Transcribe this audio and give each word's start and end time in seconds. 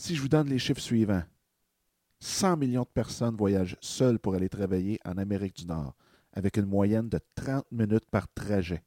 Si 0.00 0.14
je 0.14 0.22
vous 0.22 0.28
donne 0.28 0.48
les 0.48 0.60
chiffres 0.60 0.80
suivants, 0.80 1.24
100 2.20 2.56
millions 2.58 2.84
de 2.84 2.88
personnes 2.88 3.34
voyagent 3.34 3.76
seules 3.80 4.20
pour 4.20 4.36
aller 4.36 4.48
travailler 4.48 5.00
en 5.04 5.18
Amérique 5.18 5.56
du 5.56 5.66
Nord, 5.66 5.96
avec 6.32 6.56
une 6.56 6.66
moyenne 6.66 7.08
de 7.08 7.18
30 7.34 7.64
minutes 7.72 8.08
par 8.08 8.32
trajet. 8.32 8.84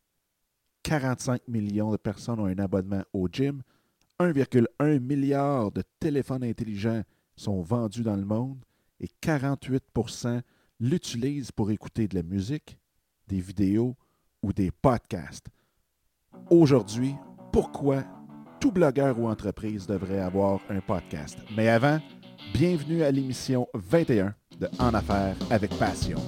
45 0.84 1.46
millions 1.50 1.92
de 1.92 1.98
personnes 1.98 2.40
ont 2.40 2.46
un 2.46 2.58
abonnement 2.60 3.04
au 3.12 3.28
gym. 3.30 3.62
1,1 4.22 5.00
milliard 5.02 5.74
de 5.74 5.84
téléphones 6.00 6.46
intelligents 6.46 7.04
sont 7.36 7.62
vendus 7.62 8.04
dans 8.04 8.16
le 8.16 8.24
monde 8.24 8.64
et 9.02 9.10
48% 9.22 10.42
l'utilisent 10.80 11.52
pour 11.52 11.72
écouter 11.72 12.08
de 12.08 12.16
la 12.16 12.24
musique, 12.24 12.78
des 13.28 13.42
vidéos 13.42 13.98
ou 14.42 14.54
des 14.54 14.72
podcasts. 14.72 15.48
Aujourd'hui, 16.50 17.16
pourquoi 17.52 18.06
tout 18.62 18.72
blogueur 18.72 19.20
ou 19.20 19.28
entreprise 19.28 19.88
devrait 19.88 20.20
avoir 20.20 20.60
un 20.70 20.80
podcast? 20.80 21.38
Mais 21.58 21.68
avant, 21.68 22.00
bienvenue 22.54 23.02
à 23.04 23.10
l'émission 23.12 23.68
21 23.74 24.36
de 24.60 24.70
En 24.78 24.94
Affaires 24.94 25.36
avec 25.50 25.72
Passion. 25.80 26.20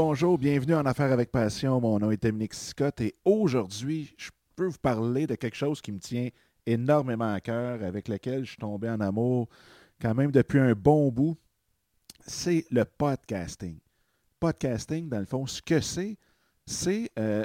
Bonjour, 0.00 0.38
bienvenue 0.38 0.76
en 0.76 0.86
Affaires 0.86 1.10
avec 1.10 1.32
Passion. 1.32 1.80
Mon 1.80 1.98
nom 1.98 2.12
est 2.12 2.22
Dominique 2.22 2.54
Scott 2.54 3.00
et 3.00 3.16
aujourd'hui, 3.24 4.14
je 4.16 4.30
peux 4.54 4.66
vous 4.66 4.78
parler 4.78 5.26
de 5.26 5.34
quelque 5.34 5.56
chose 5.56 5.80
qui 5.80 5.90
me 5.90 5.98
tient 5.98 6.28
énormément 6.66 7.32
à 7.32 7.40
cœur, 7.40 7.82
avec 7.82 8.06
lequel 8.06 8.44
je 8.44 8.52
suis 8.52 8.62
en 8.62 9.00
amour 9.00 9.48
quand 10.00 10.14
même 10.14 10.30
depuis 10.30 10.60
un 10.60 10.72
bon 10.74 11.10
bout. 11.10 11.36
C'est 12.24 12.64
le 12.70 12.84
podcasting. 12.84 13.80
Podcasting, 14.38 15.08
dans 15.08 15.18
le 15.18 15.26
fond, 15.26 15.48
ce 15.48 15.60
que 15.60 15.80
c'est, 15.80 16.16
c'est 16.64 17.10
euh, 17.18 17.44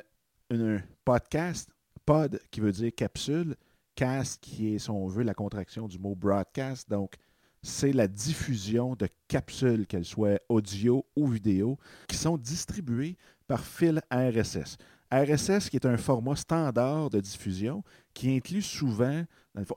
un 0.51 0.77
podcast, 1.03 1.71
pod 2.05 2.39
qui 2.51 2.59
veut 2.59 2.71
dire 2.71 2.91
capsule, 2.95 3.55
cast 3.95 4.39
qui 4.43 4.75
est, 4.75 4.77
si 4.77 4.91
on 4.91 5.07
veut, 5.07 5.23
la 5.23 5.33
contraction 5.33 5.87
du 5.87 5.97
mot 5.97 6.13
broadcast, 6.13 6.87
donc 6.87 7.15
c'est 7.63 7.93
la 7.93 8.07
diffusion 8.07 8.95
de 8.95 9.07
capsules, 9.29 9.87
qu'elles 9.87 10.05
soient 10.05 10.39
audio 10.49 11.05
ou 11.15 11.27
vidéo, 11.27 11.79
qui 12.07 12.17
sont 12.17 12.37
distribuées 12.37 13.17
par 13.47 13.63
fil 13.63 14.01
RSS. 14.11 14.77
RSS 15.11 15.69
qui 15.69 15.77
est 15.77 15.85
un 15.85 15.97
format 15.97 16.35
standard 16.35 17.09
de 17.09 17.19
diffusion 17.19 17.83
qui 18.13 18.35
inclut 18.35 18.61
souvent, 18.61 19.23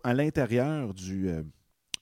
à 0.03 0.15
l'intérieur 0.15 0.95
du, 0.95 1.29
euh, 1.29 1.43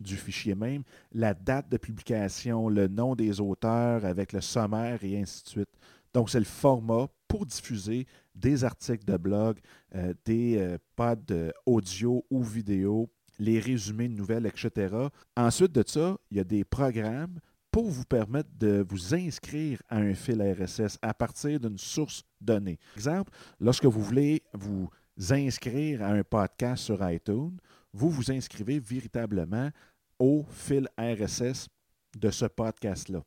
du 0.01 0.17
fichier 0.17 0.55
même, 0.55 0.85
la 1.13 1.35
date 1.35 1.69
de 1.69 1.77
publication, 1.77 2.69
le 2.69 2.89
nom 2.89 3.15
des 3.15 3.41
auteurs 3.41 4.05
avec 4.05 4.33
le 4.33 4.41
sommaire 4.41 5.03
et 5.03 5.21
ainsi 5.21 5.43
de 5.45 5.49
suite. 5.49 5.79
Donc, 6.15 6.31
c'est 6.31 6.39
le 6.39 6.45
format 6.45 7.09
pour 7.27 7.45
diffuser 7.45 8.07
des 8.37 8.63
articles 8.65 9.05
de 9.05 9.17
blog, 9.17 9.59
euh, 9.97 10.15
des 10.25 10.57
euh, 10.59 10.79
pods 10.95 11.53
audio 11.67 12.25
ou 12.31 12.43
vidéo 12.43 13.11
les 13.39 13.59
résumés 13.59 14.09
de 14.09 14.15
nouvelles, 14.15 14.47
etc. 14.47 14.95
Ensuite 15.37 15.73
de 15.73 15.85
ça, 15.87 16.17
il 16.31 16.37
y 16.37 16.41
a 16.41 16.45
des 16.45 16.65
programmes 16.65 17.39
pour 17.71 17.91
vous 17.91 18.05
permettre 18.05 18.51
de 18.57 18.87
vous 18.89 19.15
inscrire 19.15 19.83
à 19.89 19.97
un 19.97 20.15
fil 20.15 20.41
RSS 20.41 20.99
à 21.03 21.13
partir 21.13 21.59
d'une 21.59 21.79
source 21.79 22.23
donnée. 22.41 22.79
Exemple, 22.97 23.33
lorsque 23.59 23.87
vous 23.87 24.01
voulez 24.03 24.43
vous 24.53 24.89
inscrire 25.31 26.03
à 26.03 26.09
un 26.09 26.23
podcast 26.23 26.85
sur 26.85 27.11
iTunes, 27.11 27.57
vous 27.93 28.11
vous 28.11 28.31
inscrivez 28.31 28.79
véritablement 28.79 29.71
au 30.19 30.45
fil 30.51 30.89
RSS 30.99 31.69
de 32.17 32.31
ce 32.31 32.47
podcast-là. 32.47 33.25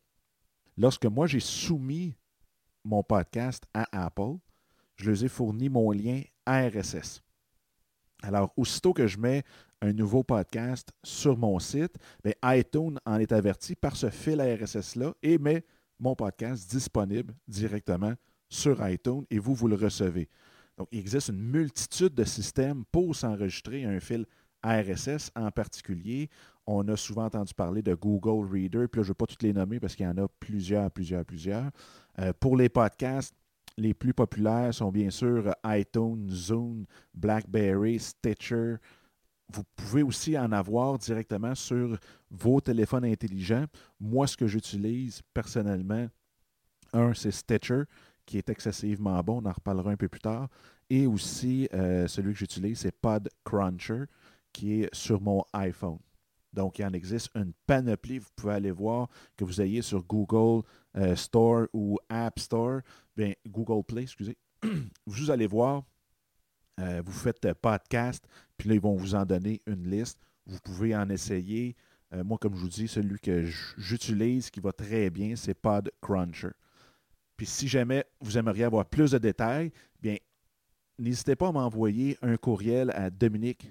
Lorsque 0.77 1.05
moi 1.05 1.27
j'ai 1.27 1.39
soumis 1.39 2.15
mon 2.85 3.03
podcast 3.03 3.65
à 3.73 4.05
Apple, 4.05 4.37
je 4.95 5.11
leur 5.11 5.23
ai 5.23 5.27
fourni 5.27 5.69
mon 5.69 5.91
lien 5.91 6.21
RSS. 6.47 7.21
Alors, 8.23 8.51
aussitôt 8.57 8.93
que 8.93 9.07
je 9.07 9.17
mets 9.17 9.43
un 9.81 9.93
nouveau 9.93 10.23
podcast 10.23 10.91
sur 11.03 11.37
mon 11.37 11.59
site, 11.59 11.95
iTunes 12.43 12.97
en 13.05 13.19
est 13.19 13.31
averti 13.31 13.75
par 13.75 13.95
ce 13.95 14.09
fil 14.09 14.41
RSS-là 14.41 15.13
et 15.21 15.37
met 15.37 15.65
mon 15.99 16.15
podcast 16.15 16.69
disponible 16.69 17.33
directement 17.47 18.13
sur 18.49 18.87
iTunes 18.87 19.25
et 19.29 19.39
vous, 19.39 19.53
vous 19.53 19.67
le 19.67 19.75
recevez. 19.75 20.29
Donc, 20.77 20.87
il 20.91 20.99
existe 20.99 21.29
une 21.29 21.41
multitude 21.41 22.13
de 22.13 22.23
systèmes 22.23 22.83
pour 22.91 23.15
s'enregistrer 23.15 23.83
un 23.85 23.99
fil 23.99 24.25
RSS 24.63 25.31
en 25.35 25.51
particulier. 25.51 26.29
On 26.65 26.87
a 26.87 26.97
souvent 26.97 27.25
entendu 27.25 27.53
parler 27.53 27.81
de 27.81 27.93
Google 27.93 28.47
Reader, 28.51 28.87
puis 28.87 28.99
là, 28.99 29.03
je 29.03 29.09
ne 29.09 29.13
vais 29.13 29.13
pas 29.13 29.25
toutes 29.25 29.43
les 29.43 29.53
nommer 29.53 29.79
parce 29.79 29.95
qu'il 29.95 30.05
y 30.05 30.09
en 30.09 30.17
a 30.17 30.27
plusieurs, 30.39 30.91
plusieurs, 30.91 31.25
plusieurs. 31.25 31.71
Euh, 32.19 32.33
pour 32.39 32.57
les 32.57 32.69
podcasts, 32.69 33.33
les 33.77 33.93
plus 33.93 34.13
populaires 34.13 34.73
sont 34.73 34.91
bien 34.91 35.09
sûr 35.09 35.53
iTunes, 35.65 36.29
Zoom, 36.29 36.85
BlackBerry, 37.13 37.99
Stitcher, 37.99 38.75
vous 39.53 39.63
pouvez 39.75 40.03
aussi 40.03 40.37
en 40.37 40.51
avoir 40.51 40.97
directement 40.97 41.55
sur 41.55 41.97
vos 42.29 42.59
téléphones 42.59 43.05
intelligents. 43.05 43.65
Moi, 43.99 44.27
ce 44.27 44.35
que 44.35 44.47
j'utilise 44.47 45.21
personnellement, 45.33 46.07
un, 46.93 47.13
c'est 47.13 47.31
Stitcher, 47.31 47.83
qui 48.25 48.37
est 48.37 48.49
excessivement 48.49 49.21
bon, 49.23 49.41
on 49.41 49.49
en 49.49 49.53
reparlera 49.53 49.91
un 49.91 49.97
peu 49.97 50.09
plus 50.09 50.19
tard. 50.19 50.49
Et 50.89 51.07
aussi, 51.07 51.67
euh, 51.73 52.07
celui 52.07 52.33
que 52.33 52.39
j'utilise, 52.39 52.79
c'est 52.79 52.91
PodCruncher, 52.91 54.05
qui 54.51 54.81
est 54.81 54.93
sur 54.93 55.21
mon 55.21 55.43
iPhone. 55.53 55.99
Donc, 56.51 56.79
il 56.79 56.85
en 56.85 56.93
existe 56.93 57.29
une 57.35 57.53
panoplie. 57.65 58.19
Vous 58.19 58.29
pouvez 58.35 58.53
aller 58.53 58.71
voir 58.71 59.09
que 59.35 59.45
vous 59.45 59.61
ayez 59.61 59.81
sur 59.81 60.03
Google 60.03 60.65
euh, 60.97 61.15
Store 61.15 61.67
ou 61.73 61.99
App 62.09 62.39
Store, 62.39 62.81
bien, 63.15 63.33
Google 63.47 63.83
Play, 63.83 64.03
excusez. 64.03 64.37
vous 65.05 65.31
allez 65.31 65.47
voir 65.47 65.83
euh, 66.79 67.01
vous 67.03 67.11
faites 67.11 67.53
podcast, 67.53 68.27
puis 68.57 68.69
là, 68.69 68.75
ils 68.75 68.81
vont 68.81 68.95
vous 68.95 69.15
en 69.15 69.25
donner 69.25 69.61
une 69.65 69.89
liste. 69.89 70.19
Vous 70.45 70.59
pouvez 70.59 70.95
en 70.95 71.09
essayer. 71.09 71.75
Euh, 72.13 72.23
moi, 72.23 72.37
comme 72.37 72.55
je 72.55 72.61
vous 72.61 72.69
dis, 72.69 72.87
celui 72.87 73.19
que 73.19 73.45
j'utilise 73.77 74.49
qui 74.49 74.59
va 74.59 74.71
très 74.71 75.09
bien, 75.09 75.35
c'est 75.35 75.53
PodCruncher. 75.53 76.51
Puis 77.35 77.45
si 77.45 77.67
jamais 77.67 78.05
vous 78.19 78.37
aimeriez 78.37 78.63
avoir 78.63 78.85
plus 78.85 79.11
de 79.11 79.19
détails, 79.19 79.71
bien, 80.01 80.17
n'hésitez 80.97 81.35
pas 81.35 81.49
à 81.49 81.51
m'envoyer 81.51 82.17
un 82.21 82.37
courriel 82.37 82.91
à 82.91 83.09
Dominique 83.09 83.69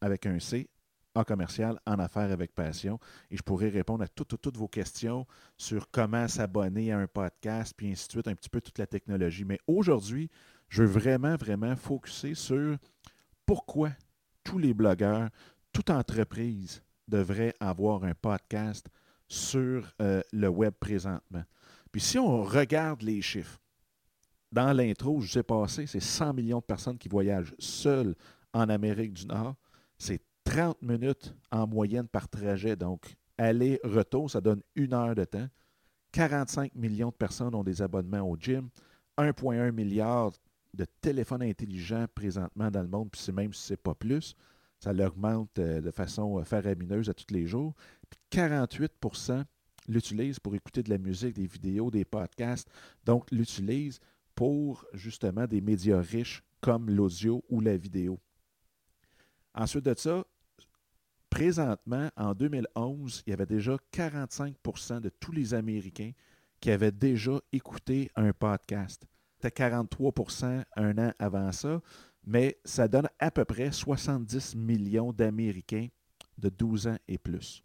avec 0.00 0.26
un 0.26 0.38
C, 0.38 0.68
en 1.14 1.24
commercial, 1.24 1.80
en 1.86 1.98
affaires 1.98 2.30
avec 2.30 2.54
passion, 2.54 3.00
et 3.30 3.36
je 3.36 3.42
pourrai 3.42 3.70
répondre 3.70 4.04
à 4.04 4.08
toutes, 4.08 4.40
toutes 4.40 4.56
vos 4.56 4.68
questions 4.68 5.26
sur 5.56 5.90
comment 5.90 6.28
s'abonner 6.28 6.92
à 6.92 6.98
un 6.98 7.06
podcast, 7.06 7.74
puis 7.76 7.90
ainsi 7.90 8.06
de 8.08 8.12
suite, 8.12 8.28
un 8.28 8.34
petit 8.34 8.50
peu 8.50 8.60
toute 8.60 8.78
la 8.78 8.86
technologie. 8.86 9.44
Mais 9.44 9.58
aujourd'hui, 9.66 10.30
je 10.68 10.82
veux 10.82 11.00
vraiment, 11.00 11.36
vraiment 11.36 11.74
focuser 11.76 12.34
sur 12.34 12.76
pourquoi 13.46 13.90
tous 14.48 14.56
les 14.56 14.72
blogueurs, 14.72 15.28
toute 15.74 15.90
entreprise 15.90 16.82
devrait 17.06 17.54
avoir 17.60 18.04
un 18.04 18.14
podcast 18.14 18.88
sur 19.28 19.92
euh, 20.00 20.22
le 20.32 20.48
web 20.48 20.72
présentement. 20.80 21.44
Puis 21.92 22.00
si 22.00 22.18
on 22.18 22.42
regarde 22.44 23.02
les 23.02 23.20
chiffres, 23.20 23.60
dans 24.50 24.72
l'intro, 24.72 25.20
je 25.20 25.30
sais 25.30 25.42
passé, 25.42 25.86
c'est 25.86 26.00
100 26.00 26.32
millions 26.32 26.60
de 26.60 26.64
personnes 26.64 26.96
qui 26.96 27.10
voyagent 27.10 27.54
seules 27.58 28.14
en 28.54 28.70
Amérique 28.70 29.12
du 29.12 29.26
Nord. 29.26 29.54
C'est 29.98 30.22
30 30.44 30.80
minutes 30.80 31.34
en 31.50 31.66
moyenne 31.66 32.08
par 32.08 32.26
trajet. 32.26 32.74
Donc, 32.74 33.16
aller-retour, 33.36 34.30
ça 34.30 34.40
donne 34.40 34.62
une 34.74 34.94
heure 34.94 35.14
de 35.14 35.26
temps. 35.26 35.48
45 36.12 36.74
millions 36.74 37.10
de 37.10 37.14
personnes 37.16 37.54
ont 37.54 37.64
des 37.64 37.82
abonnements 37.82 38.22
au 38.22 38.34
gym. 38.38 38.70
1,1 39.18 39.72
milliard 39.72 40.32
de 40.74 40.84
téléphones 41.00 41.42
intelligents 41.42 42.06
présentement 42.14 42.70
dans 42.70 42.82
le 42.82 42.88
monde, 42.88 43.10
puis 43.10 43.20
c'est 43.20 43.32
même 43.32 43.52
si 43.52 43.62
ce 43.62 43.72
n'est 43.72 43.78
pas 43.78 43.94
plus, 43.94 44.34
ça 44.78 44.92
l'augmente 44.92 45.58
euh, 45.58 45.80
de 45.80 45.90
façon 45.90 46.38
euh, 46.38 46.44
faramineuse 46.44 47.08
à 47.08 47.14
tous 47.14 47.32
les 47.32 47.46
jours. 47.46 47.74
Puis 48.08 48.20
48% 48.30 49.44
l'utilisent 49.88 50.38
pour 50.38 50.54
écouter 50.54 50.82
de 50.82 50.90
la 50.90 50.98
musique, 50.98 51.34
des 51.34 51.46
vidéos, 51.46 51.90
des 51.90 52.04
podcasts, 52.04 52.68
donc 53.04 53.30
l'utilisent 53.30 54.00
pour 54.34 54.84
justement 54.92 55.46
des 55.46 55.60
médias 55.60 56.00
riches 56.00 56.42
comme 56.60 56.90
l'audio 56.90 57.44
ou 57.48 57.60
la 57.60 57.76
vidéo. 57.76 58.20
Ensuite 59.54 59.84
de 59.84 59.94
ça, 59.96 60.24
présentement, 61.30 62.10
en 62.16 62.34
2011, 62.34 63.24
il 63.26 63.30
y 63.30 63.32
avait 63.32 63.46
déjà 63.46 63.76
45% 63.92 65.00
de 65.00 65.08
tous 65.08 65.32
les 65.32 65.54
Américains 65.54 66.12
qui 66.60 66.70
avaient 66.70 66.92
déjà 66.92 67.40
écouté 67.52 68.10
un 68.16 68.32
podcast. 68.32 69.06
C'était 69.40 69.68
43% 69.68 70.64
un 70.76 70.98
an 70.98 71.12
avant 71.18 71.52
ça. 71.52 71.80
mais 72.26 72.58
ça 72.64 72.88
donne 72.88 73.08
à 73.20 73.30
peu 73.30 73.44
près 73.44 73.70
70 73.70 74.56
millions 74.56 75.12
d'Américains 75.12 75.88
de 76.38 76.48
12 76.48 76.88
ans 76.88 76.98
et 77.06 77.18
plus. 77.18 77.62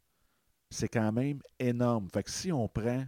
C'est 0.70 0.88
quand 0.88 1.12
même 1.12 1.40
énorme. 1.60 2.08
Si 2.28 2.52
on 2.52 2.68
prend 2.68 3.06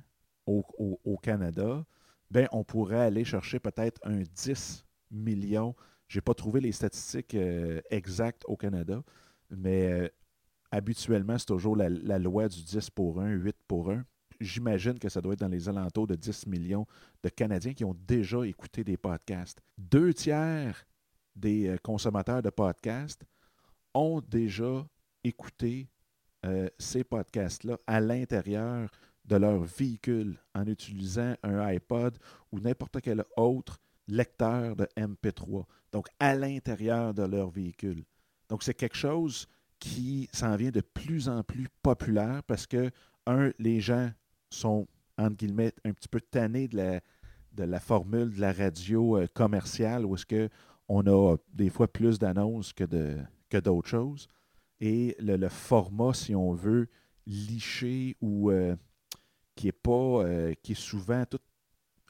au, 0.47 1.17
Canada, 1.21 1.85
ben 2.31 2.47
on 2.51 2.63
pourrait 2.63 3.01
aller 3.01 3.23
chercher 3.23 3.59
peut-être 3.59 3.99
un 4.03 4.21
10 4.21 4.83
millions. 5.11 5.75
Je 6.07 6.17
n'ai 6.17 6.21
pas 6.21 6.33
trouvé 6.33 6.59
les 6.59 6.71
statistiques 6.71 7.35
euh, 7.35 7.81
exactes 7.89 8.43
au 8.47 8.57
Canada, 8.57 9.03
mais 9.49 9.91
euh, 9.91 10.09
habituellement, 10.71 11.37
c'est 11.37 11.45
toujours 11.45 11.75
la, 11.75 11.89
loi 12.19 12.47
du 12.47 12.63
10 12.63 12.89
pour 12.89 13.21
1, 13.21 13.29
8 13.31 13.55
pour 13.67 13.91
1. 13.91 14.03
J'imagine 14.39 14.99
que 14.99 15.09
ça 15.09 15.21
doit 15.21 15.33
être 15.33 15.39
dans 15.39 15.47
les 15.47 15.69
alentours 15.69 16.07
de 16.07 16.15
10 16.15 16.47
millions 16.47 16.85
de 17.23 17.29
Canadiens 17.29 17.73
qui 17.73 17.85
ont 17.85 17.95
déjà 18.07 18.45
écouté 18.45 18.83
des 18.83 18.97
podcasts. 18.97 19.61
Deux 19.77 20.13
tiers 20.13 20.85
des 21.35 21.67
euh, 21.67 21.77
consommateurs 21.83 22.41
de 22.41 22.49
podcasts 22.49 23.23
ont 23.93 24.21
déjà 24.21 24.85
écouté 25.23 25.89
euh, 26.45 26.69
ces 26.77 27.03
podcasts-là 27.03 27.77
à 27.87 27.99
l'intérieur 27.99 28.89
de 29.25 29.35
leur 29.35 29.63
véhicule 29.63 30.37
en 30.53 30.65
utilisant 30.67 31.35
un 31.43 31.59
iPod 31.59 32.17
ou 32.51 32.59
n'importe 32.59 33.01
quel 33.01 33.23
autre 33.35 33.79
lecteur 34.07 34.75
de 34.75 34.87
MP3. 34.95 35.65
Donc, 35.91 36.07
à 36.19 36.35
l'intérieur 36.35 37.13
de 37.13 37.23
leur 37.23 37.49
véhicule. 37.49 38.03
Donc, 38.49 38.61
c'est 38.63 38.73
quelque 38.73 38.97
chose 38.97 39.47
qui 39.79 40.29
s'en 40.31 40.55
vient 40.55 40.71
de 40.71 40.81
plus 40.81 41.27
en 41.27 41.43
plus 41.43 41.67
populaire 41.81 42.43
parce 42.43 42.67
que, 42.67 42.91
un, 43.25 43.51
les 43.57 43.81
gens 43.81 44.11
sont, 44.49 44.87
entre 45.17 45.35
guillemets, 45.37 45.73
un 45.83 45.93
petit 45.93 46.07
peu 46.07 46.21
tannés 46.21 46.67
de 46.67 46.77
la, 46.77 47.01
de 47.53 47.63
la 47.63 47.79
formule 47.79 48.33
de 48.33 48.41
la 48.41 48.53
radio 48.53 49.17
euh, 49.17 49.27
commerciale 49.33 50.05
où 50.05 50.15
est-ce 50.15 50.25
qu'on 50.25 51.07
a 51.07 51.37
des 51.53 51.69
fois 51.69 51.87
plus 51.87 52.19
d'annonces 52.19 52.73
que, 52.73 52.83
de, 52.83 53.17
que 53.49 53.57
d'autres 53.57 53.87
choses. 53.87 54.27
Et 54.79 55.15
le, 55.19 55.47
format, 55.49 56.13
si 56.13 56.35
on 56.35 56.53
veut, 56.53 56.89
liché 57.25 58.17
ou 58.21 58.51
euh, 58.51 58.75
qui 59.55 59.69
est 59.69 59.71
pas, 59.71 59.91
euh, 59.91 60.53
qui 60.61 60.73
est 60.73 60.79
souvent 60.79 61.25
tout, 61.25 61.39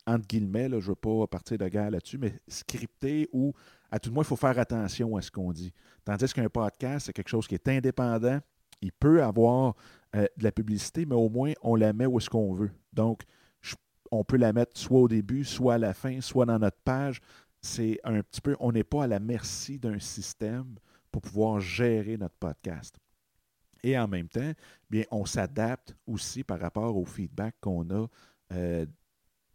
entre 0.08 0.28
guillemets, 0.28 0.70
là, 0.70 0.80
je 0.80 0.86
ne 0.86 0.90
veux 0.90 0.96
pas 0.96 1.28
partir 1.28 1.58
de 1.58 1.68
guerre 1.68 1.92
là-dessus, 1.92 2.18
mais 2.18 2.40
scripté 2.48 3.30
ou 3.32 3.54
à 3.92 4.00
tout 4.00 4.10
le 4.10 4.16
moins, 4.16 4.24
il 4.24 4.28
faut 4.28 4.36
faire 4.36 4.58
attention 4.60 5.16
à 5.16 5.22
ce 5.22 5.32
qu'on 5.32 5.52
dit. 5.54 5.72
Tandis 6.04 6.34
qu'un 6.34 6.50
podcast, 6.50 7.06
c'est 7.06 7.14
quelque 7.14 7.30
chose 7.30 7.48
qui 7.48 7.56
est 7.56 7.68
indépendant. 7.68 8.40
Il 8.82 8.92
peut 8.92 9.24
avoir 9.24 9.76
euh, 10.16 10.26
de 10.38 10.44
la 10.44 10.52
publicité, 10.52 11.06
mais 11.06 11.16
au 11.16 11.30
moins, 11.30 11.54
on 11.62 11.76
la 11.76 11.94
met 11.94 12.06
où 12.06 12.18
est-ce 12.18 12.30
qu'on 12.30 12.54
veut. 12.54 12.72
Donc, 12.94 13.24
on 14.12 14.24
peut 14.24 14.38
la 14.38 14.54
mettre 14.54 14.80
soit 14.80 15.02
au 15.02 15.08
début, 15.08 15.44
soit 15.44 15.76
à 15.76 15.78
la 15.78 15.94
fin, 15.94 16.22
soit 16.22 16.46
dans 16.46 16.60
notre 16.60 16.80
page. 16.84 17.20
C'est 17.62 18.00
un 18.04 18.22
petit 18.22 18.42
peu, 18.42 18.56
on 18.60 18.72
n'est 18.72 18.84
pas 18.84 19.04
à 19.04 19.08
la 19.08 19.20
merci 19.20 19.80
d'un 19.80 20.00
système 20.00 20.76
pour 21.12 21.22
pouvoir 21.22 21.60
gérer 21.60 22.18
notre 22.18 22.36
podcast. 22.36 22.98
Et 23.84 23.98
en 23.98 24.08
même 24.08 24.30
temps, 24.30 24.52
bien, 24.90 25.04
on 25.12 25.26
s'adapte 25.26 25.96
aussi 26.08 26.44
par 26.44 26.60
rapport 26.60 26.96
au 26.96 27.06
feedback 27.06 27.56
qu'on 27.60 27.90
a 27.90 28.08
euh, 28.54 28.86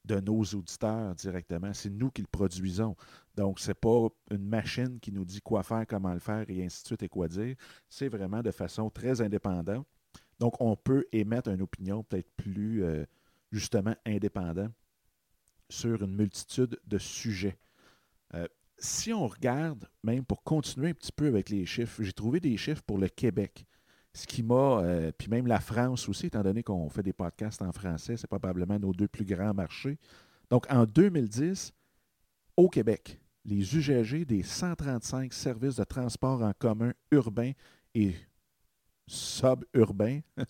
de 0.05 0.21
nos 0.21 0.43
auditeurs 0.43 1.15
directement. 1.15 1.73
C'est 1.73 1.91
nous 1.91 2.11
qui 2.11 2.23
le 2.23 2.29
produisons. 2.29 2.97
Donc, 3.35 3.61
ce 3.61 3.69
n'est 3.69 3.75
pas 3.75 4.09
une 4.31 4.47
machine 4.47 5.01
qui 5.01 5.13
nous 5.13 5.25
dit 5.25 5.41
quoi 5.41 5.63
faire, 5.63 5.87
comment 5.87 6.13
le 6.13 6.21
faire 6.21 6.45
et 6.49 6.65
ainsi 6.65 6.83
de 6.83 6.87
suite 6.89 7.03
et 7.03 7.09
quoi 7.09 7.29
dire. 7.29 7.57
C'est 7.89 8.09
vraiment 8.09 8.43
de 8.43 8.51
façon 8.51 8.91
très 8.91 9.21
indépendante. 9.21 9.87
Donc, 10.41 10.61
on 10.61 10.75
peut 10.75 11.05
émettre 11.13 11.51
une 11.51 11.61
opinion 11.61 12.03
peut-être 12.03 12.31
plus, 12.35 12.83
euh, 12.83 13.05
justement, 13.53 13.95
indépendante 14.07 14.73
sur 15.69 16.03
une 16.03 16.17
multitude 16.17 16.81
de 16.87 16.99
sujets. 16.99 17.59
Euh, 18.35 18.49
si 18.79 19.13
on 19.13 19.29
regarde, 19.29 19.87
même 20.03 20.25
pour 20.25 20.43
continuer 20.43 20.89
un 20.89 20.95
petit 20.95 21.13
peu 21.13 21.27
avec 21.27 21.51
les 21.51 21.67
chiffres, 21.67 22.03
j'ai 22.03 22.15
trouvé 22.15 22.41
des 22.41 22.57
chiffres 22.57 22.83
pour 22.83 22.97
le 22.97 23.09
Québec. 23.09 23.67
Ce 24.15 24.27
qui 24.27 24.43
m'a, 24.43 24.81
euh, 24.81 25.13
puis 25.17 25.29
même 25.29 25.47
la 25.47 25.61
France 25.61 26.09
aussi, 26.09 26.27
étant 26.27 26.43
donné 26.43 26.63
qu'on 26.63 26.89
fait 26.89 27.03
des 27.03 27.13
podcasts 27.13 27.61
en 27.61 27.71
français, 27.71 28.17
c'est 28.17 28.27
probablement 28.27 28.79
nos 28.79 28.95
deux 28.95 29.09
plus 29.09 29.27
grands 29.27 29.55
marchés. 29.55 29.99
Donc, 30.49 30.67
en 30.71 30.87
2010, 30.87 31.73
au 32.57 32.69
Québec, 32.71 33.21
les 33.45 33.77
UGG 33.77 34.25
des 34.25 34.43
135 34.43 35.33
services 35.33 35.77
de 35.77 35.85
transport 35.85 36.43
en 36.43 36.53
commun 36.59 36.93
urbains 37.11 37.53
et 37.95 38.15
suburbains 39.11 40.21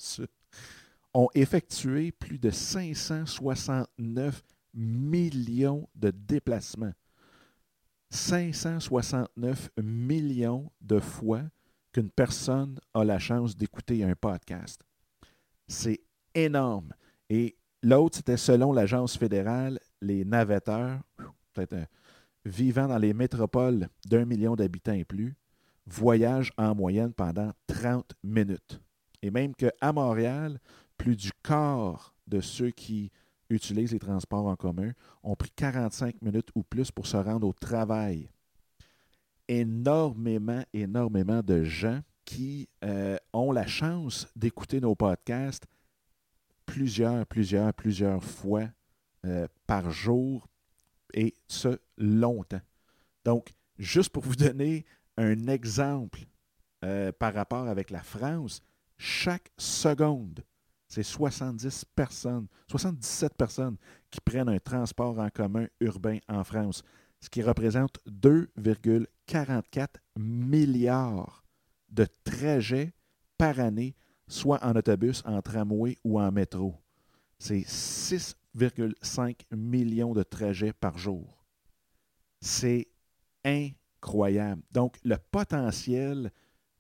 ont 1.15 1.29
effectué 1.35 2.13
plus 2.13 2.39
de 2.39 2.51
569 2.51 4.43
millions 4.75 5.89
de 5.95 6.11
déplacements. 6.11 6.93
569 8.11 9.71
millions 9.83 10.71
de 10.81 10.99
fois 11.01 11.43
qu'une 11.93 12.11
personne 12.11 12.79
a 12.95 13.05
la 13.05 13.19
chance 13.19 13.57
d'écouter 13.57 14.05
un 14.05 14.15
podcast. 14.15 14.83
C'est 15.67 16.01
énorme. 16.35 16.93
Et 17.29 17.57
l'autre, 17.83 18.19
c'était 18.19 18.37
selon 18.37 18.73
l'Agence 18.73 19.17
fédérale, 19.17 19.79
les 20.01 20.25
navetteurs, 20.25 21.01
peut-être 21.55 21.91
vivant 22.45 22.89
dans 22.89 22.99
les 22.99 23.15
métropoles 23.15 23.89
d'un 24.07 24.25
million 24.25 24.57
d'habitants 24.57 24.93
et 24.93 25.05
plus, 25.05 25.37
voyagent 25.87 26.53
en 26.57 26.75
moyenne 26.75 27.13
pendant 27.13 27.53
30 27.67 28.13
minutes. 28.23 28.81
Et 29.23 29.31
même 29.31 29.55
qu'à 29.55 29.93
Montréal, 29.93 30.59
plus 30.97 31.17
du 31.17 31.31
quart 31.43 32.15
de 32.27 32.41
ceux 32.41 32.71
qui 32.71 33.11
utilisent 33.49 33.93
les 33.93 33.99
transports 33.99 34.47
en 34.47 34.57
commun 34.57 34.93
ont 35.23 35.35
pris 35.35 35.51
45 35.51 36.23
minutes 36.23 36.51
ou 36.55 36.63
plus 36.63 36.91
pour 36.91 37.07
se 37.07 37.17
rendre 37.17 37.47
au 37.47 37.53
travail. 37.53 38.31
Énormément, 39.49 40.63
énormément 40.73 41.43
de 41.43 41.65
gens 41.65 42.01
qui 42.25 42.69
euh, 42.85 43.17
ont 43.33 43.51
la 43.51 43.67
chance 43.67 44.29
d'écouter 44.37 44.81
nos 44.81 44.95
podcasts 44.95 45.67
plusieurs, 46.65 47.27
plusieurs, 47.27 47.75
plusieurs 47.75 48.23
fois 48.23 48.69
euh, 49.27 49.49
par 49.67 49.91
jour 49.91 50.47
et 51.13 51.35
ce, 51.49 51.81
longtemps. 51.99 52.61
Donc, 53.25 53.53
juste 53.79 54.11
pour 54.11 54.23
vous 54.23 54.37
donner 54.37 54.85
un 55.21 55.47
exemple 55.49 56.21
euh, 56.83 57.13
par 57.13 57.35
rapport 57.35 57.69
avec 57.69 57.91
la 57.91 58.03
France, 58.03 58.63
chaque 58.97 59.51
seconde, 59.59 60.43
c'est 60.89 61.03
70 61.03 61.85
personnes, 61.95 62.47
77 62.69 63.35
personnes 63.35 63.77
qui 64.11 64.21
prennent 64.21 64.49
un 64.49 64.59
transport 64.59 65.19
en 65.19 65.29
commun 65.29 65.67
urbain 65.81 66.19
en 66.29 66.43
France, 66.43 66.83
ce 67.21 67.29
qui 67.29 67.43
représente 67.43 67.99
2,44 68.09 69.89
milliards 70.17 71.45
de 71.91 72.07
trajets 72.25 72.93
par 73.37 73.61
année, 73.61 73.95
soit 74.27 74.65
en 74.65 74.75
autobus, 74.75 75.23
en 75.27 75.43
tramway 75.43 75.99
ou 76.03 76.19
en 76.19 76.33
métro. 76.33 76.75
C'est 77.39 77.61
6,5 77.61 79.37
millions 79.55 80.15
de 80.15 80.23
trajets 80.23 80.73
par 80.73 80.97
jour. 80.97 81.45
C'est 82.41 82.89
incroyable. 83.45 83.80
Donc, 84.73 84.97
le 85.05 85.17
potentiel 85.17 86.31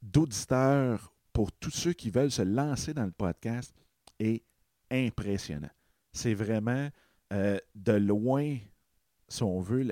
d'auditeurs 0.03 1.13
pour 1.33 1.53
tous 1.53 1.71
ceux 1.71 1.93
qui 1.93 2.11
veulent 2.11 2.31
se 2.31 2.43
lancer 2.43 2.95
dans 2.95 3.05
le 3.05 3.13
podcast 3.13 3.75
est 4.19 4.43
impressionnant. 4.91 5.71
C'est 6.13 6.35
vraiment 6.35 6.89
euh, 7.33 7.59
de 7.75 7.93
loin, 7.93 8.57
si 9.29 9.43
on 9.43 9.61
veut, 9.61 9.87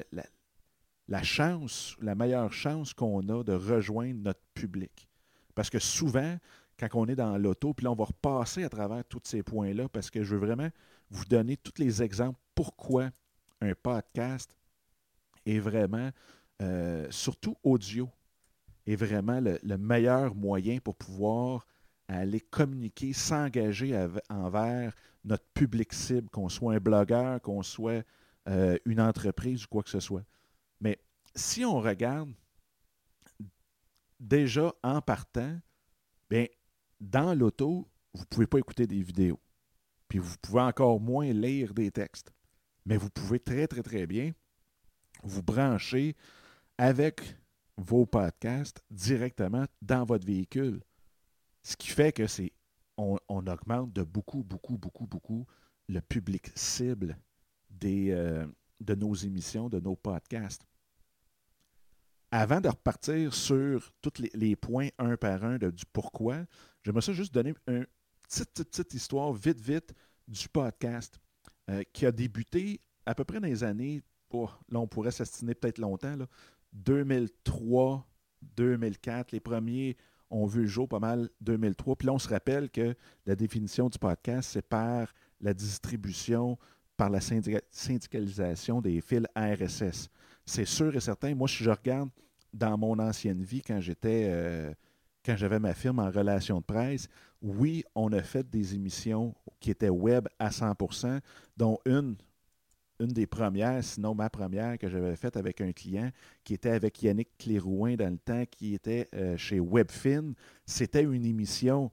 la, 1.08 1.22
chance, 1.22 1.96
la 2.00 2.14
meilleure 2.14 2.52
chance 2.52 2.92
qu'on 2.92 3.28
a 3.28 3.44
de 3.44 3.52
rejoindre 3.52 4.20
notre 4.20 4.42
public. 4.54 5.08
Parce 5.54 5.70
que 5.70 5.78
souvent, 5.78 6.36
quand 6.78 6.88
on 6.94 7.06
est 7.06 7.16
dans 7.16 7.36
l'auto, 7.38 7.74
puis 7.74 7.84
là, 7.84 7.92
on 7.92 7.96
va 7.96 8.04
repasser 8.04 8.64
à 8.64 8.68
travers 8.68 9.04
tous 9.04 9.20
ces 9.24 9.42
points-là, 9.42 9.88
parce 9.88 10.10
que 10.10 10.22
je 10.22 10.34
veux 10.34 10.46
vraiment 10.46 10.68
vous 11.10 11.24
donner 11.24 11.56
tous 11.56 11.78
les 11.78 12.02
exemples 12.02 12.38
pourquoi 12.54 13.10
un 13.60 13.74
podcast 13.74 14.56
est 15.46 15.58
vraiment, 15.58 16.10
euh, 16.62 17.06
surtout 17.10 17.56
audio, 17.62 18.08
est 18.86 18.96
vraiment 18.96 19.40
le, 19.40 19.76
meilleur 19.76 20.34
moyen 20.34 20.78
pour 20.78 20.96
pouvoir 20.96 21.66
aller 22.08 22.40
communiquer, 22.40 23.12
s'engager 23.12 23.94
envers 24.30 24.94
notre 25.24 25.44
public 25.52 25.92
cible, 25.92 26.30
qu'on 26.30 26.48
soit 26.48 26.74
un 26.74 26.78
blogueur, 26.78 27.40
qu'on 27.42 27.62
soit 27.62 28.04
euh, 28.48 28.78
une 28.86 29.00
entreprise 29.00 29.64
ou 29.64 29.68
quoi 29.68 29.82
que 29.82 29.90
ce 29.90 30.00
soit. 30.00 30.24
Mais 30.80 30.98
si 31.34 31.64
on 31.64 31.80
regarde 31.80 32.32
déjà 34.18 34.72
en 34.82 35.02
partant, 35.02 35.58
bien, 36.30 36.46
dans 37.00 37.34
l'auto, 37.34 37.88
vous 38.14 38.22
ne 38.22 38.26
pouvez 38.26 38.46
pas 38.46 38.58
écouter 38.58 38.86
des 38.86 39.02
vidéos. 39.02 39.40
Puis 40.08 40.18
vous 40.18 40.36
pouvez 40.40 40.62
encore 40.62 40.98
moins 40.98 41.30
lire 41.32 41.74
des 41.74 41.90
textes. 41.90 42.32
Mais 42.86 42.96
vous 42.96 43.10
pouvez 43.10 43.38
très, 43.38 43.66
très, 43.66 43.82
très 43.82 44.06
bien 44.06 44.32
vous 45.22 45.42
brancher 45.42 46.16
avec 46.78 47.20
vos 47.76 48.06
podcasts 48.06 48.82
directement 48.90 49.66
dans 49.82 50.04
votre 50.04 50.26
véhicule. 50.26 50.80
Ce 51.62 51.76
qui 51.76 51.88
fait 51.88 52.12
que 52.12 52.26
c'est 52.26 52.52
on, 52.96 53.18
augmente 53.28 53.92
de 53.92 54.02
beaucoup, 54.02 54.42
beaucoup, 54.42 54.76
beaucoup, 54.76 55.06
beaucoup 55.06 55.46
le 55.88 56.00
public 56.00 56.50
cible 56.56 57.16
des, 57.70 58.10
euh, 58.10 58.46
de 58.80 58.94
nos 58.94 59.14
émissions, 59.14 59.68
de 59.68 59.78
nos 59.78 59.94
podcasts. 59.94 60.66
avant 62.30 62.60
de 62.60 62.68
repartir 62.68 63.32
sur 63.32 63.90
tous 64.02 64.22
les, 64.34 64.56
points 64.56 64.88
un 64.98 65.16
par 65.16 65.44
un 65.44 65.58
du 65.58 65.84
pourquoi, 65.92 66.44
j'aimerais 66.82 67.00
ça 67.00 67.12
juste 67.12 67.32
donner 67.32 67.54
une 67.66 67.86
petite, 68.22 68.64
petite, 68.64 68.94
histoire 68.94 69.32
vite, 69.32 69.60
vite 69.60 69.94
du 70.26 70.48
podcast 70.48 71.18
euh, 71.70 71.82
qui 71.92 72.04
a 72.04 72.12
débuté 72.12 72.80
à 73.06 73.14
peu 73.14 73.24
près 73.24 73.40
dans 73.40 73.46
les 73.46 73.64
années, 73.64 74.02
oh, 74.30 74.50
là 74.68 74.80
on 74.80 74.86
pourrait 74.86 75.10
s'estimer 75.10 75.54
peut-être 75.54 75.78
longtemps, 75.78 76.16
2003, 76.72 78.06
2004, 78.56 79.32
les 79.32 79.40
premiers 79.40 79.96
ont 80.30 80.46
vu 80.46 80.62
le 80.62 80.66
jour 80.68 80.88
pas 80.88 80.98
mal 80.98 81.28
2003. 81.40 81.96
Puis 81.96 82.06
là, 82.06 82.12
on 82.12 82.18
se 82.18 82.28
rappelle 82.28 82.70
que 82.70 82.94
la 83.26 83.34
définition 83.34 83.88
du 83.88 83.98
podcast, 83.98 84.50
c'est 84.52 84.66
par 84.66 85.12
la 85.40 85.54
distribution, 85.54 86.58
par 86.96 87.10
la 87.10 87.20
syndicalisation 87.20 88.80
des 88.80 89.00
fils 89.00 89.26
RSS. 89.36 90.08
C'est 90.44 90.64
sûr 90.66 90.94
et 90.94 91.00
certain. 91.00 91.34
Moi, 91.34 91.48
si 91.48 91.64
je 91.64 91.70
regarde 91.70 92.10
dans 92.52 92.76
mon 92.76 92.98
ancienne 92.98 93.42
vie, 93.42 93.62
quand 93.62 93.80
j'étais, 93.80 94.26
euh, 94.28 94.72
quand 95.24 95.36
j'avais 95.36 95.58
ma 95.58 95.74
firme 95.74 96.00
en 96.00 96.10
relation 96.10 96.58
de 96.58 96.64
presse, 96.64 97.08
oui, 97.40 97.84
on 97.94 98.12
a 98.12 98.22
fait 98.22 98.48
des 98.48 98.74
émissions 98.74 99.34
qui 99.60 99.70
étaient 99.70 99.88
web 99.88 100.26
à 100.38 100.50
100%, 100.50 101.20
dont 101.56 101.78
une, 101.86 102.16
une 103.00 103.08
des 103.08 103.26
premières, 103.26 103.82
sinon 103.82 104.14
ma 104.14 104.28
première 104.30 104.78
que 104.78 104.88
j'avais 104.88 105.16
faite 105.16 105.36
avec 105.36 105.60
un 105.60 105.72
client, 105.72 106.10
qui 106.44 106.54
était 106.54 106.70
avec 106.70 107.02
Yannick 107.02 107.36
Clérouin 107.38 107.94
dans 107.96 108.10
le 108.10 108.18
temps, 108.18 108.44
qui 108.50 108.74
était 108.74 109.08
euh, 109.14 109.36
chez 109.36 109.60
Webfin. 109.60 110.32
C'était 110.66 111.02
une 111.02 111.24
émission 111.24 111.90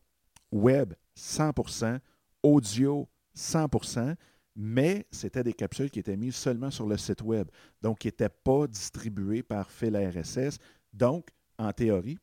web 0.51 0.93
100%, 1.17 1.99
audio 2.43 3.07
100%, 3.35 4.15
mais 4.55 5.05
c'était 5.11 5.43
des 5.43 5.53
capsules 5.53 5.89
qui 5.89 5.99
étaient 5.99 6.17
mises 6.17 6.35
seulement 6.35 6.71
sur 6.71 6.87
le 6.87 6.97
site 6.97 7.21
web, 7.21 7.47
donc 7.81 7.99
qui 7.99 8.07
n'étaient 8.07 8.29
pas 8.29 8.67
distribuées 8.67 9.43
par 9.43 9.69
fil 9.69 9.95
RSS. 9.97 10.57
Donc, 10.93 11.29
en 11.57 11.71
théorie, 11.71 12.17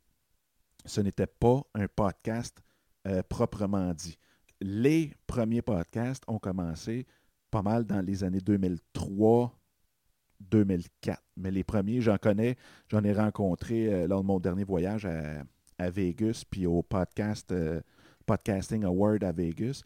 ce 0.85 1.01
n'était 1.01 1.27
pas 1.27 1.61
un 1.73 1.87
podcast 1.87 2.61
euh, 3.07 3.21
proprement 3.23 3.93
dit. 3.93 4.17
Les 4.59 5.13
premiers 5.27 5.61
podcasts 5.61 6.23
ont 6.27 6.39
commencé 6.39 7.05
pas 7.53 7.61
mal 7.61 7.85
dans 7.85 8.01
les 8.01 8.23
années 8.23 8.39
2003, 8.39 9.55
2004. 10.39 11.21
Mais 11.37 11.51
les 11.51 11.63
premiers, 11.63 12.01
j'en 12.01 12.17
connais, 12.17 12.57
j'en 12.87 13.03
ai 13.03 13.13
rencontré 13.13 13.93
euh, 13.93 14.07
lors 14.07 14.23
de 14.23 14.27
mon 14.27 14.39
dernier 14.39 14.63
voyage 14.63 15.05
à, 15.05 15.89
Vegas, 15.91 16.45
puis 16.49 16.65
au 16.65 16.81
podcast 16.81 17.51
euh, 17.51 17.81
Podcasting 18.25 18.85
Award 18.85 19.23
à 19.23 19.31
Vegas. 19.31 19.83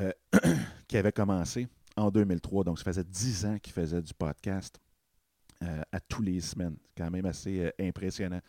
Euh, 0.00 0.10
qui 0.88 0.96
avait 0.96 1.12
commencé 1.12 1.68
en 1.96 2.10
2003. 2.10 2.64
Donc, 2.64 2.78
ça 2.78 2.84
faisait 2.84 3.04
dix 3.04 3.46
ans 3.46 3.58
qu'il 3.60 3.72
faisait 3.72 4.02
du 4.02 4.12
podcast 4.12 4.80
à 5.92 6.00
tous 6.00 6.20
les 6.20 6.40
semaines. 6.40 6.76
C'est 6.82 7.02
quand 7.02 7.10
même 7.10 7.24
assez 7.24 7.72
impressionnant. 7.80 8.40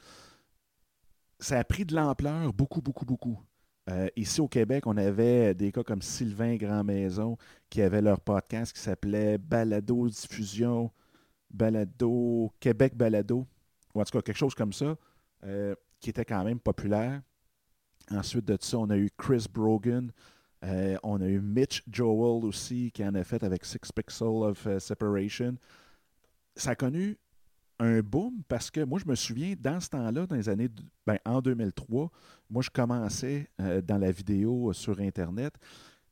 Ça 1.40 1.60
a 1.60 1.64
pris 1.64 1.86
de 1.86 1.96
l'ampleur, 1.96 2.52
beaucoup, 2.52 2.82
beaucoup, 2.82 3.06
beaucoup. 3.06 3.40
Ici 4.16 4.42
au 4.42 4.48
Québec, 4.48 4.88
on 4.88 4.98
avait 4.98 5.54
des 5.54 5.72
cas 5.72 5.84
comme 5.84 6.02
Sylvain 6.02 6.56
Grand-Maison 6.56 7.38
qui 7.70 7.82
avait 7.82 8.02
leur 8.02 8.20
podcast 8.20 8.74
qui 8.74 8.82
s'appelait 8.82 9.38
Balado 9.38 10.08
Diffusion, 10.10 10.92
Balado, 11.52 12.52
Québec 12.60 12.96
Balado, 12.96 13.46
ou 13.94 14.02
en 14.02 14.04
tout 14.04 14.12
cas 14.12 14.22
quelque 14.22 14.38
chose 14.38 14.56
comme 14.56 14.74
ça, 14.74 14.96
qui 16.00 16.10
était 16.10 16.26
quand 16.26 16.44
même 16.44 16.60
populaire. 16.60 17.22
Ensuite 18.12 18.46
de 18.46 18.58
ça, 18.60 18.78
on 18.78 18.90
a 18.90 18.98
eu 18.98 19.10
Chris 19.18 19.46
Brogan, 19.52 20.12
euh, 20.66 20.98
on 21.04 21.22
a 21.22 21.28
eu 21.28 21.42
Mitch 21.42 21.84
Joel 21.92 22.46
aussi 22.46 22.92
qui 22.92 23.06
en 23.06 23.14
a 23.14 23.24
fait 23.24 23.44
avec 23.44 23.66
Six 23.66 23.92
Pixels 23.94 24.28
of 24.28 24.66
euh, 24.66 24.80
Separation. 24.80 25.58
Ça 26.56 26.72
a 26.72 26.76
connu 26.76 27.18
un 27.80 28.02
boom 28.02 28.42
parce 28.48 28.72
que 28.72 28.82
moi, 28.82 29.00
je 29.04 29.10
me 29.10 29.16
souviens, 29.16 29.56
dans 29.60 29.80
ce 29.80 29.90
temps-là, 29.90 30.26
dans 30.26 30.36
les 30.36 30.50
années, 30.50 30.70
ben, 31.06 31.18
en 31.26 31.42
2003, 31.42 32.12
moi, 32.50 32.62
je 32.62 32.70
commençais 32.70 33.50
euh, 33.60 33.82
dans 33.82 33.98
la 33.98 34.12
vidéo 34.12 34.72
sur 34.74 35.00
Internet. 35.00 35.54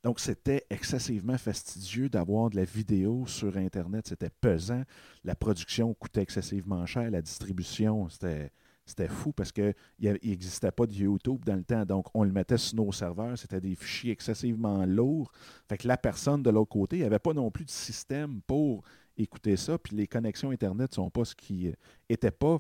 Donc, 0.04 0.20
c'était 0.20 0.66
excessivement 0.70 1.38
fastidieux 1.38 2.10
d'avoir 2.10 2.50
de 2.50 2.58
la 2.58 2.66
vidéo 2.66 3.26
sur 3.26 3.56
Internet. 3.56 4.08
C'était 4.08 4.30
pesant. 4.30 4.84
La 5.24 5.36
production 5.36 5.94
coûtait 5.94 6.22
excessivement 6.22 6.86
cher. 6.86 7.10
La 7.10 7.22
distribution, 7.22 8.10
c'était 8.10 8.52
c'était 8.86 9.08
fou 9.08 9.32
parce 9.32 9.52
qu'il 9.52 9.74
n'existait 10.00 10.72
pas 10.72 10.86
de 10.86 10.94
YouTube 10.94 11.46
dans 11.46 11.56
le 11.56 11.64
temps. 11.64 11.86
Donc, 11.86 12.08
on 12.14 12.24
le 12.24 12.32
mettait 12.32 12.58
sur 12.58 12.76
nos 12.76 12.92
serveurs. 12.92 13.38
C'était 13.38 13.62
des 13.62 13.76
fichiers 13.76 14.12
excessivement 14.12 14.86
lourds. 14.86 15.32
Fait 15.70 15.78
que 15.78 15.88
la 15.88 15.98
personne 15.98 16.44
de 16.44 16.50
l'autre 16.50 16.72
côté, 16.72 16.98
il 16.98 17.00
n'y 17.00 17.06
avait 17.06 17.20
pas 17.20 17.34
non 17.34 17.50
plus 17.50 17.64
de 17.64 17.70
système 17.70 18.42
pour 18.46 18.84
écouter 19.18 19.58
ça. 19.58 19.78
Puis 19.78 19.96
les 19.96 20.08
connexions 20.08 20.52
Internet 20.52 20.92
ne 20.92 20.96
sont 20.96 21.10
pas 21.10 21.26
ce 21.26 21.36
qui 21.36 21.72
n'étaient 22.10 22.28
euh, 22.28 22.32
pas 22.32 22.60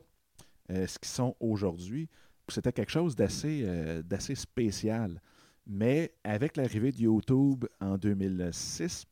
euh, 0.71 0.87
ce 0.87 0.99
qu'ils 0.99 1.09
sont 1.09 1.35
aujourd'hui. 1.39 2.09
C'était 2.49 2.73
quelque 2.73 2.91
chose 2.91 3.15
euh, 3.19 4.03
d'assez 4.03 4.35
spécial. 4.35 5.21
Mais 5.65 6.13
avec 6.23 6.57
l'arrivée 6.57 6.91
de 6.91 7.01
YouTube 7.01 7.65
en 7.79 7.97
2006, 7.97 9.05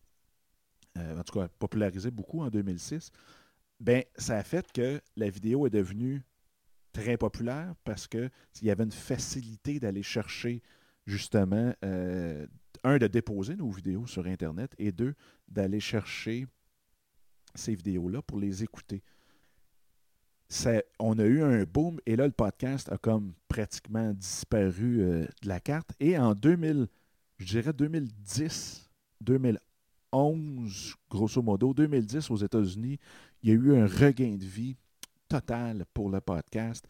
en 0.98 1.24
tout 1.24 1.40
cas 1.40 1.48
popularisé 1.48 2.12
beaucoup 2.12 2.42
en 2.42 2.50
2006, 2.50 3.10
ben, 3.80 4.04
ça 4.18 4.38
a 4.38 4.44
fait 4.44 4.70
que 4.74 5.02
la 5.16 5.30
vidéo 5.30 5.66
est 5.66 5.70
devenue 5.70 6.22
très 6.92 7.16
populaire 7.16 7.74
parce 7.86 8.06
qu'il 8.06 8.30
y 8.64 8.70
avait 8.70 8.84
une 8.84 8.92
facilité 8.92 9.80
d'aller 9.80 10.04
chercher 10.04 10.62
justement, 11.06 11.74
un, 11.82 12.98
de 12.98 13.08
déposer 13.08 13.56
nos 13.56 13.72
vidéos 13.72 14.06
sur 14.06 14.26
Internet 14.26 14.76
et 14.78 14.92
deux, 14.92 15.16
d'aller 15.48 15.80
chercher 15.80 16.48
ces 17.56 17.76
vidéos-là 17.76 18.22
pour 18.22 18.40
les 18.40 18.64
écouter. 18.64 19.04
on 21.00 21.20
a 21.20 21.26
eu 21.26 21.42
un 21.42 21.64
boom 21.64 22.00
et 22.06 22.16
là, 22.16 22.26
le 22.26 22.34
podcast 22.34 22.92
a 22.92 22.98
comme 22.98 23.34
pratiquement 23.48 24.14
disparu 24.14 25.02
euh, 25.02 25.26
de 25.42 25.48
la 25.48 25.60
carte. 25.60 25.94
Et 26.00 26.18
en 26.18 26.34
2000, 26.34 26.88
je 27.38 27.46
dirais 27.46 27.74
2010, 27.74 28.90
2011, 29.22 30.96
grosso 31.10 31.42
modo, 31.42 31.74
2010 31.74 32.32
aux 32.32 32.38
États-Unis, 32.38 33.00
il 33.44 33.50
y 33.50 33.52
a 33.52 33.56
eu 33.56 33.76
un 33.76 33.88
regain 33.88 34.36
de 34.36 34.46
vie 34.46 34.76
total 35.28 35.86
pour 35.94 36.10
le 36.10 36.22
podcast. 36.22 36.88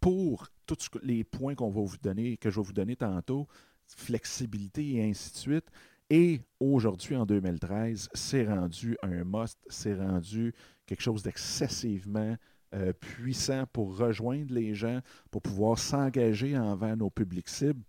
Pour 0.00 0.48
tous 0.66 0.90
les 1.02 1.22
points 1.22 1.54
qu'on 1.54 1.70
va 1.70 1.80
vous 1.80 1.96
donner, 1.98 2.36
que 2.36 2.50
je 2.50 2.56
vais 2.56 2.66
vous 2.66 2.72
donner 2.72 2.96
tantôt, 2.96 3.46
flexibilité 3.86 4.96
et 4.96 5.08
ainsi 5.08 5.32
de 5.32 5.36
suite. 5.36 5.70
Et 6.14 6.42
aujourd'hui, 6.60 7.16
en 7.16 7.24
2013, 7.24 8.10
c'est 8.12 8.46
rendu 8.46 8.98
un 9.02 9.24
must, 9.24 9.58
c'est 9.70 9.94
rendu 9.94 10.54
quelque 10.84 11.00
chose 11.00 11.22
d'excessivement 11.22 12.36
euh, 12.74 12.92
puissant 12.92 13.64
pour 13.72 13.96
rejoindre 13.96 14.52
les 14.52 14.74
gens, 14.74 15.00
pour 15.30 15.40
pouvoir 15.40 15.78
s'engager 15.78 16.58
envers 16.58 16.98
nos 16.98 17.08
publics 17.08 17.48
cibles. 17.48 17.80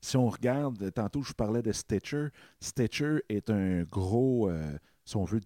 Si 0.00 0.16
on 0.16 0.30
regarde, 0.30 0.90
tantôt 0.94 1.22
je 1.22 1.34
parlais 1.34 1.60
de 1.60 1.72
Stitcher, 1.72 2.28
Stitcher 2.58 3.18
est 3.28 3.50
un 3.50 3.82
gros, 3.82 4.48
euh, 4.48 4.78
si 5.04 5.18
on 5.18 5.24
veut, 5.24 5.42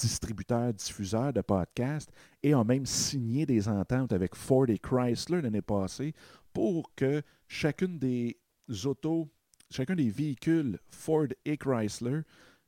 distributeurs, 0.00 0.72
diffuseurs 0.72 1.32
de 1.32 1.40
podcasts 1.40 2.12
et 2.44 2.54
ont 2.54 2.64
même 2.64 2.86
signé 2.86 3.44
des 3.44 3.66
ententes 3.68 4.12
avec 4.12 4.36
Ford 4.36 4.68
et 4.68 4.78
Chrysler 4.78 5.42
l'année 5.42 5.62
passée 5.62 6.14
pour 6.52 6.94
que 6.94 7.22
chacune 7.48 7.98
des 7.98 8.38
autos, 8.84 9.28
chacun 9.72 9.94
des 9.94 10.10
véhicules 10.10 10.78
Ford 10.90 11.28
et 11.44 11.56
Chrysler 11.56 12.20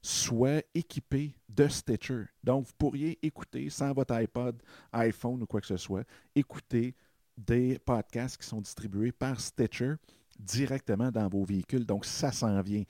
soit 0.02 0.62
équipé 0.74 1.34
de 1.48 1.66
Stitcher. 1.66 2.24
Donc, 2.42 2.66
vous 2.66 2.72
pourriez 2.76 3.18
écouter 3.22 3.70
sans 3.70 3.92
votre 3.92 4.14
iPod, 4.14 4.62
iPhone 4.92 5.42
ou 5.42 5.46
quoi 5.46 5.60
que 5.60 5.66
ce 5.66 5.78
soit, 5.78 6.04
écouter 6.34 6.94
des 7.38 7.78
podcasts 7.78 8.36
qui 8.36 8.46
sont 8.46 8.60
distribués 8.60 9.12
par 9.12 9.40
Stitcher 9.40 9.94
directement 10.38 11.10
dans 11.10 11.28
vos 11.28 11.44
véhicules. 11.44 11.86
Donc, 11.86 12.04
ça 12.04 12.32
s'en 12.32 12.60
vient. 12.60 12.84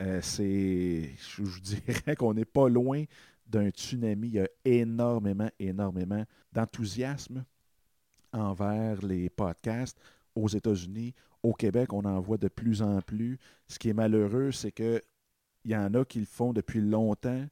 Euh, 0.00 0.20
c'est, 0.22 1.10
je 1.18 1.60
dirais 1.60 2.14
qu'on 2.16 2.34
n'est 2.34 2.44
pas 2.44 2.68
loin 2.68 3.04
d'un 3.46 3.70
tsunami. 3.70 4.28
Il 4.28 4.34
y 4.34 4.40
a 4.40 4.48
énormément, 4.64 5.50
énormément 5.58 6.24
d'enthousiasme 6.52 7.44
envers 8.32 9.04
les 9.04 9.28
podcasts 9.28 9.98
aux 10.34 10.48
États-Unis. 10.48 11.14
Au 11.42 11.52
Québec, 11.52 11.92
on 11.92 12.04
en 12.04 12.20
voit 12.20 12.36
de 12.36 12.48
plus 12.48 12.82
en 12.82 13.00
plus. 13.00 13.38
Ce 13.68 13.78
qui 13.78 13.88
est 13.88 13.94
malheureux, 13.94 14.52
c'est 14.52 14.72
qu'il 14.72 15.02
y 15.64 15.76
en 15.76 15.94
a 15.94 16.04
qui 16.04 16.20
le 16.20 16.26
font 16.26 16.52
depuis 16.52 16.80
longtemps. 16.80 17.46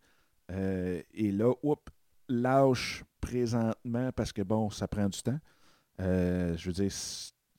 Euh, 0.51 1.03
et 1.15 1.33
là, 1.33 1.53
oups, 1.63 1.83
lâche 2.29 3.05
présentement 3.21 4.11
parce 4.15 4.33
que, 4.33 4.43
bon, 4.43 4.71
ça 4.71 4.87
prend 4.89 5.09
du 5.09 5.21
temps. 5.23 5.39
Euh, 6.01 6.57
je 6.57 6.67
veux 6.67 6.73
dire, 6.73 6.93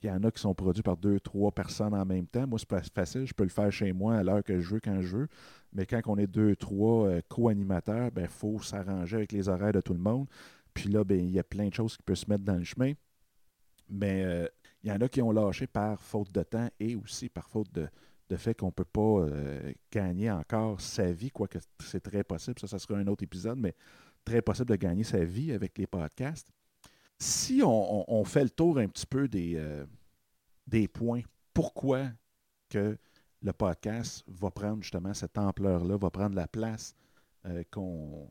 il 0.02 0.08
y 0.08 0.12
en 0.12 0.24
a 0.24 0.32
qui 0.32 0.40
sont 0.40 0.54
produits 0.54 0.84
par 0.84 0.96
deux, 0.96 1.20
trois 1.20 1.52
personnes 1.52 1.94
en 1.94 2.06
même 2.06 2.28
temps. 2.28 2.48
Moi, 2.48 2.60
c'est 2.60 2.94
facile, 2.94 3.26
je 3.26 3.34
peux 3.34 3.44
le 3.44 3.50
faire 3.50 3.72
chez 3.72 3.92
moi 3.92 4.16
à 4.18 4.24
l'heure 4.24 4.44
que 4.44 4.60
je 4.60 4.70
veux, 4.76 4.80
quand 4.80 5.02
je 5.02 5.18
veux. 5.18 5.28
Mais 5.74 5.86
quand 5.86 6.02
on 6.06 6.18
est 6.18 6.28
deux, 6.28 6.56
trois 6.56 7.08
euh, 7.08 7.22
co-animateurs, 7.28 8.08
il 8.08 8.14
ben, 8.14 8.28
faut 8.28 8.60
s'arranger 8.62 9.18
avec 9.18 9.32
les 9.32 9.50
horaires 9.50 9.74
de 9.74 9.82
tout 9.82 9.94
le 9.94 10.00
monde. 10.00 10.28
Puis 10.74 10.90
là, 10.90 11.04
ben, 11.04 11.20
il 11.20 11.32
y 11.32 11.40
a 11.40 11.44
plein 11.44 11.68
de 11.68 11.74
choses 11.74 11.98
qui 11.98 12.04
peuvent 12.04 12.16
se 12.16 12.30
mettre 12.30 12.44
dans 12.44 12.56
le 12.56 12.64
chemin. 12.64 12.94
Mais 13.90 14.50
il 14.84 14.90
y 14.90 14.92
en 14.92 15.02
a 15.02 15.10
qui 15.10 15.22
ont 15.22 15.32
lâché 15.32 15.68
par 15.68 16.00
faute 16.00 16.32
de 16.32 16.44
temps 16.44 16.70
et 16.80 16.96
aussi 16.96 17.30
par 17.30 17.48
faute 17.50 17.72
de, 17.74 17.88
fait 18.38 18.54
qu'on 18.54 18.68
ne 18.68 18.72
peut 18.72 18.86
pas 18.86 19.02
euh, 19.02 19.74
gagner 19.92 20.30
encore 20.30 20.80
sa 20.80 21.12
vie, 21.12 21.32
quoique 21.32 21.60
c'est 21.84 22.00
très 22.00 22.24
possible. 22.24 22.60
Ça, 22.60 22.68
ça 22.68 22.80
sera 22.80 22.98
un 23.00 23.08
autre 23.08 23.24
épisode, 23.24 23.58
mais 23.58 23.76
très 24.24 24.42
possible 24.42 24.70
de 24.70 24.76
gagner 24.76 25.04
sa 25.04 25.24
vie 25.24 25.52
avec 25.52 25.78
les 25.78 25.88
podcasts. 25.88 26.52
si 27.18 27.62
on, 27.64 28.24
fait 28.26 28.44
le 28.44 28.50
tour 28.50 28.78
un 28.78 28.88
petit 28.88 29.06
peu 29.06 29.28
des, 29.28 29.56
euh, 29.56 29.86
des 30.68 30.88
points, 30.88 31.22
pourquoi 31.54 32.08
que 32.70 32.98
le 33.42 33.54
podcast 33.54 34.24
va 34.28 34.52
prendre 34.52 34.84
justement 34.84 35.14
cette 35.14 35.38
ampleur-là, 35.38 35.98
va 35.98 36.10
prendre 36.10 36.36
la 36.36 36.48
place 36.48 36.96
euh, 37.46 37.64
qu'on, 37.72 38.30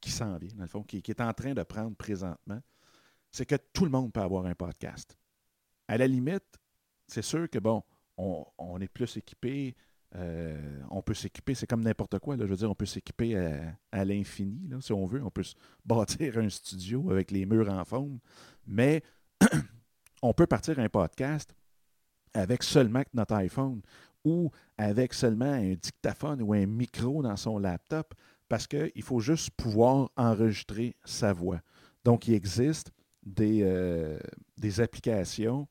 qui 0.00 0.10
s'en 0.10 0.36
vient, 0.36 0.54
dans 0.54 0.64
le 0.64 0.68
fond, 0.68 0.82
qui, 0.82 0.98
est 0.98 1.20
en 1.20 1.32
train 1.32 1.54
de 1.54 1.62
prendre 1.62 1.96
présentement, 1.96 2.60
c'est 3.30 3.46
que 3.46 3.56
tout 3.72 3.84
le 3.84 3.90
monde 3.90 4.12
peut 4.12 4.20
avoir 4.20 4.46
un 4.46 4.54
podcast. 4.54 5.16
À 5.88 5.96
la 5.96 6.06
limite, 6.06 6.44
c'est 7.06 7.22
sûr 7.22 7.48
que, 7.48 7.58
bon, 7.58 7.82
on, 8.18 8.78
est 8.80 8.88
plus 8.88 9.16
équipé, 9.16 9.74
euh, 10.14 10.80
on 10.90 11.02
peut 11.02 11.14
s'équiper, 11.14 11.54
c'est 11.54 11.66
comme 11.66 11.82
n'importe 11.82 12.18
quoi. 12.18 12.36
Je 12.36 12.44
veux 12.44 12.56
dire, 12.56 12.70
on 12.70 12.74
peut 12.74 12.86
s'équiper 12.86 13.36
à, 13.90 14.04
l'infini, 14.04 14.70
si 14.80 14.92
on 14.92 15.06
veut. 15.06 15.22
On 15.22 15.30
peut 15.30 15.44
bâtir 15.84 16.38
un 16.38 16.48
studio 16.48 17.10
avec 17.10 17.30
les 17.30 17.46
murs 17.46 17.70
en 17.70 17.84
forme. 17.84 18.18
Mais 18.66 19.02
on 20.22 20.34
peut 20.34 20.46
partir 20.46 20.78
un 20.78 20.88
podcast 20.88 21.54
avec 22.34 22.62
seulement 22.62 23.02
notre 23.14 23.34
iPhone 23.34 23.80
ou 24.24 24.50
avec 24.76 25.14
seulement 25.14 25.52
un 25.52 25.74
dictaphone 25.74 26.42
ou 26.42 26.52
un 26.52 26.66
micro 26.66 27.22
dans 27.22 27.36
son 27.36 27.58
laptop 27.58 28.14
parce 28.48 28.66
qu'il 28.66 29.02
faut 29.02 29.20
juste 29.20 29.50
pouvoir 29.52 30.10
enregistrer 30.16 30.96
sa 31.04 31.32
voix. 31.32 31.60
Donc, 32.04 32.28
il 32.28 32.34
existe 32.34 32.92
des, 33.24 33.60
euh, 33.62 34.18
des 34.56 34.80
applications 34.80 35.68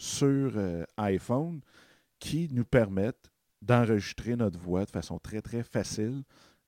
sur 0.00 0.52
euh, 0.56 0.82
iPhone 0.96 1.60
qui 2.18 2.48
nous 2.52 2.64
permettent 2.64 3.30
d'enregistrer 3.60 4.34
notre 4.34 4.58
voix 4.58 4.86
de 4.86 4.90
façon 4.90 5.18
très, 5.18 5.42
très 5.42 5.62
facile 5.62 6.22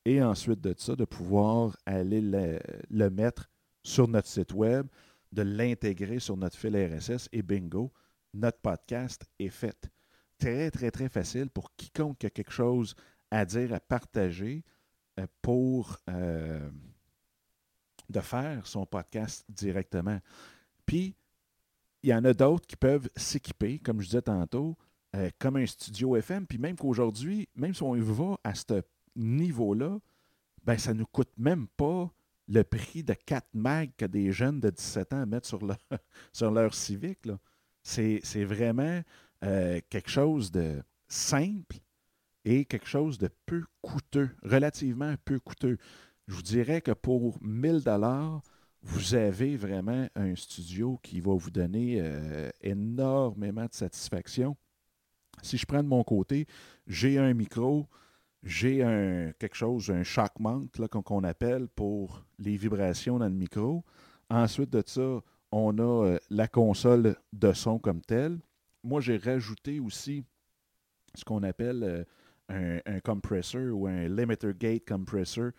et 0.05 0.23
ensuite 0.23 0.61
de 0.61 0.75
ça, 0.77 0.97
de 0.97 1.07
pouvoir 1.07 1.75
aller 1.87 2.21
le, 2.21 3.09
mettre 3.09 3.49
sur 3.83 4.07
notre 4.07 4.29
site 4.29 4.53
web, 4.53 4.87
de 5.33 5.41
l'intégrer 5.41 6.19
sur 6.19 6.37
notre 6.37 6.59
fil 6.59 6.77
RSS 6.77 7.31
et 7.33 7.41
bingo, 7.41 7.91
notre 8.35 8.59
podcast 8.59 9.25
est 9.39 9.49
fait. 9.49 9.91
Très, 10.39 10.71
très, 10.71 10.91
très 10.91 11.09
facile 11.09 11.49
pour 11.49 11.75
quiconque 11.75 12.23
a 12.27 12.31
quelque 12.31 12.53
chose 12.53 12.95
à 13.31 13.47
dire, 13.47 13.73
à 13.73 13.81
partager 13.81 14.63
euh, 15.19 15.27
pour 15.41 15.97
euh, 16.11 16.69
de 18.11 18.21
faire 18.21 18.67
son 18.67 18.85
podcast 18.85 19.47
directement. 19.49 20.19
Puis, 20.85 21.17
il 22.03 22.11
y 22.11 22.15
en 22.15 22.25
a 22.25 22.35
d'autres 22.35 22.67
qui 22.67 22.77
peuvent 22.77 23.09
s'équiper, 23.17 23.79
comme 23.79 24.01
je 24.01 24.07
disais 24.07 24.23
tantôt, 24.23 24.77
euh, 25.15 25.31
comme 25.39 25.57
un 25.57 25.67
studio 25.67 26.17
FM. 26.17 26.47
Puis 26.47 26.59
même 26.59 26.77
qu'aujourd'hui, 26.77 27.49
même 27.55 27.75
si 27.75 27.83
on 27.83 27.95
va 27.95 28.39
à 28.45 28.55
ce 28.55 28.83
niveau-là, 29.15 29.99
ben, 30.65 30.79
ça 30.79 30.95
ne 30.95 31.01
nous 31.01 31.07
coûte 31.07 31.33
même 31.37 31.67
pas 31.77 32.11
le 32.49 32.65
prix 32.65 33.03
de 33.03 33.15
4 33.15 33.47
mags 33.55 33.91
que 33.97 34.05
des 34.05 34.33
jeunes 34.33 34.61
de 34.61 34.71
17 34.71 35.13
ans 35.13 35.27
mettent 35.27 35.47
sur 35.47 35.65
leur, 35.65 35.79
sur 36.33 36.51
leur 36.51 36.75
Civic. 36.75 37.29
C'est, 37.83 38.21
vraiment 38.45 39.03
euh, 39.45 39.81
quelque 39.91 40.11
chose 40.11 40.51
de 40.51 40.83
simple 41.09 41.77
et 42.45 42.65
quelque 42.65 42.87
chose 42.87 43.19
de 43.19 43.29
peu 43.47 43.65
coûteux, 43.81 44.31
relativement 44.43 45.15
peu 45.25 45.39
coûteux. 45.39 45.79
Je 46.29 46.35
vous 46.35 46.43
dirais 46.43 46.81
que 46.81 46.93
pour 46.93 47.39
1000 47.43 47.83
dollars, 47.83 48.43
vous 48.83 49.15
avez 49.15 49.57
vraiment 49.57 50.09
un 50.17 50.35
studio 50.35 50.99
qui 51.03 51.21
va 51.21 51.35
vous 51.35 51.51
donner 51.51 51.99
euh, 52.01 52.51
énormément 52.61 53.65
de 53.65 53.73
satisfaction. 53.73 54.57
Si 55.41 55.57
je 55.57 55.67
prends 55.67 55.83
de 55.83 55.89
mon 55.89 56.03
côté, 56.03 56.47
j'ai 56.87 57.19
un 57.19 57.33
micro, 57.33 57.87
j'ai 58.43 58.83
un, 58.83 59.33
quelque 59.39 59.55
chose, 59.55 59.89
un 59.91 60.03
shock 60.03 60.33
mount 60.41 60.69
qu'on 61.05 61.25
appelle 61.25 61.69
pour 61.69 62.25
les 62.39 62.57
vibrations 62.57 63.19
dans 63.19 63.29
le 63.29 63.35
micro. 63.35 63.85
Ensuite 64.29 64.71
de 64.71 64.83
ça, 64.85 65.21
on 65.53 65.79
a 65.79 66.07
euh, 66.07 66.19
la 66.31 66.49
console 66.49 67.17
de 67.33 67.53
son 67.53 67.79
comme 67.79 68.01
telle. 68.01 68.39
Moi, 68.83 69.01
j'ai 69.01 69.17
rajouté 69.17 69.79
aussi 69.79 70.25
ce 71.15 71.25
qu'on 71.25 71.45
appelle 71.45 71.85
euh, 71.85 72.05
un, 72.49 72.81
un, 72.87 73.01
compressor 73.01 73.73
ou 73.73 73.87
un 73.87 74.09
limiter 74.09 74.53
gate 74.59 74.89
compressor 74.89 75.53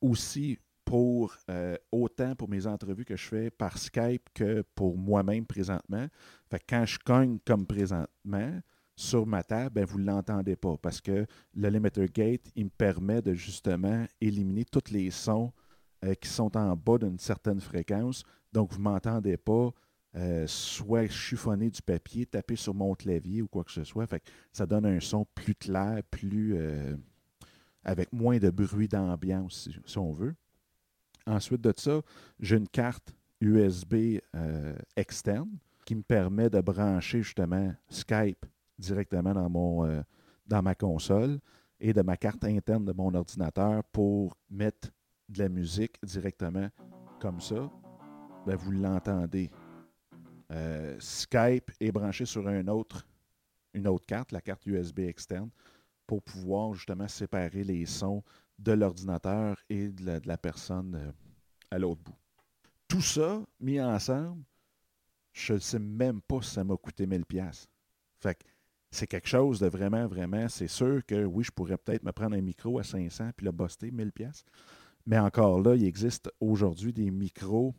aussi 0.00 0.58
pour 0.84 1.36
euh, 1.50 1.76
autant 1.90 2.34
pour 2.34 2.48
mes 2.48 2.66
entrevues 2.66 3.04
que 3.04 3.16
je 3.16 3.26
fais 3.26 3.50
par 3.50 3.78
Skype 3.78 4.28
que 4.34 4.62
pour 4.74 4.96
moi-même 4.96 5.46
présentement. 5.46 6.06
Fait 6.50 6.62
quand 6.68 6.84
je 6.84 6.98
cogne 6.98 7.38
comme 7.44 7.66
présentement, 7.66 8.60
sur 8.94 9.26
ma 9.26 9.42
table, 9.42 9.74
ben, 9.74 9.84
vous 9.86 9.98
ne 9.98 10.04
l'entendez 10.06 10.54
pas 10.54 10.76
parce 10.76 11.00
que 11.00 11.26
le 11.54 11.68
limiter 11.70 12.06
gate, 12.06 12.50
il 12.54 12.66
me 12.66 12.70
permet 12.70 13.22
de 13.22 13.32
justement 13.32 14.06
éliminer 14.20 14.64
tous 14.64 14.92
les 14.92 15.10
sons 15.10 15.50
euh, 16.04 16.14
qui 16.14 16.28
sont 16.28 16.54
en 16.56 16.76
bas 16.76 16.98
d'une 16.98 17.18
certaine 17.18 17.60
fréquence. 17.60 18.22
Donc, 18.52 18.70
vous 18.70 18.78
ne 18.78 18.84
m'entendez 18.84 19.38
pas 19.38 19.70
euh, 20.14 20.46
soit 20.46 21.08
chiffonner 21.08 21.70
du 21.70 21.80
papier, 21.80 22.26
taper 22.26 22.54
sur 22.54 22.74
mon 22.74 22.94
clavier 22.94 23.40
ou 23.40 23.48
quoi 23.48 23.64
que 23.64 23.72
ce 23.72 23.82
soit. 23.82 24.06
Fait 24.06 24.22
ça 24.52 24.66
donne 24.66 24.84
un 24.84 25.00
son 25.00 25.26
plus 25.34 25.54
clair, 25.54 26.02
plus 26.10 26.54
avec 27.84 28.12
moins 28.12 28.38
de 28.38 28.50
bruit 28.50 28.88
d'ambiance, 28.88 29.68
si, 29.84 29.98
on 29.98 30.12
veut. 30.12 30.34
Ensuite 31.26 31.60
de 31.60 31.72
ça, 31.76 32.00
j'ai 32.40 32.56
une 32.56 32.68
carte 32.68 33.14
USB 33.40 34.18
externe 34.96 35.50
qui 35.84 35.94
me 35.94 36.02
permet 36.02 36.48
de 36.48 36.60
brancher 36.60 37.22
justement 37.22 37.74
Skype 37.88 38.46
directement 38.78 39.32
dans, 39.32 39.50
mon, 39.50 39.86
euh, 39.86 40.02
dans 40.46 40.62
ma 40.62 40.74
console 40.74 41.38
et 41.80 41.92
de 41.92 42.02
ma 42.02 42.16
carte 42.16 42.44
interne 42.44 42.84
de 42.84 42.92
mon 42.92 43.14
ordinateur 43.14 43.82
pour 43.84 44.36
mettre 44.50 44.90
de 45.28 45.38
la 45.40 45.48
musique 45.48 45.96
directement 46.04 46.68
comme 47.20 47.40
ça. 47.40 47.70
Ben, 48.46 48.56
vous 48.56 48.72
l'entendez. 48.72 49.50
Euh, 50.50 50.96
Skype 50.98 51.70
est 51.80 51.92
branché 51.92 52.24
sur 52.24 52.46
autre, 52.68 53.06
une 53.72 53.88
autre 53.88 54.04
carte, 54.06 54.32
la 54.32 54.40
carte 54.40 54.66
USB 54.66 55.00
externe, 55.00 55.48
pour 56.06 56.22
pouvoir 56.22 56.74
justement 56.74 57.08
séparer 57.08 57.64
les 57.64 57.86
sons 57.86 58.22
de 58.62 58.72
l'ordinateur 58.72 59.56
et 59.68 59.88
de 59.88 60.20
la, 60.24 60.38
personne 60.38 60.94
euh, 60.94 61.12
à 61.70 61.78
l'autre 61.78 62.02
bout. 62.02 62.16
Tout 62.88 63.00
ça 63.00 63.42
mis 63.60 63.80
ensemble, 63.80 64.42
je 65.32 65.54
ne 65.54 65.58
sais 65.58 65.78
même 65.78 66.20
pas 66.20 66.42
si 66.42 66.50
ça 66.50 66.64
m'a 66.64 66.76
coûté 66.76 67.06
1000$. 67.06 67.66
Fait 68.20 68.34
que 68.34 68.44
c'est 68.90 69.06
quelque 69.06 69.28
chose 69.28 69.58
de 69.58 69.66
vraiment, 69.66 70.06
vraiment, 70.06 70.48
c'est 70.48 70.68
sûr 70.68 71.04
que 71.06 71.24
oui, 71.24 71.44
je 71.44 71.50
pourrais 71.50 71.78
peut-être 71.78 72.04
me 72.04 72.12
prendre 72.12 72.36
un 72.36 72.42
micro 72.42 72.78
à 72.78 72.84
500 72.84 73.30
puis 73.36 73.46
le 73.46 73.52
buster 73.52 73.90
1000 73.90 74.12
pièces. 74.12 74.44
Mais 75.06 75.18
encore 75.18 75.60
là, 75.60 75.74
il 75.74 75.84
existe 75.84 76.30
aujourd'hui 76.40 76.92
des 76.92 77.10
micros, 77.10 77.74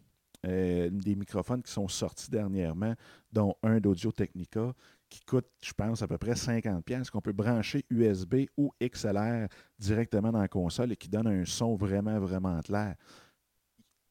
euh, 0.46 0.90
des 0.90 1.16
microphones 1.16 1.62
qui 1.62 1.72
sont 1.72 1.88
sortis 1.88 2.30
dernièrement, 2.30 2.96
dont 3.32 3.56
un 3.64 3.80
d'Audio 3.80 4.12
Technica 4.12 4.74
qui 5.14 5.24
coûte, 5.26 5.48
je 5.62 5.72
pense, 5.74 6.02
à 6.02 6.08
peu 6.08 6.18
près 6.18 6.36
50 6.36 6.84
pièces 6.84 7.12
qu'on 7.12 7.22
peut 7.22 7.34
brancher 7.34 7.86
USB 7.92 8.46
ou 8.58 8.72
XLR 8.82 9.48
directement 9.78 10.32
dans 10.32 10.42
la 10.42 10.48
console 10.48 10.92
et 10.92 10.96
qui 10.96 11.08
donne 11.08 11.28
un 11.28 11.46
son 11.46 11.76
vraiment, 11.76 12.20
vraiment 12.20 12.60
clair. 12.62 12.96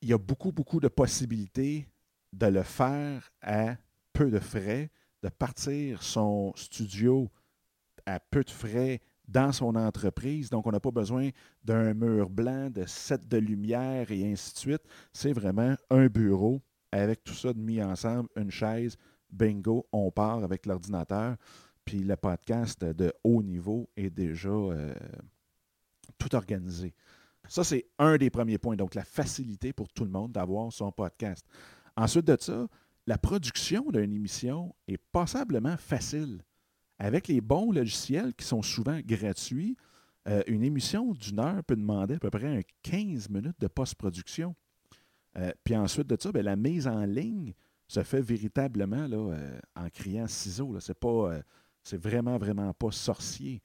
Il 0.00 0.08
y 0.08 0.12
a 0.12 0.18
beaucoup, 0.18 0.52
beaucoup 0.52 0.78
de 0.78 0.86
possibilités 0.86 1.88
de 2.32 2.46
le 2.46 2.62
faire 2.62 3.28
à 3.40 3.76
peu 4.12 4.30
de 4.30 4.38
frais 4.38 4.90
de 5.22 5.28
partir 5.28 6.02
son 6.02 6.52
studio 6.54 7.28
à 8.06 8.20
peu 8.20 8.44
de 8.44 8.50
frais 8.50 9.00
dans 9.26 9.52
son 9.52 9.74
entreprise. 9.74 10.50
Donc, 10.50 10.66
on 10.66 10.70
n'a 10.70 10.80
pas 10.80 10.90
besoin 10.90 11.30
d'un 11.64 11.94
mur 11.94 12.30
blanc, 12.30 12.70
de 12.70 12.84
set 12.86 13.26
de 13.26 13.38
lumière 13.38 14.10
et 14.10 14.30
ainsi 14.30 14.54
de 14.54 14.58
suite. 14.58 14.82
C'est 15.12 15.32
vraiment 15.32 15.74
un 15.90 16.06
bureau 16.06 16.60
avec 16.92 17.24
tout 17.24 17.34
ça 17.34 17.52
mis 17.54 17.82
ensemble, 17.82 18.28
une 18.36 18.50
chaise, 18.50 18.96
bingo, 19.32 19.86
on 19.92 20.10
part 20.10 20.44
avec 20.44 20.66
l'ordinateur. 20.66 21.36
Puis 21.84 22.00
le 22.00 22.16
podcast 22.16 22.84
de 22.84 23.12
haut 23.24 23.42
niveau 23.42 23.88
est 23.96 24.10
déjà 24.10 24.50
euh, 24.50 24.94
tout 26.18 26.34
organisé. 26.34 26.94
Ça, 27.48 27.64
c'est 27.64 27.86
un 27.98 28.16
des 28.16 28.30
premiers 28.30 28.58
points. 28.58 28.76
Donc, 28.76 28.94
la 28.94 29.04
facilité 29.04 29.72
pour 29.72 29.88
tout 29.88 30.04
le 30.04 30.10
monde 30.10 30.32
d'avoir 30.32 30.72
son 30.72 30.92
podcast. 30.92 31.44
Ensuite 31.96 32.26
de 32.26 32.36
ça, 32.38 32.68
la 33.06 33.18
production 33.18 33.90
d'une 33.90 34.12
émission 34.12 34.74
est 34.86 34.98
passablement 34.98 35.76
facile. 35.76 36.42
Avec 36.98 37.26
les 37.26 37.40
bons 37.40 37.72
logiciels 37.72 38.32
qui 38.34 38.46
sont 38.46 38.62
souvent 38.62 39.00
gratuits, 39.04 39.76
euh, 40.28 40.42
une 40.46 40.62
émission 40.62 41.12
d'une 41.14 41.40
heure 41.40 41.64
peut 41.64 41.74
demander 41.74 42.14
à 42.14 42.18
peu 42.20 42.30
près 42.30 42.58
un 42.58 42.60
15 42.82 43.28
minutes 43.28 43.58
de 43.58 43.66
post-production. 43.66 44.54
Euh, 45.36 45.50
puis 45.64 45.76
ensuite 45.76 46.06
de 46.06 46.16
ça, 46.20 46.30
ben, 46.30 46.44
la 46.44 46.54
mise 46.54 46.86
en 46.86 47.04
ligne 47.04 47.54
se 47.92 48.02
fait 48.02 48.20
véritablement 48.20 49.06
là, 49.06 49.16
euh, 49.16 49.60
en 49.76 49.88
criant 49.90 50.26
ciseaux. 50.26 50.78
C'est 50.80 50.98
pas 50.98 51.42
c'est 51.82 51.96
vraiment, 51.96 52.38
vraiment 52.38 52.72
pas 52.72 52.90
sorcier. 52.90 53.62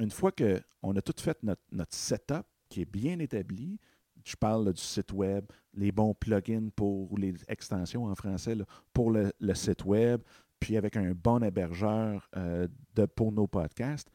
Une 0.00 0.10
fois 0.10 0.32
qu'on 0.32 0.96
a 0.96 1.02
tout 1.02 1.14
fait 1.18 1.42
notre, 1.42 1.62
setup 1.90 2.46
qui 2.68 2.82
est 2.82 2.90
bien 2.90 3.18
établi, 3.18 3.80
je 4.24 4.36
parle 4.36 4.72
du 4.72 4.80
site 4.80 5.12
web, 5.12 5.46
les 5.74 5.90
bons 5.90 6.14
plugins 6.14 6.68
pour 6.74 7.16
les 7.18 7.34
extensions 7.48 8.04
en 8.04 8.14
français 8.14 8.56
pour 8.92 9.10
le, 9.10 9.32
site 9.54 9.84
web, 9.84 10.20
puis 10.60 10.76
avec 10.76 10.96
un 10.96 11.12
bon 11.12 11.42
hébergeur 11.42 12.28
euh, 12.36 12.68
de, 12.94 13.06
pour 13.06 13.32
nos 13.32 13.46
podcasts. 13.46 14.10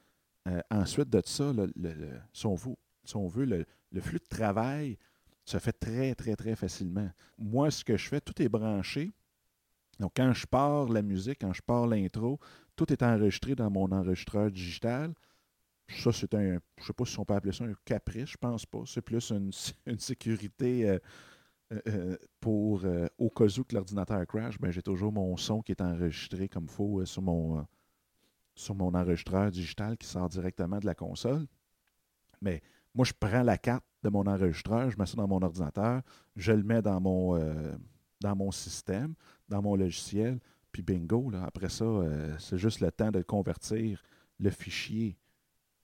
Euh, 0.47 0.61
ensuite 0.69 1.09
de 1.09 1.21
ça, 1.25 1.51
le, 1.53 1.71
si 2.33 2.45
on 2.45 3.27
veut, 3.27 3.45
le, 3.45 4.01
flux 4.01 4.19
de 4.19 4.27
travail 4.29 4.97
se 5.45 5.57
fait 5.57 5.73
très, 5.73 6.15
très, 6.15 6.35
très 6.35 6.55
facilement. 6.55 7.09
Moi, 7.37 7.71
ce 7.71 7.83
que 7.83 7.97
je 7.97 8.07
fais, 8.07 8.21
tout 8.21 8.39
est 8.41 8.49
branché. 8.49 9.11
Donc, 9.99 10.13
quand 10.15 10.33
je 10.33 10.45
pars 10.47 10.87
la 10.89 11.01
musique, 11.01 11.39
quand 11.41 11.53
je 11.53 11.61
pars 11.61 11.87
l'intro, 11.87 12.39
tout 12.75 12.91
est 12.91 13.03
enregistré 13.03 13.55
dans 13.55 13.69
mon 13.69 13.91
enregistreur 13.91 14.51
digital. 14.51 15.13
Ça, 15.87 16.11
c'est 16.11 16.33
un, 16.33 16.59
je 16.79 16.85
sais 16.85 16.93
pas 16.93 17.05
si 17.05 17.19
on 17.19 17.25
peut 17.25 17.33
appeler 17.33 17.53
ça 17.53 17.65
un 17.65 17.73
caprice, 17.85 18.29
je 18.31 18.37
pense 18.37 18.65
pas. 18.65 18.83
C'est 18.85 19.01
plus 19.01 19.31
une, 19.31 19.51
sécurité 19.99 20.89
euh, 20.89 20.99
euh, 21.73 21.81
euh, 21.87 22.17
pour, 22.39 22.85
au 23.17 23.29
cas 23.29 23.45
où 23.59 23.63
que 23.63 23.75
l'ordinateur 23.75 24.25
crash, 24.25 24.59
ben, 24.59 24.71
j'ai 24.71 24.81
toujours 24.81 25.11
mon 25.11 25.35
son 25.37 25.61
qui 25.61 25.71
est 25.71 25.81
enregistré 25.81 26.49
comme 26.49 26.65
il 26.65 26.71
faut 26.71 27.05
sur, 27.05 27.21
mon, 27.21 27.65
sur 28.55 28.75
mon 28.75 28.93
enregistreur 28.93 29.51
digital 29.51 29.97
qui 29.97 30.07
sort 30.07 30.29
directement 30.29 30.79
de 30.79 30.85
la 30.85 30.95
console. 30.95 31.45
Mais 32.41 32.61
moi, 32.95 33.05
je 33.05 33.13
prends 33.17 33.43
la 33.43 33.57
carte 33.57 33.85
de 34.01 34.09
mon 34.09 34.25
enregistreur, 34.25 34.89
je 34.89 34.97
mets 34.97 35.05
ça 35.05 35.15
dans 35.15 35.27
mon 35.27 35.41
ordinateur, 35.41 36.01
je 36.35 36.51
le 36.51 36.63
mets 36.63 36.81
dans 36.81 36.99
mon, 36.99 37.37
dans 38.19 38.35
mon 38.35 38.51
système, 38.51 39.13
dans 39.49 39.61
mon 39.61 39.75
logiciel, 39.75 40.39
puis 40.71 40.81
bingo, 40.81 41.29
là, 41.29 41.43
après 41.45 41.69
ça, 41.69 41.85
c'est 42.39 42.57
juste 42.57 42.79
le 42.79 42.91
temps 42.91 43.11
de 43.11 43.21
convertir 43.21 44.01
le 44.39 44.49
fichier 44.49 45.17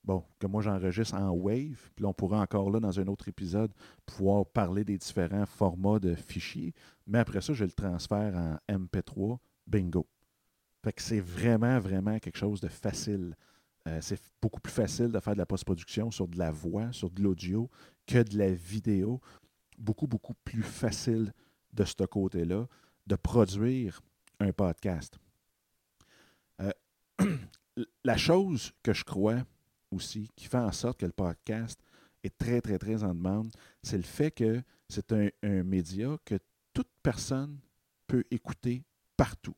bon, 0.04 0.24
que 0.40 0.48
moi 0.48 0.62
j'enregistre 0.62 1.16
en 1.16 1.30
Wave, 1.32 1.92
puis 1.96 2.06
on 2.06 2.14
pourra 2.14 2.42
encore 2.42 2.72
là, 2.72 2.80
dans 2.80 3.00
un 3.00 3.08
autre 3.08 3.28
épisode, 3.28 3.72
pouvoir 4.06 4.46
parler 4.46 4.84
des 4.84 4.98
différents 4.98 5.46
formats 5.46 6.00
de 6.00 6.16
fichiers. 6.16 6.74
Mais 7.08 7.20
après 7.20 7.42
ça, 7.42 7.54
je 7.54 7.64
le 7.64 7.72
transfère 7.72 8.36
en 8.36 8.58
MP3, 8.68 9.38
bingo. 9.68 10.08
Fait 10.84 10.94
que 10.94 11.02
c'est 11.02 11.20
vraiment, 11.20 11.80
vraiment 11.80 12.20
quelque 12.20 12.38
chose 12.38 12.62
de 12.62 12.70
facile. 12.70 13.36
Euh, 13.88 14.00
c'est 14.02 14.20
beaucoup 14.42 14.62
plus 14.62 14.72
facile 14.72 15.12
de 15.12 15.20
faire 15.20 15.34
de 15.34 15.40
la 15.40 15.46
post-production 15.46 16.12
sur 16.12 16.28
de 16.28 16.38
la 16.38 16.52
voix, 16.52 16.92
sur 16.92 17.10
de 17.10 17.22
l'audio, 17.22 17.70
que 18.08 18.24
de 18.24 18.38
la 18.38 18.52
vidéo. 18.52 19.22
Beaucoup, 19.78 20.08
beaucoup 20.08 20.34
plus 20.44 20.64
facile 20.64 21.34
de 21.74 21.84
ce 21.84 22.04
côté-là, 22.04 22.68
de 23.08 23.16
produire 23.16 24.02
un 24.40 24.52
podcast. 24.52 25.18
Euh, 26.62 26.72
la 28.04 28.18
chose 28.18 28.72
que 28.84 28.94
je 28.94 29.04
crois 29.04 29.44
aussi, 29.92 30.30
qui 30.36 30.46
fait 30.46 30.58
en 30.58 30.72
sorte 30.72 31.00
que 31.00 31.06
le 31.06 31.12
podcast 31.12 31.80
est 32.24 32.38
très, 32.38 32.62
très, 32.62 32.78
très 32.78 33.04
en 33.04 33.14
demande, 33.14 33.52
c'est 33.82 33.98
le 33.98 34.04
fait 34.04 34.32
que 34.32 34.62
c'est 34.88 35.12
un, 35.14 35.30
média 35.64 36.18
que 36.26 36.36
toute 36.74 36.90
personne 37.02 37.60
peut 38.08 38.24
écouter 38.32 38.84
partout. 39.16 39.56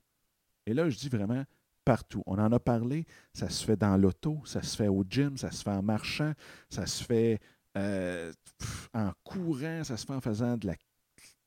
Et 0.65 0.73
là, 0.73 0.89
je 0.89 0.97
dis 0.97 1.09
vraiment 1.09 1.43
partout. 1.83 2.21
On 2.25 2.37
en 2.37 2.51
a 2.51 2.59
parlé, 2.59 3.05
ça 3.33 3.49
se 3.49 3.65
fait 3.65 3.77
dans 3.77 3.97
l'auto, 3.97 4.41
ça 4.45 4.61
se 4.61 4.75
fait 4.75 4.87
au 4.87 5.03
gym, 5.07 5.37
ça 5.37 5.51
se 5.51 5.63
fait 5.63 5.71
en 5.71 5.81
marchant, 5.81 6.33
ça 6.69 6.85
se 6.85 7.03
fait 7.03 7.39
euh, 7.77 8.31
en 8.93 9.11
courant, 9.23 9.83
ça 9.83 9.97
se 9.97 10.05
fait 10.05 10.13
en 10.13 10.21
faisant 10.21 10.57
de 10.57 10.67
la, 10.67 10.75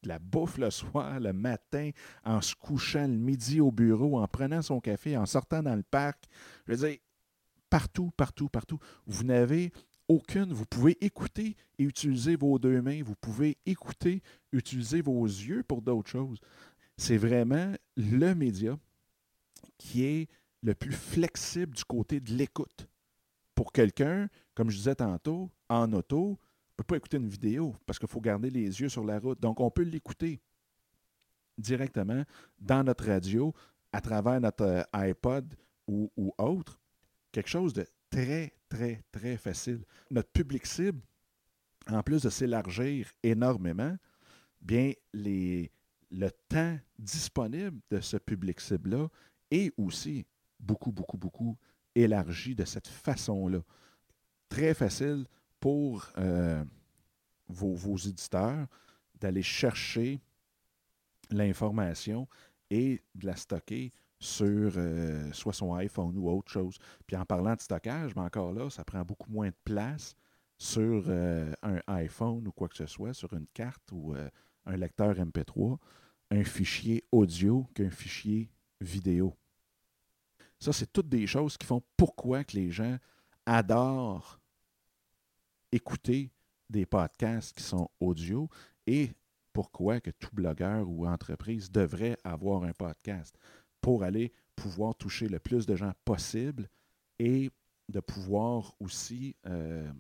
de 0.05 0.09
la 0.09 0.19
bouffe 0.19 0.59
le 0.59 0.71
soir, 0.71 1.19
le 1.19 1.33
matin, 1.33 1.91
en 2.25 2.41
se 2.41 2.55
couchant 2.55 3.07
le 3.09 3.17
midi 3.17 3.61
au 3.61 3.73
bureau, 3.73 4.19
en 4.21 4.29
prenant 4.29 4.63
son 4.63 4.81
café, 4.81 5.17
en 5.17 5.27
sortant 5.27 5.63
dans 5.63 5.75
le 5.75 5.83
parc. 5.83 6.25
Je 6.67 6.75
veux 6.75 6.89
dire, 6.89 6.99
partout, 7.71 8.13
partout, 8.17 8.49
partout. 8.49 8.79
Vous 9.07 9.25
n'avez 9.25 9.73
aucune. 10.09 10.53
Vous 10.53 10.67
pouvez 10.67 11.03
écouter 11.05 11.57
et 11.79 11.85
utiliser 11.85 12.37
vos 12.37 12.59
deux 12.59 12.81
mains. 12.83 13.03
Vous 13.03 13.17
pouvez 13.17 13.59
écouter, 13.67 14.23
utiliser 14.53 15.01
vos 15.01 15.25
yeux 15.25 15.63
pour 15.67 15.83
d'autres 15.83 16.11
choses. 16.11 16.39
C'est 16.97 17.17
vraiment 17.17 17.75
le 17.97 18.35
média 18.35 18.79
qui 19.79 20.05
est 20.05 20.29
le 20.63 20.75
plus 20.75 20.93
flexible 20.93 21.75
du 21.75 21.85
côté 21.85 22.21
de 22.21 22.33
l'écoute. 22.33 22.89
Pour 23.55 23.73
quelqu'un, 23.73 24.29
comme 24.55 24.71
je 24.71 24.77
disais 24.77 24.95
tantôt, 24.95 25.51
en 25.69 25.93
auto, 25.93 26.39
ne 26.75 26.83
peut 26.83 26.85
pas 26.85 26.97
écouter 26.97 27.17
une 27.17 27.29
vidéo 27.29 27.77
parce 27.87 27.99
qu'il 27.99 28.09
faut 28.09 28.21
garder 28.21 28.51
les 28.51 28.81
yeux 28.81 28.89
sur 28.89 29.05
la 29.05 29.19
route. 29.19 29.41
Donc, 29.41 29.61
on 29.61 29.71
peut 29.71 29.83
l'écouter 29.83 30.41
directement 31.57 32.25
dans 32.59 32.83
notre 32.83 33.07
radio, 33.07 33.55
à 33.93 34.01
travers 34.01 34.41
notre 34.41 34.65
euh, 34.65 34.83
iPod 34.93 35.55
ou 35.87 36.11
autre 36.39 36.81
quelque 37.35 37.51
chose 37.51 37.73
de 37.73 37.87
très, 38.09 38.55
très, 38.69 39.03
très 39.11 39.37
facile. 39.37 39.85
Notre 40.11 40.31
public 40.31 40.65
cible, 40.67 41.01
en 41.89 42.03
plus 42.03 42.23
de 42.23 42.31
s'élargir 42.31 43.11
énormément, 43.23 43.97
bien, 44.61 44.93
les, 45.13 45.71
le 46.11 46.31
temps 46.49 46.79
disponible 46.99 47.81
de 47.91 48.01
ce 48.01 48.17
public 48.17 48.61
cible-là 48.61 49.09
est 49.51 49.73
aussi 49.77 50.25
beaucoup, 50.61 50.93
beaucoup, 50.93 51.19
beaucoup 51.19 51.59
élargi 51.95 52.55
de 52.55 52.65
cette 52.65 52.89
façon-là. 52.89 53.61
Très 54.49 54.75
facile 54.75 55.27
pour 55.65 56.07
euh, 56.19 56.63
vos, 57.49 57.97
éditeurs 57.97 58.67
d'aller 59.15 59.43
chercher 59.43 60.21
l'information 61.31 62.29
et 62.69 63.03
de 63.15 63.25
la 63.25 63.35
stocker 63.35 63.91
sur 64.19 64.75
euh, 64.77 65.33
soit 65.33 65.55
son 65.55 65.73
iPhone 65.73 66.19
ou 66.19 66.29
autre 66.29 66.53
chose. 66.53 66.77
Puis 67.07 67.17
en 67.17 67.25
parlant 67.25 67.55
de 67.55 67.63
stockage, 67.63 68.15
mais 68.15 68.21
encore 68.21 68.53
là, 68.53 68.69
ça 68.69 68.85
prend 68.85 69.03
beaucoup 69.07 69.31
moins 69.31 69.49
de 69.49 69.57
place 69.65 70.15
sur 70.59 71.05
euh, 71.09 71.51
un 71.63 71.81
iPhone 71.87 72.47
ou 72.47 72.53
quoi 72.53 72.69
que 72.69 72.77
ce 72.77 72.85
soit, 72.85 73.15
sur 73.15 73.33
une 73.33 73.47
carte 73.55 73.91
ou 73.91 74.15
un 74.67 74.77
lecteur 74.77 75.15
MP3, 75.15 75.79
un 76.31 76.45
fichier 76.45 77.05
audio 77.11 77.67
qu'un 77.75 77.89
fichier 77.89 78.51
vidéo. 78.83 79.35
Ça, 80.61 80.75
c'est 80.75 80.93
toutes 80.93 81.09
des 81.09 81.27
choses 81.27 81.57
qui 81.57 81.67
font 81.67 81.83
pourquoi 81.97 82.45
que 82.45 82.55
les 82.55 82.71
gens 82.71 82.99
adorent 83.47 84.44
écouter 85.75 86.31
des 86.71 86.87
podcasts 86.87 87.53
qui 87.53 87.63
sont 87.63 87.91
audio 88.01 88.49
et 88.87 89.11
pourquoi 89.53 90.01
que 90.01 90.11
tout 90.11 90.31
blogueur 90.33 90.89
ou 90.89 91.07
entreprise 91.07 91.71
devrait 91.71 92.17
avoir 92.25 92.65
un 92.65 92.73
podcast 92.73 93.37
pour 93.81 94.03
aller 94.03 94.33
pouvoir 94.57 94.95
toucher 94.95 95.29
le 95.29 95.39
plus 95.39 95.67
de 95.67 95.77
gens 95.77 95.93
possible 96.05 96.69
et 97.19 97.51
de 97.89 98.01
pouvoir 98.01 98.75
aussi 98.81 99.37
euh, 99.47 99.91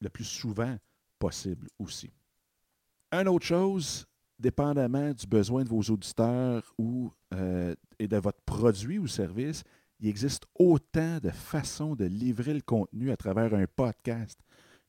le 0.00 0.08
plus 0.10 0.24
souvent 0.24 0.76
possible 1.18 1.68
aussi. 1.78 2.10
Une 3.10 3.28
autre 3.28 3.46
chose, 3.46 4.06
dépendamment 4.38 5.12
du 5.12 5.26
besoin 5.26 5.64
de 5.64 5.68
vos 5.68 5.82
auditeurs 5.82 6.74
ou, 6.78 7.10
euh, 7.34 7.74
et 7.98 8.06
de 8.08 8.16
votre 8.16 8.40
produit 8.42 8.98
ou 8.98 9.06
service, 9.06 9.64
il 10.00 10.08
existe 10.08 10.46
autant 10.58 11.18
de 11.20 11.30
façons 11.30 11.94
de 11.94 12.04
livrer 12.04 12.54
le 12.54 12.60
contenu 12.60 13.10
à 13.12 13.16
travers 13.16 13.54
un 13.54 13.66
podcast, 13.66 14.40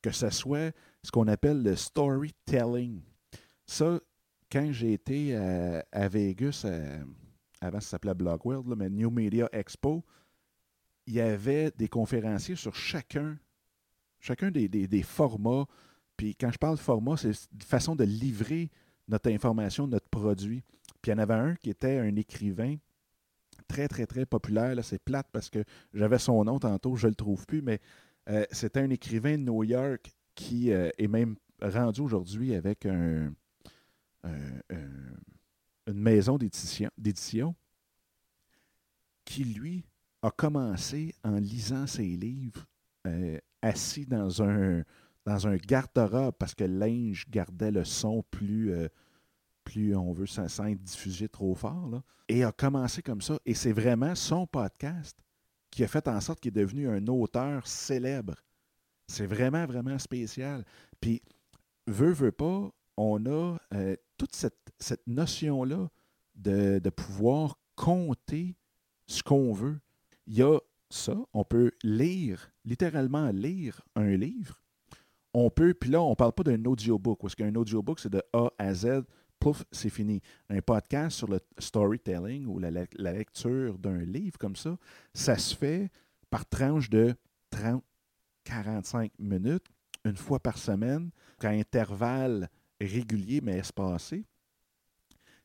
que 0.04 0.12
ce 0.12 0.30
soit 0.30 0.76
ce 1.02 1.10
qu'on 1.10 1.28
appelle 1.28 1.63
le 1.63 1.76
storytelling. 1.76 3.02
Ça, 3.66 4.00
quand 4.52 4.72
j'ai 4.72 4.94
été 4.94 5.36
à, 5.36 5.84
à 5.92 6.08
Vegas, 6.08 6.66
à, 6.66 7.66
avant 7.66 7.80
ça 7.80 7.92
s'appelait 7.92 8.13
Blockworld, 8.13 8.76
mais 8.78 8.89
New 8.89 9.10
Media 9.10 9.50
Expo, 9.52 10.04
il 11.08 11.13
y 11.13 11.22
avait 11.22 11.72
des 11.72 11.88
conférenciers 11.88 12.56
sur 12.56 12.76
chacun, 12.76 13.38
chacun 14.20 14.52
des, 14.52 15.04
formats. 15.04 15.66
Puis 16.16 16.36
quand 16.36 16.52
je 16.52 16.58
parle 16.58 16.78
format, 16.78 17.18
c'est 17.18 17.30
une 17.30 17.62
façon 17.62 17.96
de 17.96 18.04
livrer 18.04 18.70
notre 19.08 19.32
information, 19.32 19.88
notre 19.88 20.10
produit. 20.10 20.63
Puis 21.02 21.12
il 21.12 21.16
y 21.16 21.16
en 21.16 21.20
avait 21.20 21.34
un 21.34 21.56
qui 21.56 21.70
était 21.70 21.98
un 21.98 22.16
écrivain 22.16 22.76
très, 23.68 23.88
très, 23.88 24.06
très 24.06 24.26
populaire. 24.26 24.76
C'est 24.84 25.02
plate 25.02 25.28
parce 25.32 25.50
que 25.50 25.63
j'avais 25.94 26.20
son 26.20 26.44
nom 26.44 26.60
tantôt, 26.60 26.96
je 26.96 27.08
ne 27.08 27.12
le 27.12 27.16
trouve 27.16 27.46
plus, 27.46 27.62
mais 27.62 27.80
euh, 28.30 28.46
c'était 28.52 28.80
un 28.80 28.90
écrivain 28.90 29.38
de 29.38 29.44
New 29.44 29.64
York 29.64 30.12
qui 30.36 30.72
euh, 30.72 30.90
est 30.98 31.08
même 31.08 31.36
rendu 31.62 32.02
aujourd'hui 32.02 32.56
avec 32.56 32.86
un, 32.86 33.34
une 35.88 36.00
maison 36.00 36.38
d'édition 36.38 37.56
qui, 39.26 39.44
lui, 39.44 39.86
a 40.22 40.32
commencé 40.32 41.14
en 41.24 41.38
lisant 41.38 41.88
ses 41.88 42.04
livres 42.04 42.66
euh, 43.08 43.38
assis 43.62 44.06
dans 44.06 44.42
un, 44.42 44.84
dans 45.26 45.48
un 45.48 45.56
garde-robe 45.58 46.36
parce 46.38 46.56
que 46.56 46.64
linge 46.64 47.26
gardait 47.30 47.72
le 47.72 47.84
son 47.84 48.24
plus, 48.32 48.72
euh, 48.72 48.88
plus 49.64 49.96
on 49.96 50.14
veut, 50.14 50.26
sans, 50.26 50.46
être 50.66 50.82
diffusé 50.82 51.28
trop 51.28 51.56
fort. 51.56 51.90
Là, 51.90 52.04
et 52.30 52.44
a 52.44 52.52
commencé 52.52 53.02
comme 53.02 53.22
ça. 53.22 53.38
Et 53.46 53.54
c'est 53.54 53.74
vraiment 53.74 54.16
son 54.16 54.48
podcast 54.48 55.18
qui 55.76 55.84
a 55.84 55.88
fait 55.88 56.08
en 56.08 56.20
sorte 56.22 56.40
qu'il 56.40 56.50
est 56.50 56.62
devenu 56.62 56.90
un 56.90 57.08
auteur 57.08 57.68
célèbre. 57.68 58.36
C'est 59.08 59.26
vraiment, 59.26 59.66
vraiment 59.66 60.00
spécial. 60.00 60.66
Puis, 61.00 61.22
veut, 61.88 62.12
veut 62.12 62.32
pas, 62.32 62.72
on 62.98 63.26
a 63.26 63.58
euh, 63.74 63.96
toute 64.18 64.36
cette, 64.36 65.08
notion-là 65.08 65.90
de, 66.36 66.90
pouvoir 66.90 67.58
compter 67.76 68.56
ce 69.08 69.24
qu'on 69.24 69.54
veut. 69.54 69.80
Il 70.28 70.36
y 70.36 70.44
a 70.44 70.60
ça, 70.90 71.16
on 71.34 71.44
peut 71.44 71.72
lire, 71.84 72.52
littéralement 72.66 73.30
lire 73.32 73.82
un 73.96 74.16
livre. 74.16 74.62
On 75.34 75.50
peut, 75.50 75.74
puis 75.74 75.90
là, 75.90 76.02
on 76.02 76.12
ne 76.12 76.16
parle 76.16 76.34
pas 76.34 76.44
d'un 76.44 76.64
audiobook, 76.66 77.20
parce 77.22 77.34
qu'un 77.34 77.56
audiobook, 77.56 78.00
c'est 78.00 78.12
de 78.12 78.22
A 78.34 78.52
à 78.60 78.74
Z, 78.74 79.02
pouf, 79.43 79.65
c'est 79.73 79.89
fini. 79.89 80.21
Un 80.49 80.62
podcast 80.62 81.17
sur 81.17 81.27
le 81.27 81.41
storytelling 81.58 82.45
ou 82.45 82.60
la, 82.60 82.71
lecture 82.95 83.77
d'un 83.77 83.99
livre 83.99 84.38
comme 84.38 84.56
ça, 84.56 84.77
ça 85.13 85.38
se 85.38 85.53
fait 85.53 85.91
par 86.29 86.47
tranche 86.47 86.89
de 86.89 87.13
30, 87.49 87.84
45 88.45 89.12
minutes, 89.19 89.65
une 90.06 90.15
fois 90.15 90.39
par 90.39 90.58
semaine, 90.58 91.12
qu'à 91.41 91.49
intervalles 91.49 92.49
régulier 92.79 93.41
mais 93.41 93.58
espacé. 93.58 94.25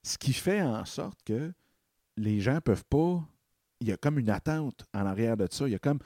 Ce 0.04 0.16
qui 0.16 0.32
fait 0.32 0.62
en 0.62 0.84
sorte 0.84 1.18
que 1.24 1.52
les 2.16 2.40
gens 2.40 2.54
ne 2.54 2.60
peuvent 2.60 2.84
pas. 2.84 3.20
Il 3.80 3.88
y 3.88 3.92
a 3.92 3.96
comme 3.96 4.20
une 4.20 4.30
attente 4.30 4.84
en 4.94 5.06
arrière 5.06 5.36
de 5.36 5.48
ça. 5.50 5.66
Il 5.66 5.72
y 5.72 5.74
a 5.74 5.80
comme. 5.80 5.98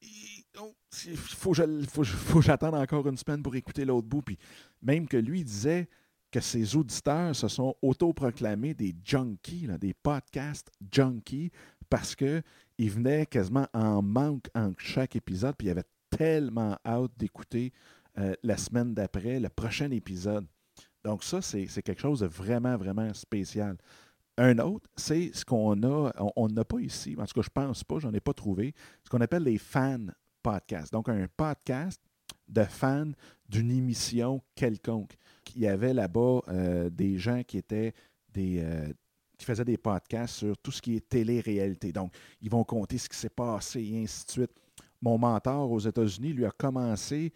Il 0.00 1.16
faut 1.16 1.52
que 1.52 2.40
j'attende 2.40 2.74
encore 2.74 3.06
une 3.06 3.18
semaine 3.18 3.42
pour 3.42 3.54
écouter 3.54 3.84
l'autre 3.84 4.08
bout. 4.08 4.22
Puis 4.22 4.38
même 4.80 5.06
que 5.06 5.18
lui 5.18 5.44
disait 5.44 5.88
que 6.34 6.40
ses 6.40 6.74
auditeurs 6.74 7.36
se 7.36 7.46
sont 7.46 7.76
autoproclamés 7.80 8.74
des 8.74 8.92
junkies, 9.04 9.68
des 9.78 9.94
podcasts 9.94 10.68
junkies, 10.92 11.52
parce 11.88 12.16
qu'ils 12.16 12.90
venaient 12.90 13.24
quasiment 13.24 13.68
en 13.72 14.02
manque 14.02 14.48
en 14.56 14.72
chaque 14.76 15.14
épisode, 15.14 15.54
puis 15.56 15.66
il 15.66 15.68
y 15.68 15.70
avait 15.70 15.84
tellement 16.10 16.76
hâte 16.84 17.12
d'écouter 17.16 17.72
euh, 18.18 18.34
la 18.42 18.56
semaine 18.56 18.94
d'après 18.94 19.38
le 19.38 19.48
prochain 19.48 19.92
épisode. 19.92 20.44
Donc 21.04 21.22
ça, 21.22 21.40
c'est 21.40 21.68
quelque 21.68 22.00
chose 22.00 22.18
de 22.18 22.26
vraiment, 22.26 22.76
vraiment 22.76 23.14
spécial. 23.14 23.76
Un 24.36 24.58
autre, 24.58 24.90
c'est 24.96 25.30
ce 25.32 25.44
qu'on 25.44 25.80
a, 25.84 26.10
on 26.34 26.48
n'a 26.48 26.64
pas 26.64 26.80
ici, 26.80 27.14
en 27.16 27.26
tout 27.26 27.34
cas, 27.40 27.42
je 27.42 27.50
pense 27.54 27.84
pas, 27.84 28.00
j'en 28.00 28.12
ai 28.12 28.18
pas 28.18 28.34
trouvé, 28.34 28.74
ce 29.04 29.08
qu'on 29.08 29.20
appelle 29.20 29.44
les 29.44 29.58
fan 29.58 30.12
podcasts. 30.42 30.92
Donc, 30.92 31.08
un 31.08 31.28
podcast 31.36 32.00
de 32.48 32.64
fans 32.64 33.12
d'une 33.48 33.70
émission 33.70 34.42
quelconque. 34.54 35.16
Il 35.54 35.62
y 35.62 35.66
avait 35.66 35.94
là-bas 35.94 36.40
euh, 36.48 36.90
des 36.90 37.18
gens 37.18 37.42
qui 37.42 37.58
étaient 37.58 37.94
des, 38.32 38.60
euh, 38.62 38.92
qui 39.36 39.44
faisaient 39.44 39.64
des 39.64 39.76
podcasts 39.76 40.34
sur 40.34 40.56
tout 40.58 40.72
ce 40.72 40.82
qui 40.82 40.96
est 40.96 41.08
télé-réalité. 41.08 41.92
Donc, 41.92 42.12
ils 42.40 42.50
vont 42.50 42.64
compter 42.64 42.98
ce 42.98 43.08
qui 43.08 43.16
s'est 43.16 43.28
passé 43.28 43.82
et 43.82 44.02
ainsi 44.02 44.26
de 44.26 44.30
suite. 44.30 44.50
Mon 45.00 45.18
mentor 45.18 45.70
aux 45.70 45.80
États-Unis, 45.80 46.32
lui, 46.32 46.46
a 46.46 46.50
commencé 46.50 47.32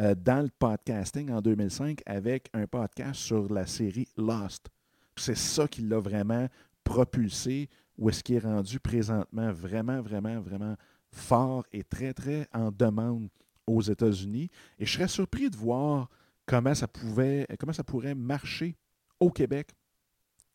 euh, 0.00 0.14
dans 0.14 0.42
le 0.42 0.50
podcasting 0.56 1.32
en 1.32 1.40
2005 1.40 2.00
avec 2.06 2.48
un 2.52 2.66
podcast 2.66 3.20
sur 3.20 3.52
la 3.52 3.66
série 3.66 4.06
Lost. 4.16 4.68
C'est 5.16 5.36
ça 5.36 5.66
qui 5.66 5.82
l'a 5.82 5.98
vraiment 5.98 6.46
propulsé, 6.84 7.68
où 7.98 8.08
est-ce 8.08 8.22
qu'il 8.22 8.36
est 8.36 8.40
rendu 8.44 8.78
présentement 8.78 9.52
vraiment, 9.52 10.00
vraiment, 10.00 10.40
vraiment 10.40 10.76
fort 11.10 11.64
et 11.72 11.82
très, 11.82 12.14
très 12.14 12.46
en 12.52 12.70
demande 12.70 13.28
aux 13.68 13.82
États-Unis. 13.82 14.50
Et 14.78 14.86
je 14.86 14.92
serais 14.92 15.08
surpris 15.08 15.50
de 15.50 15.56
voir 15.56 16.08
comment 16.46 16.74
ça, 16.74 16.88
pouvait, 16.88 17.46
comment 17.58 17.72
ça 17.72 17.84
pourrait 17.84 18.14
marcher 18.14 18.76
au 19.20 19.30
Québec 19.30 19.70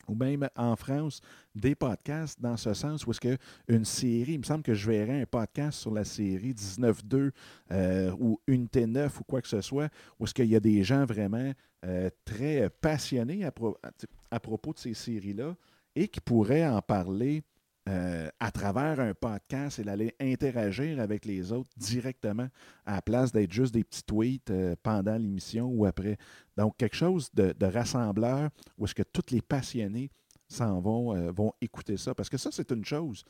ou 0.07 0.15
même 0.15 0.47
en 0.55 0.75
France, 0.75 1.21
des 1.55 1.75
podcasts 1.75 2.41
dans 2.41 2.57
ce 2.57 2.73
sens, 2.73 3.05
où 3.05 3.11
est-ce 3.11 3.21
qu'une 3.21 3.85
série, 3.85 4.33
il 4.33 4.39
me 4.39 4.43
semble 4.43 4.63
que 4.63 4.73
je 4.73 4.89
verrais 4.89 5.21
un 5.21 5.25
podcast 5.25 5.79
sur 5.79 5.93
la 5.93 6.03
série 6.03 6.53
19-2 6.53 7.31
euh, 7.71 8.11
ou 8.19 8.39
Unité 8.47 8.85
9 8.85 9.21
ou 9.21 9.23
quoi 9.23 9.41
que 9.41 9.47
ce 9.47 9.61
soit, 9.61 9.89
où 10.19 10.25
est-ce 10.25 10.33
qu'il 10.33 10.49
y 10.49 10.55
a 10.55 10.59
des 10.59 10.83
gens 10.83 11.05
vraiment 11.05 11.53
euh, 11.85 12.09
très 12.25 12.69
passionnés 12.69 13.45
à 13.45 14.39
propos 14.39 14.73
de 14.73 14.79
ces 14.79 14.93
séries-là 14.93 15.55
et 15.95 16.07
qui 16.07 16.19
pourraient 16.19 16.67
en 16.67 16.81
parler 16.81 17.43
euh, 17.89 18.29
à 18.39 18.49
travers 18.49 19.01
un 19.01 19.13
podcast 19.13 19.77
et 19.77 19.83
d'aller 19.83 20.15
interagir 20.21 21.01
avec 21.01 21.25
les 21.25 21.51
autres 21.51 21.69
directement 21.75 22.47
à 22.85 22.95
la 22.95 23.01
place 23.01 23.33
d'être 23.33 23.51
juste 23.51 23.73
des 23.73 23.83
petits 23.83 24.03
tweets 24.03 24.51
euh, 24.51 24.73
pendant 24.81 25.17
l'émission 25.17 25.65
ou 25.67 25.85
après. 25.85 26.17
Donc, 26.55 26.77
quelque 26.77 26.95
chose 26.95 27.29
de, 27.33 27.53
rassembleur 27.65 28.51
où 28.77 28.85
est-ce 28.85 28.95
que 28.95 29.03
tous 29.03 29.33
les 29.33 29.41
passionnés 29.41 30.09
s'en 30.47 30.79
vont, 30.79 31.13
euh, 31.13 31.31
vont 31.31 31.51
écouter 31.59 31.97
ça. 31.97 32.15
Parce 32.15 32.29
que 32.29 32.37
ça, 32.37 32.51
c'est 32.53 32.71
une 32.71 32.85
chose. 32.85 33.25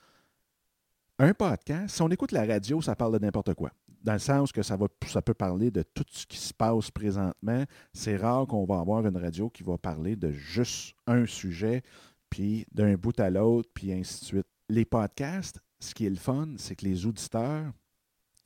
Un 1.18 1.34
podcast, 1.34 1.96
si 1.96 2.02
on 2.04 2.10
écoute 2.10 2.32
la 2.32 2.46
radio, 2.46 2.80
ça 2.80 2.96
parle 2.96 3.14
de 3.14 3.26
n'importe 3.26 3.56
quoi. 3.56 3.72
Dans 4.04 4.14
le 4.14 4.20
sens 4.20 4.52
que 4.52 4.62
ça, 4.62 4.78
peut 4.78 5.34
parler 5.34 5.72
de 5.72 5.82
tout 5.82 6.06
ce 6.12 6.28
qui 6.28 6.38
se 6.38 6.54
passe 6.54 6.92
présentement. 6.92 7.64
C'est 7.94 8.18
rare 8.18 8.46
qu'on 8.46 8.66
va 8.66 8.80
avoir 8.80 9.06
une 9.08 9.18
radio 9.18 9.50
qui 9.50 9.64
va 9.64 9.78
parler 9.78 10.16
de 10.16 10.32
juste 10.32 10.96
un 11.08 11.26
sujet 11.26 11.82
puis 12.34 12.66
d'un 12.72 12.96
bout 12.96 13.20
à 13.20 13.30
l'autre, 13.30 13.70
puis 13.76 13.94
ainsi 13.94 14.22
de 14.22 14.26
suite. 14.26 14.48
Les 14.68 14.86
podcasts, 14.86 15.60
ce 15.80 15.94
qui 15.94 16.08
est 16.08 16.10
le 16.10 16.16
fun, 16.16 16.56
c'est 16.58 16.76
que 16.76 16.84
les 16.84 17.06
auditeurs, 17.06 17.72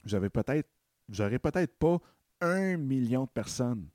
vous 0.04 0.14
avez 0.14 0.30
peut-être, 0.30 0.68
n'aurez 1.08 1.40
peut-être 1.40 1.74
pas 1.78 1.98
un 2.42 2.76
million 2.76 3.24
de 3.24 3.30
personnes 3.30 3.88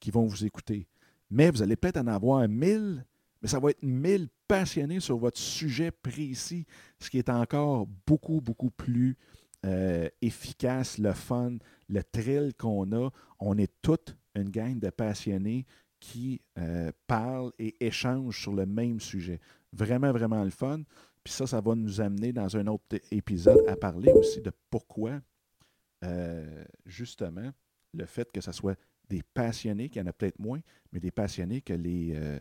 qui 0.00 0.10
vont 0.10 0.26
vous 0.26 0.44
écouter, 0.44 0.88
mais 1.30 1.48
vous 1.52 1.62
allez 1.62 1.76
peut-être 1.76 1.98
en 1.98 2.08
avoir 2.08 2.48
mille, 2.48 3.06
mais 3.40 3.46
ça 3.46 3.60
va 3.60 3.70
être 3.70 3.84
mille 3.84 4.28
passionnés 4.48 4.98
sur 4.98 5.16
votre 5.16 5.38
sujet 5.38 5.92
précis, 5.92 6.66
ce 6.98 7.08
qui 7.08 7.18
est 7.18 7.28
encore 7.28 7.86
beaucoup, 8.04 8.40
beaucoup 8.40 8.70
plus 8.70 9.16
euh, 9.64 10.08
efficace, 10.22 10.98
le 10.98 11.12
fun, 11.12 11.58
le 11.88 12.02
thrill 12.02 12.52
qu'on 12.58 12.90
a. 12.90 13.10
On 13.38 13.56
est 13.58 13.72
toute 13.80 14.16
une 14.34 14.50
gang 14.50 14.80
de 14.80 14.90
passionnés 14.90 15.66
qui 16.00 16.40
euh, 16.58 16.90
parlent 17.06 17.52
et 17.58 17.76
échangent 17.84 18.40
sur 18.40 18.52
le 18.52 18.66
même 18.66 19.00
sujet. 19.00 19.40
Vraiment, 19.72 20.12
vraiment 20.12 20.42
le 20.44 20.50
fun. 20.50 20.82
Puis 21.24 21.32
ça, 21.32 21.46
ça 21.46 21.60
va 21.60 21.74
nous 21.74 22.00
amener 22.00 22.32
dans 22.32 22.56
un 22.56 22.66
autre 22.66 22.84
épisode 23.10 23.64
à 23.66 23.76
parler 23.76 24.12
aussi 24.12 24.40
de 24.40 24.52
pourquoi, 24.70 25.20
euh, 26.04 26.64
justement, 26.84 27.50
le 27.94 28.06
fait 28.06 28.30
que 28.30 28.40
ce 28.40 28.52
soit 28.52 28.78
des 29.08 29.22
passionnés, 29.22 29.88
qu'il 29.88 30.00
y 30.00 30.04
en 30.04 30.08
a 30.08 30.12
peut-être 30.12 30.38
moins, 30.38 30.60
mais 30.92 31.00
des 31.00 31.10
passionnés 31.10 31.60
que 31.62 31.72
les, 31.72 32.12
euh, 32.14 32.38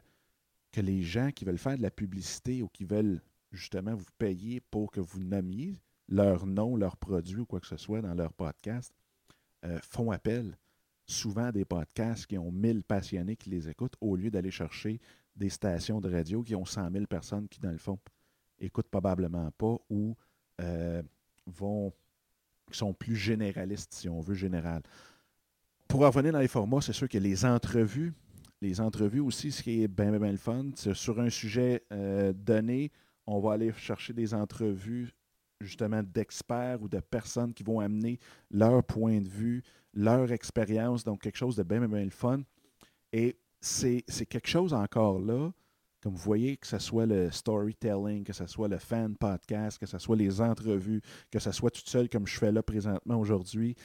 que 0.72 0.82
les 0.82 1.02
gens 1.02 1.32
qui 1.32 1.46
veulent 1.46 1.58
faire 1.58 1.78
de 1.78 1.82
la 1.82 1.92
publicité 1.92 2.62
ou 2.62 2.68
qui 2.68 2.86
veulent 2.86 3.22
justement 3.52 3.96
vous 3.96 4.06
payer 4.18 4.60
pour 4.60 4.92
que 4.92 5.00
vous 5.00 5.20
nommiez 5.20 5.80
leur 6.08 6.46
nom, 6.46 6.76
leur 6.76 6.98
produit 6.98 7.38
ou 7.38 7.46
quoi 7.46 7.60
que 7.60 7.68
ce 7.68 7.78
soit 7.78 8.02
dans 8.02 8.14
leur 8.14 8.34
podcast, 8.34 8.94
font 9.82 10.12
appel 10.12 10.56
souvent 11.06 11.52
des 11.52 11.66
podcasts 11.66 12.26
qui 12.26 12.38
ont 12.38 12.52
1000 12.52 12.84
passionnés 12.84 13.36
qui 13.36 13.50
les 13.50 13.70
écoutent 13.70 13.96
au 14.02 14.16
lieu 14.16 14.32
d'aller 14.32 14.52
chercher 14.52 15.00
des 15.36 15.50
stations 15.50 16.00
de 16.02 16.12
radio 16.12 16.42
qui 16.42 16.56
ont 16.56 16.66
100 16.66 16.92
000 16.92 17.06
personnes 17.06 17.48
qui, 17.48 17.60
dans 17.60 17.72
le 17.72 17.78
fond, 17.78 18.00
écoutent 18.60 18.90
probablement 18.90 19.52
pas 19.52 19.78
ou 19.90 20.16
euh, 20.62 21.02
vont 21.46 21.94
sont 22.72 22.94
plus 22.94 23.16
généralistes, 23.16 23.94
si 23.94 24.10
on 24.10 24.20
veut, 24.20 24.36
général. 24.36 24.82
Pour 25.88 26.02
revenir 26.02 26.34
dans 26.34 26.40
les 26.40 26.48
formats, 26.48 26.82
c'est 26.82 26.94
sûr 26.94 27.08
que 27.08 27.18
les 27.18 27.46
entrevues, 27.46 28.14
les 28.62 28.82
entrevues 28.82 29.20
aussi, 29.20 29.52
ce 29.52 29.62
qui 29.62 29.84
est 29.84 29.88
bien, 29.88 30.18
bien, 30.18 30.32
le 30.32 30.38
fun, 30.38 30.66
c'est 30.76 30.94
sur 30.94 31.20
un 31.20 31.30
sujet 31.30 31.84
euh, 31.92 32.34
donné, 32.34 32.92
on 33.28 33.40
va 33.40 33.54
aller 33.54 33.72
chercher 33.74 34.14
des 34.14 34.34
entrevues 34.34 35.14
justement 35.62 36.04
d'experts 36.04 36.82
ou 36.82 36.88
de 36.88 37.00
personnes 37.00 37.54
qui 37.54 37.64
vont 37.64 37.80
amener 37.80 38.20
leur 38.52 38.84
point 38.84 39.22
de 39.22 39.30
vue, 39.30 39.64
leur 39.96 40.32
expérience, 40.32 41.04
donc 41.04 41.22
quelque 41.22 41.38
chose 41.38 41.56
de 41.56 41.64
bien, 41.64 41.86
bien, 41.88 42.04
le 42.04 42.10
fun. 42.10 42.42
Et 43.14 43.38
c'est 43.62 44.04
quelque 44.28 44.48
chose 44.48 44.74
encore 44.74 45.20
là, 45.20 45.52
comme 46.02 46.14
vous 46.14 46.22
voyez, 46.22 46.58
que 46.58 46.68
ce 46.68 46.78
soit 46.78 47.08
le 47.08 47.32
storytelling, 47.32 48.24
que 48.24 48.34
ce 48.34 48.46
soit 48.46 48.68
le 48.68 48.78
fan 48.78 49.16
podcast, 49.16 49.80
que 49.80 49.88
ce 49.88 49.98
soit 49.98 50.16
les 50.16 50.40
entrevues, 50.40 51.02
que 51.32 51.40
ce 51.40 51.52
soit 51.52 51.72
tout 51.72 51.82
seul 51.84 52.10
comme 52.10 52.28
je 52.28 52.38
fais 52.38 52.52
là 52.52 52.62
présentement 52.62 53.20
aujourd'hui, 53.20 53.76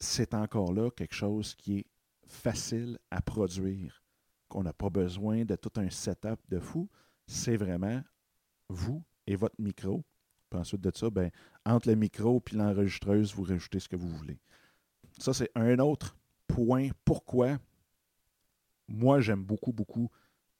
c'est 0.00 0.32
encore 0.32 0.72
là 0.72 0.90
quelque 0.90 1.14
chose 1.14 1.54
qui 1.54 1.80
est 1.80 1.86
facile 2.26 2.98
à 3.10 3.20
produire, 3.20 4.02
qu'on 4.48 4.62
n'a 4.62 4.72
pas 4.72 4.88
besoin 4.88 5.44
de 5.44 5.56
tout 5.56 5.72
un 5.76 5.90
setup 5.90 6.40
de 6.48 6.58
fou. 6.58 6.88
C'est 7.26 7.56
vraiment 7.56 8.02
vous 8.70 9.02
et 9.26 9.36
votre 9.36 9.56
micro. 9.58 10.04
Puis 10.48 10.58
ensuite 10.58 10.80
de 10.80 10.92
ça, 10.94 11.10
ben, 11.10 11.30
entre 11.66 11.88
le 11.88 11.96
micro 11.96 12.42
et 12.50 12.56
l'enregistreuse, 12.56 13.34
vous 13.34 13.42
rajoutez 13.42 13.80
ce 13.80 13.88
que 13.88 13.96
vous 13.96 14.08
voulez. 14.08 14.38
Ça, 15.18 15.32
c'est 15.32 15.50
un 15.54 15.78
autre 15.78 16.16
point. 16.46 16.88
Pourquoi 17.04 17.58
moi, 18.88 19.20
j'aime 19.20 19.44
beaucoup, 19.44 19.72
beaucoup 19.72 20.10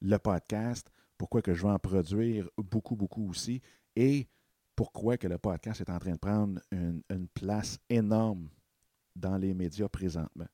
le 0.01 0.19
podcast. 0.19 0.91
Pourquoi 1.17 1.43
que 1.43 1.55
je 1.55 1.63
vais 1.63 1.73
en 1.73 1.79
produire 1.79 2.49
beaucoup, 2.57 2.95
beaucoup 2.95 3.29
aussi. 3.29 3.61
Et 3.97 4.29
pourquoi 4.77 5.17
que 5.17 5.27
le 5.27 5.39
podcast 5.39 5.81
est 5.81 5.91
en 5.91 5.99
train 5.99 6.13
de 6.13 6.19
prendre 6.19 6.61
une, 6.71 7.03
place 7.35 7.79
énorme 7.89 8.49
dans 9.17 9.37
les 9.37 9.55
médias 9.55 9.89
présentement. 9.89 10.47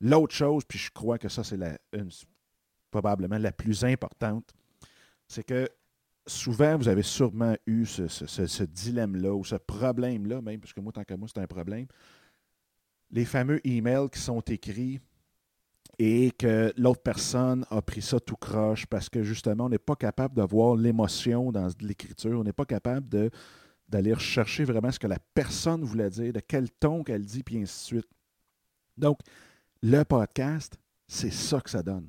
L'autre 0.00 0.34
chose, 0.34 0.64
puis 0.64 0.78
je 0.78 0.90
crois 0.90 1.18
que 1.18 1.28
ça, 1.28 1.44
c'est 1.44 1.58
la, 1.58 1.76
probablement 2.90 3.36
la 3.36 3.52
plus 3.52 3.84
importante, 3.84 4.54
c'est 5.28 5.44
que 5.44 5.68
souvent, 6.26 6.78
vous 6.78 6.88
avez 6.88 7.02
sûrement 7.02 7.54
eu 7.66 7.84
ce, 7.84 8.08
ce 8.08 8.62
dilemme-là 8.62 9.34
ou 9.34 9.44
ce 9.44 9.56
problème-là, 9.56 10.40
même, 10.40 10.60
parce 10.60 10.72
que 10.72 10.80
moi, 10.80 10.92
tant 10.92 11.04
que 11.04 11.12
moi, 11.12 11.28
c'est 11.28 11.40
un 11.40 11.46
problème 11.46 11.86
les 13.10 13.24
fameux 13.24 13.60
emails 13.66 14.08
qui 14.10 14.20
sont 14.20 14.40
écrits 14.40 15.00
et 15.98 16.30
que 16.30 16.72
l'autre 16.76 17.02
personne 17.02 17.66
a 17.70 17.82
pris 17.82 18.00
ça 18.00 18.18
tout 18.20 18.36
croche 18.36 18.86
parce 18.86 19.08
que 19.08 19.22
justement, 19.22 19.66
on 19.66 19.68
n'est 19.68 19.78
pas 19.78 19.96
capable 19.96 20.34
de 20.34 20.42
voir 20.42 20.74
l'émotion 20.76 21.52
dans 21.52 21.68
l'écriture, 21.80 22.40
on 22.40 22.44
n'est 22.44 22.54
pas 22.54 22.64
capable 22.64 23.30
d'aller 23.88 24.14
chercher 24.18 24.64
vraiment 24.64 24.90
ce 24.90 24.98
que 24.98 25.06
la 25.06 25.18
personne 25.34 25.84
voulait 25.84 26.10
dire, 26.10 26.32
de 26.32 26.40
quel 26.40 26.70
ton 26.70 27.02
qu'elle 27.02 27.24
dit, 27.24 27.42
puis 27.42 27.58
ainsi 27.58 27.94
de 27.94 28.00
suite. 28.00 28.10
Donc, 28.96 29.18
le 29.82 30.02
podcast, 30.04 30.78
c'est 31.06 31.32
ça 31.32 31.60
que 31.60 31.70
ça 31.70 31.82
donne. 31.82 32.08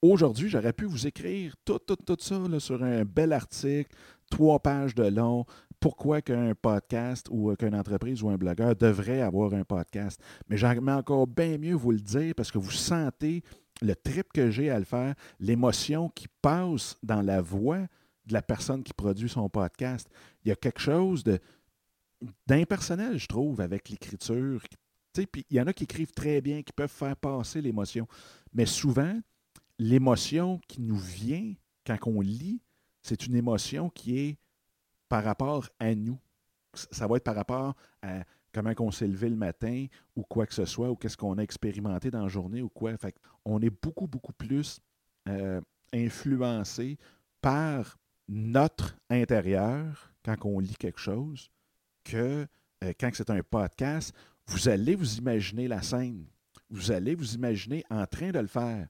Aujourd'hui, 0.00 0.48
j'aurais 0.48 0.72
pu 0.72 0.86
vous 0.86 1.06
écrire 1.06 1.54
tout, 1.64 1.78
tout, 1.78 1.96
tout 1.96 2.16
ça 2.20 2.40
sur 2.58 2.82
un 2.82 3.04
bel 3.04 3.32
article, 3.32 3.94
trois 4.30 4.60
pages 4.60 4.94
de 4.94 5.04
long, 5.04 5.44
pourquoi 5.80 6.22
qu'un 6.22 6.54
podcast 6.54 7.28
ou 7.30 7.54
qu'une 7.54 7.74
entreprise 7.74 8.22
ou 8.22 8.28
un 8.28 8.36
blogueur 8.36 8.74
devrait 8.74 9.20
avoir 9.20 9.54
un 9.54 9.64
podcast. 9.64 10.20
Mais 10.48 10.56
j'aimerais 10.56 10.94
encore 10.94 11.26
bien 11.26 11.58
mieux 11.58 11.74
vous 11.74 11.92
le 11.92 12.00
dire 12.00 12.34
parce 12.36 12.50
que 12.50 12.58
vous 12.58 12.70
sentez 12.70 13.42
le 13.80 13.94
trip 13.94 14.32
que 14.32 14.50
j'ai 14.50 14.70
à 14.70 14.78
le 14.78 14.84
faire, 14.84 15.14
l'émotion 15.38 16.08
qui 16.08 16.26
passe 16.42 16.96
dans 17.02 17.22
la 17.22 17.40
voix 17.40 17.86
de 18.26 18.32
la 18.32 18.42
personne 18.42 18.82
qui 18.82 18.92
produit 18.92 19.28
son 19.28 19.48
podcast. 19.48 20.08
Il 20.44 20.48
y 20.48 20.52
a 20.52 20.56
quelque 20.56 20.80
chose 20.80 21.22
de 21.24 21.38
d'impersonnel, 22.46 23.16
je 23.16 23.28
trouve, 23.28 23.60
avec 23.60 23.88
l'écriture. 23.88 24.60
Il 25.16 25.56
y 25.56 25.60
en 25.60 25.66
a 25.68 25.72
qui 25.72 25.84
écrivent 25.84 26.10
très 26.10 26.40
bien, 26.40 26.62
qui 26.62 26.72
peuvent 26.72 26.90
faire 26.90 27.16
passer 27.16 27.60
l'émotion. 27.60 28.08
Mais 28.52 28.66
souvent, 28.66 29.20
l'émotion 29.78 30.60
qui 30.66 30.80
nous 30.80 30.98
vient 30.98 31.54
quand 31.86 31.98
on 32.06 32.20
lit, 32.20 32.60
c'est 33.02 33.26
une 33.26 33.36
émotion 33.36 33.88
qui 33.88 34.18
est 34.18 34.38
par 35.08 35.24
rapport 35.24 35.68
à 35.78 35.94
nous? 35.94 36.18
Ça 36.74 37.06
va 37.06 37.16
être 37.16 37.24
par 37.24 37.34
rapport 37.34 37.74
à 38.02 38.24
comment 38.52 38.72
on 38.78 38.90
s'est 38.90 39.06
levé 39.06 39.28
le 39.28 39.36
matin 39.36 39.86
ou 40.16 40.22
quoi 40.22 40.46
que 40.46 40.54
ce 40.54 40.64
soit, 40.64 40.90
ou 40.90 40.96
qu'est-ce 40.96 41.16
qu'on 41.16 41.38
a 41.38 41.42
expérimenté 41.42 42.10
dans 42.10 42.22
la 42.22 42.28
journée 42.28 42.62
ou 42.62 42.68
quoi? 42.68 42.96
Fait 42.96 43.14
on 43.44 43.60
est 43.60 43.70
beaucoup, 43.70 44.06
beaucoup 44.06 44.32
plus 44.32 44.80
euh, 45.28 45.60
influencé 45.92 46.98
par 47.40 47.98
notre 48.28 48.96
intérieur 49.08 50.12
quand 50.24 50.36
on 50.44 50.58
lit 50.58 50.76
quelque 50.76 51.00
chose 51.00 51.50
que 52.04 52.46
euh, 52.84 52.92
quand 52.98 53.10
c'est 53.14 53.30
un 53.30 53.42
podcast. 53.42 54.14
Vous 54.46 54.68
allez 54.68 54.94
vous 54.94 55.18
imaginer 55.18 55.68
la 55.68 55.82
scène. 55.82 56.24
Vous 56.70 56.90
allez 56.90 57.14
vous 57.14 57.34
imaginer 57.34 57.84
en 57.90 58.06
train 58.06 58.30
de 58.30 58.38
le 58.38 58.46
faire. 58.46 58.88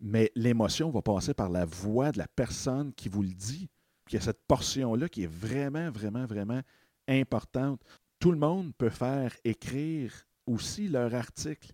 Mais 0.00 0.30
l'émotion 0.34 0.90
va 0.90 1.02
passer 1.02 1.34
par 1.34 1.48
la 1.48 1.64
voix 1.64 2.12
de 2.12 2.18
la 2.18 2.28
personne 2.28 2.92
qui 2.94 3.08
vous 3.08 3.22
le 3.22 3.32
dit. 3.32 3.68
Il 4.10 4.16
y 4.16 4.18
a 4.18 4.22
cette 4.22 4.46
portion-là 4.46 5.08
qui 5.08 5.24
est 5.24 5.32
vraiment, 5.32 5.90
vraiment, 5.90 6.26
vraiment 6.26 6.62
importante 7.08 7.80
tout 8.18 8.32
le 8.32 8.38
monde 8.38 8.72
peut 8.76 8.90
faire 8.90 9.34
écrire 9.44 10.12
aussi 10.46 10.88
leur 10.88 11.14
article. 11.14 11.72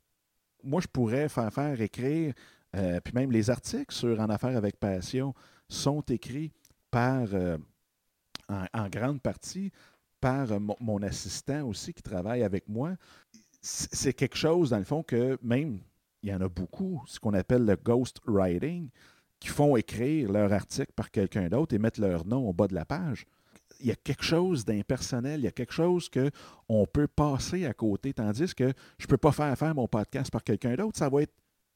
Moi, 0.62 0.80
je 0.80 0.88
pourrais 0.88 1.28
faire 1.28 1.52
faire 1.52 1.80
écrire, 1.80 2.34
euh, 2.76 3.00
puis 3.00 3.14
même 3.14 3.30
les 3.30 3.50
articles 3.50 3.94
sur 3.94 4.18
En 4.20 4.28
Affaires 4.30 4.56
avec 4.56 4.78
Passion 4.78 5.34
sont 5.68 6.02
écrits 6.02 6.52
par, 6.90 7.26
euh, 7.34 7.58
en, 8.48 8.88
grande 8.88 9.20
partie, 9.20 9.70
par 10.20 10.52
euh, 10.52 10.58
mon, 10.58 11.02
assistant 11.02 11.66
aussi 11.66 11.92
qui 11.92 12.02
travaille 12.02 12.42
avec 12.42 12.68
moi. 12.68 12.94
C'est 13.60 14.12
quelque 14.12 14.36
chose, 14.36 14.70
dans 14.70 14.78
le 14.78 14.84
fond, 14.84 15.02
que 15.02 15.38
même, 15.42 15.80
il 16.22 16.28
y 16.28 16.34
en 16.34 16.40
a 16.42 16.48
beaucoup, 16.48 17.02
ce 17.06 17.18
qu'on 17.18 17.32
appelle 17.32 17.64
le 17.64 17.76
ghost 17.76 18.20
writing, 18.26 18.90
qui 19.44 19.50
font 19.50 19.76
écrire 19.76 20.32
leur 20.32 20.50
article 20.54 20.92
par 20.96 21.10
quelqu'un 21.10 21.50
d'autre 21.50 21.74
et 21.74 21.78
mettre 21.78 22.00
leur 22.00 22.26
nom 22.26 22.48
au 22.48 22.54
bas 22.54 22.66
de 22.66 22.74
la 22.74 22.86
page 22.86 23.26
il 23.80 23.88
y 23.88 23.92
a 23.92 23.96
quelque 23.96 24.24
chose 24.24 24.64
d'impersonnel, 24.64 25.40
il 25.40 25.44
y 25.44 25.48
a 25.48 25.52
quelque 25.52 25.74
chose 25.74 26.08
qu'on 26.08 26.86
peut 26.86 27.06
passer 27.06 27.66
à 27.66 27.74
côté, 27.74 28.14
tandis 28.14 28.54
que 28.54 28.72
je 28.98 29.04
ne 29.04 29.08
peux 29.08 29.18
pas 29.18 29.32
faire 29.32 29.58
faire 29.58 29.74
mon 29.74 29.86
podcast 29.86 30.30
par 30.30 30.42
quelqu'un 30.42 30.74
d'autre. 30.74 30.96
Ça 30.96 31.10
va 31.10 31.22
être 31.22 31.34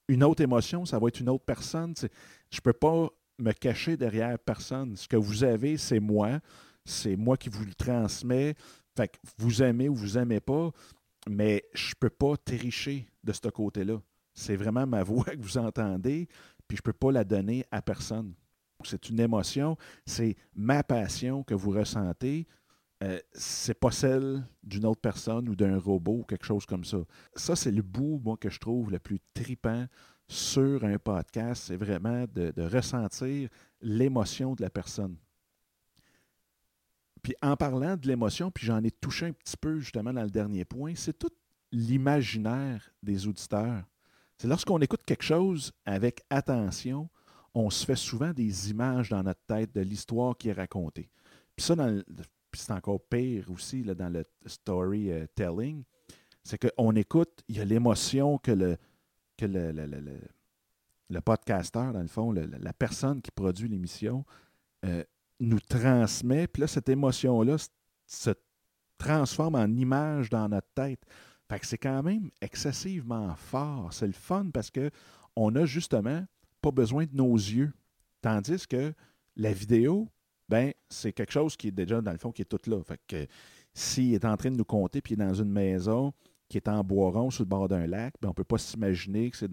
une 0.09 0.25
autre 0.25 0.43
émotion, 0.43 0.87
ça 0.87 0.99
va 0.99 1.09
être 1.09 1.21
une 1.21 1.29
autre 1.29 1.45
personne. 1.45 1.93
Je 1.99 2.07
ne 2.07 2.61
peux 2.63 2.73
pas 2.73 3.11
me 3.39 3.53
cacher 3.53 3.99
derrière 3.99 4.39
personne. 4.39 4.97
Ce 4.97 5.07
que 5.07 5.17
vous 5.17 5.45
avez, 5.45 5.77
c'est 5.77 6.01
moi. 6.01 6.41
C'est 6.87 7.17
moi 7.17 7.37
qui 7.37 7.51
vous 7.51 7.65
le 7.65 7.75
transmets. 7.75 8.55
Fait 8.97 9.09
que 9.09 9.19
vous 9.37 9.63
aimez 9.63 9.91
ou 9.91 9.95
vous 9.95 10.19
n'aimez 10.19 10.41
pas, 10.41 10.71
mais 11.29 11.63
je 11.75 11.91
ne 11.91 11.99
peux 12.01 12.11
pas 12.11 12.37
tricher 12.39 13.07
de 13.23 13.33
ce 13.33 13.49
côté-là. 13.49 14.01
C'est 14.33 14.57
vraiment 14.57 14.87
ma 14.87 15.03
voix 15.05 15.25
que 15.25 15.43
vous 15.43 15.59
entendez, 15.59 16.27
puis 16.69 16.77
je 16.77 16.83
ne 16.83 16.85
peux 16.85 16.93
pas 16.93 17.11
la 17.11 17.25
donner 17.25 17.65
à 17.71 17.83
personne 17.83 18.35
c'est 18.85 19.09
une 19.09 19.21
émotion, 19.21 19.77
c'est 20.07 20.37
ma 20.55 20.83
passion 20.83 21.43
que 21.43 21.55
vous 21.55 21.71
ressentez. 21.71 22.47
Euh, 23.05 23.21
c'est 23.33 23.79
pas 23.79 23.93
celle 23.93 24.45
d'une 24.63 24.85
autre 24.85 25.01
personne 25.01 25.49
ou 25.49 25.55
d'un 25.55 25.79
robot 25.79 26.21
ou 26.21 26.25
quelque 26.25 26.45
chose 26.45 26.67
comme 26.67 26.85
ça. 26.85 26.99
Ça, 27.37 27.55
c'est 27.55 27.71
le 27.71 27.83
bout, 27.83 28.21
moi, 28.25 28.37
que 28.37 28.51
je 28.51 28.59
trouve 28.59 28.91
le 28.91 28.99
plus 28.99 29.21
tripant 29.35 29.87
sur 30.27 30.85
un 30.85 30.99
podcast. 30.99 31.65
C'est 31.67 31.77
vraiment 31.77 32.25
de, 32.33 32.53
ressentir 32.63 33.49
l'émotion 33.81 34.55
de 34.55 34.63
la 34.63 34.71
personne. 34.71 35.17
Puis 37.23 37.35
en 37.43 37.57
parlant 37.57 37.97
de 37.97 38.07
l'émotion, 38.07 38.51
puis 38.51 38.67
j'en 38.67 38.83
ai 38.83 38.91
touché 38.91 39.27
un 39.27 39.33
petit 39.33 39.57
peu 39.57 39.79
justement 39.79 40.13
dans 40.13 40.23
le 40.23 40.31
dernier 40.31 40.65
point, 40.65 40.95
c'est 40.97 41.17
tout 41.17 41.33
l'imaginaire 41.71 42.91
des 43.03 43.27
auditeurs. 43.27 43.85
C'est 44.39 44.49
lorsqu'on 44.49 44.79
écoute 44.79 45.03
quelque 45.05 45.25
chose 45.25 45.73
avec 45.85 46.25
attention, 46.31 47.09
on 47.55 47.71
se 47.71 47.85
fait 47.85 47.97
souvent 47.97 48.33
des 48.33 48.71
images 48.71 49.09
dans 49.09 49.23
notre 49.23 49.41
tête 49.47 49.75
de 49.75 49.81
l'histoire 49.81 50.37
qui 50.37 50.49
est 50.49 50.53
racontée. 50.53 51.11
Puis 51.57 51.67
ça, 51.67 51.75
c'est 52.53 52.73
encore 52.73 53.01
pire 53.01 53.51
aussi 53.51 53.83
là, 53.83 53.95
dans 53.95 54.09
le 54.09 54.25
storytelling, 54.47 55.83
c'est 56.45 56.59
qu'on 56.59 56.95
écoute, 56.95 57.43
il 57.49 57.57
y 57.57 57.61
a 57.61 57.65
l'émotion 57.65 58.39
que 58.39 58.53
le, 58.53 58.77
que 59.37 59.45
le, 59.45 59.73
le, 59.73 61.21
podcasteur, 61.21 61.93
dans 61.93 62.01
le 62.01 62.09
fond, 62.09 62.33
la 62.33 62.73
personne 62.73 63.21
qui 63.21 63.31
produit 63.31 63.69
l'émission, 63.69 64.25
euh, 64.85 65.03
nous 65.41 65.61
transmet. 65.61 66.47
Puis 66.47 66.63
là, 66.63 66.67
cette 66.67 66.89
émotion-là 66.89 67.57
se 68.07 68.31
transforme 68.99 69.57
en 69.57 69.67
image 69.67 70.31
dans 70.31 70.49
notre 70.49 70.69
tête. 70.75 71.01
Fait 71.49 71.59
que 71.59 71.67
c'est 71.67 71.79
quand 71.79 72.03
même 72.03 72.31
excessivement 72.43 73.35
fort. 73.37 73.93
C'est 73.93 74.07
le 74.07 74.13
fun 74.13 74.51
parce 74.53 74.71
que 74.71 74.91
on 75.35 75.55
a 75.57 75.65
justement 75.65 76.25
pas 76.61 76.71
besoin 76.71 77.07
de 77.07 77.15
nos 77.15 77.35
yeux. 77.35 77.73
Tandis 78.21 78.67
que 78.67 78.93
la 79.37 79.53
vidéo, 79.53 80.09
ben, 80.49 80.73
c'est 80.89 81.13
quelque 81.13 81.33
chose 81.33 81.57
qui 81.57 81.69
est 81.69 81.73
déjà, 81.73 82.01
dans 82.01 82.13
le 82.13 82.19
fond, 82.19 82.33
qui 82.33 82.43
est 82.43 82.45
tout 82.45 82.71
là. 82.71 82.83
Fait 82.83 83.01
que 83.07 83.27
s'il 83.73 84.15
est 84.15 84.25
en 84.25 84.37
train 84.37 84.51
de 84.51 84.57
nous 84.57 84.65
compter, 84.65 85.01
puis 85.01 85.15
il 85.15 85.23
est 85.23 85.25
dans 85.25 85.35
une 85.35 85.51
maison 85.51 86.13
qui 86.49 86.57
est 86.57 86.69
en 86.69 86.83
bois 86.83 87.11
rond 87.11 87.31
sur 87.31 87.45
le 87.45 87.49
bord 87.49 87.69
d'un 87.69 87.87
lac, 87.87 88.15
ben, 88.21 88.29
on 88.29 88.31
ne 88.31 88.35
peut 88.35 88.45
pas 88.45 88.59
s'imaginer 88.59 89.31
que 89.31 89.37
c'est 89.37 89.49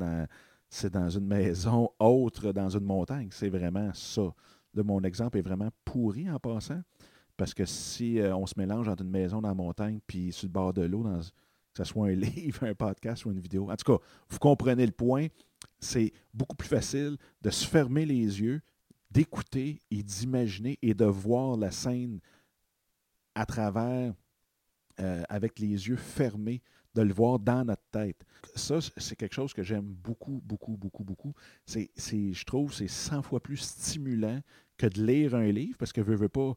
dans, 0.90 1.10
une 1.10 1.28
maison 1.28 1.90
autre, 2.00 2.52
dans 2.52 2.70
une 2.70 2.86
montagne. 2.86 3.30
C'est 3.32 3.50
vraiment 3.50 3.94
ça. 3.94 4.34
Mon 4.74 5.02
exemple 5.04 5.38
est 5.38 5.42
vraiment 5.42 5.70
pourri 5.86 6.30
en 6.30 6.40
passant, 6.40 6.82
parce 7.38 7.54
que 7.54 7.66
si 7.66 8.20
euh, 8.20 8.36
on 8.36 8.46
se 8.46 8.56
mélange 8.58 8.90
entre 8.90 9.04
une 9.04 9.10
maison 9.10 9.42
dans 9.42 9.50
la 9.50 9.56
montagne, 9.56 10.00
puis 10.06 10.34
sur 10.34 10.48
le 10.48 10.52
bord 10.52 10.74
de 10.74 10.82
l'eau, 10.82 11.04
dans, 11.04 11.22
que 11.76 11.84
ce 11.84 11.92
soit 11.92 12.08
un 12.08 12.16
livre, 12.16 12.64
un 12.64 12.74
podcast 12.74 13.26
ou 13.26 13.32
une 13.32 13.40
vidéo, 13.40 13.70
en 13.70 13.76
tout 13.76 13.98
cas, 13.98 14.04
vous 14.30 14.40
comprenez 14.40 14.86
le 14.86 14.92
point 14.92 15.28
c'est 15.80 16.14
beaucoup 16.34 16.56
plus 16.56 16.68
facile 16.68 17.18
de 17.42 17.50
se 17.50 17.66
fermer 17.66 18.06
les 18.06 18.42
yeux, 18.42 18.62
d'écouter 19.12 19.82
et 19.92 20.04
d'imaginer 20.04 20.78
et 20.82 20.94
de 20.94 21.06
voir 21.06 21.58
la 21.58 21.72
scène 21.72 22.20
à 23.36 23.46
travers, 23.46 24.14
euh, 25.00 25.24
avec 25.30 25.60
les 25.60 25.88
yeux 25.88 25.98
fermés, 25.98 26.62
de 26.94 27.02
le 27.02 27.14
voir 27.14 27.40
dans 27.40 27.66
notre 27.66 27.84
tête. 27.92 28.26
Ça, 28.56 28.80
c'est 28.82 29.18
quelque 29.18 29.36
chose 29.36 29.54
que 29.54 29.64
j'aime 29.64 29.86
beaucoup, 29.86 30.42
beaucoup, 30.44 30.78
beaucoup, 30.78 31.04
beaucoup. 31.04 31.34
Je 31.68 32.46
trouve 32.46 32.74
c'est 32.74 32.88
100 32.88 33.22
fois 33.22 33.42
plus 33.42 33.58
stimulant 33.58 34.40
que 34.78 34.88
de 34.88 35.04
lire 35.04 35.36
un 35.36 35.52
livre, 35.52 35.78
parce 35.78 35.92
que 35.92 36.02
veut, 36.02 36.16
veut 36.16 36.30
pas, 36.30 36.56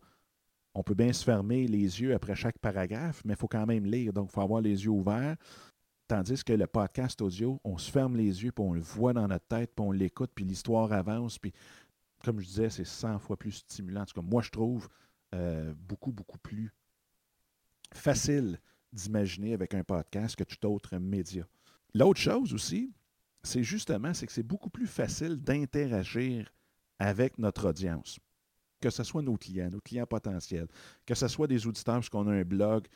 on 0.78 0.84
peut 0.84 0.94
bien 0.94 1.12
se 1.12 1.24
fermer 1.24 1.66
les 1.66 2.00
yeux 2.00 2.14
après 2.14 2.36
chaque 2.36 2.56
paragraphe, 2.58 3.24
mais 3.24 3.32
il 3.32 3.36
faut 3.36 3.48
quand 3.48 3.66
même 3.66 3.84
lire. 3.84 4.12
Donc, 4.12 4.28
il 4.30 4.32
faut 4.32 4.42
avoir 4.42 4.60
les 4.60 4.84
yeux 4.84 4.90
ouverts. 4.90 5.36
Tandis 6.06 6.44
que 6.44 6.52
le 6.52 6.68
podcast 6.68 7.20
audio, 7.20 7.60
on 7.64 7.78
se 7.78 7.90
ferme 7.90 8.16
les 8.16 8.44
yeux, 8.44 8.52
puis 8.52 8.64
on 8.64 8.72
le 8.72 8.80
voit 8.80 9.12
dans 9.12 9.26
notre 9.26 9.48
tête, 9.48 9.72
puis 9.74 9.84
on 9.84 9.90
l'écoute, 9.90 10.30
puis 10.32 10.44
l'histoire 10.44 10.92
avance. 10.92 11.36
Puis, 11.36 11.52
comme 12.24 12.38
je 12.38 12.46
disais, 12.46 12.70
c'est 12.70 12.84
100 12.84 13.18
fois 13.18 13.36
plus 13.36 13.50
stimulant. 13.50 14.04
Moi, 14.22 14.40
je 14.42 14.50
trouve 14.50 14.88
euh, 15.34 15.74
beaucoup, 15.76 16.12
beaucoup 16.12 16.38
plus 16.38 16.72
facile 17.92 18.60
d'imaginer 18.92 19.54
avec 19.54 19.74
un 19.74 19.82
podcast 19.82 20.36
que 20.36 20.44
tout 20.44 20.64
autre 20.64 20.96
média. 20.98 21.44
L'autre 21.92 22.20
chose 22.20 22.54
aussi, 22.54 22.92
c'est 23.42 23.64
justement 23.64 24.14
c'est 24.14 24.28
que 24.28 24.32
c'est 24.32 24.44
beaucoup 24.44 24.70
plus 24.70 24.86
facile 24.86 25.38
d'interagir 25.38 26.52
avec 27.00 27.36
notre 27.36 27.68
audience. 27.68 28.20
Que 28.80 28.90
ce 28.90 29.02
soit 29.02 29.22
nos 29.22 29.36
clients, 29.36 29.70
nos 29.70 29.80
clients 29.80 30.06
potentiels, 30.06 30.68
que 31.04 31.14
ce 31.14 31.28
soit 31.28 31.46
des 31.46 31.66
auditeurs, 31.66 31.96
parce 31.96 32.08
qu'on 32.08 32.28
a 32.28 32.32
un 32.32 32.44
blog, 32.44 32.86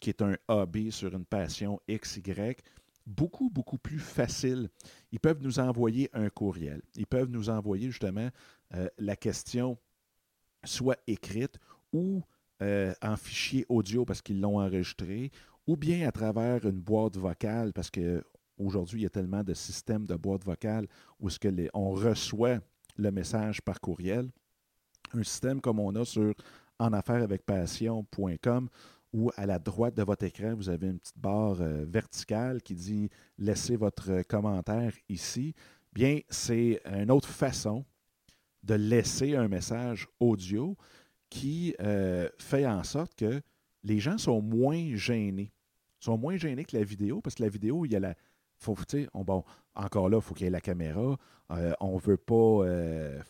qui 0.00 0.10
est 0.10 0.22
un 0.22 0.36
hobby 0.48 0.90
sur 0.90 1.14
une 1.14 1.24
passion 1.24 1.80
XY, 1.88 2.56
beaucoup, 3.06 3.50
beaucoup 3.50 3.78
plus 3.78 3.98
facile. 3.98 4.68
Ils 5.12 5.20
peuvent 5.20 5.42
nous 5.42 5.58
envoyer 5.58 6.08
un 6.12 6.30
courriel. 6.30 6.82
Ils 6.96 7.06
peuvent 7.06 7.30
nous 7.30 7.50
envoyer 7.50 7.88
justement 7.90 8.28
euh, 8.74 8.88
la 8.98 9.16
question 9.16 9.78
soit 10.64 10.98
écrite 11.06 11.58
ou 11.92 12.22
euh, 12.62 12.92
en 13.02 13.16
fichier 13.16 13.64
audio 13.68 14.04
parce 14.04 14.22
qu'ils 14.22 14.40
l'ont 14.40 14.60
enregistré, 14.60 15.30
ou 15.66 15.76
bien 15.76 16.06
à 16.06 16.12
travers 16.12 16.66
une 16.66 16.80
boîte 16.80 17.16
vocale 17.16 17.72
parce 17.72 17.90
qu'aujourd'hui, 17.90 19.00
il 19.00 19.02
y 19.04 19.06
a 19.06 19.10
tellement 19.10 19.42
de 19.42 19.54
systèmes 19.54 20.06
de 20.06 20.14
boîte 20.14 20.44
vocale 20.44 20.86
où 21.18 21.30
ce 21.30 21.38
que 21.38 21.48
on 21.74 21.90
reçoit 21.90 22.58
le 22.96 23.10
message 23.10 23.62
par 23.62 23.80
courriel. 23.80 24.30
Un 25.14 25.22
système 25.22 25.60
comme 25.60 25.80
on 25.80 25.94
a 25.94 26.04
sur 26.04 26.34
enaffairevecpassion.com 26.78 28.68
ou 29.12 29.30
à 29.36 29.46
la 29.46 29.58
droite 29.58 29.96
de 29.96 30.02
votre 30.02 30.24
écran, 30.24 30.54
vous 30.54 30.68
avez 30.68 30.86
une 30.86 30.98
petite 31.00 31.18
barre 31.18 31.60
euh, 31.60 31.84
verticale 31.88 32.62
qui 32.62 32.74
dit 32.74 33.10
Laissez 33.38 33.76
votre 33.76 34.22
commentaire 34.22 34.92
ici. 35.08 35.54
Bien, 35.92 36.20
c'est 36.28 36.80
une 36.84 37.10
autre 37.10 37.28
façon 37.28 37.84
de 38.62 38.74
laisser 38.74 39.34
un 39.34 39.48
message 39.48 40.06
audio 40.20 40.76
qui 41.28 41.74
euh, 41.80 42.28
fait 42.38 42.66
en 42.66 42.84
sorte 42.84 43.14
que 43.14 43.40
les 43.82 43.98
gens 43.98 44.18
sont 44.18 44.42
moins 44.42 44.94
gênés. 44.94 45.52
sont 45.98 46.18
moins 46.18 46.36
gênés 46.36 46.64
que 46.64 46.76
la 46.76 46.84
vidéo, 46.84 47.20
parce 47.20 47.34
que 47.34 47.42
la 47.42 47.48
vidéo, 47.48 47.84
il 47.84 47.92
y 47.92 47.96
a 47.96 48.00
la 48.00 48.14
faut, 48.60 48.76
on, 49.14 49.24
bon, 49.24 49.42
encore 49.74 50.08
là, 50.08 50.18
il 50.18 50.22
faut 50.22 50.34
qu'il 50.34 50.44
y 50.44 50.48
ait 50.48 50.50
la 50.50 50.60
caméra. 50.60 51.16
Euh, 51.50 51.72
on 51.80 51.96
veut 51.96 52.18
pas, 52.18 52.34
euh, 52.34 53.20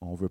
on 0.00 0.14
veut, 0.14 0.30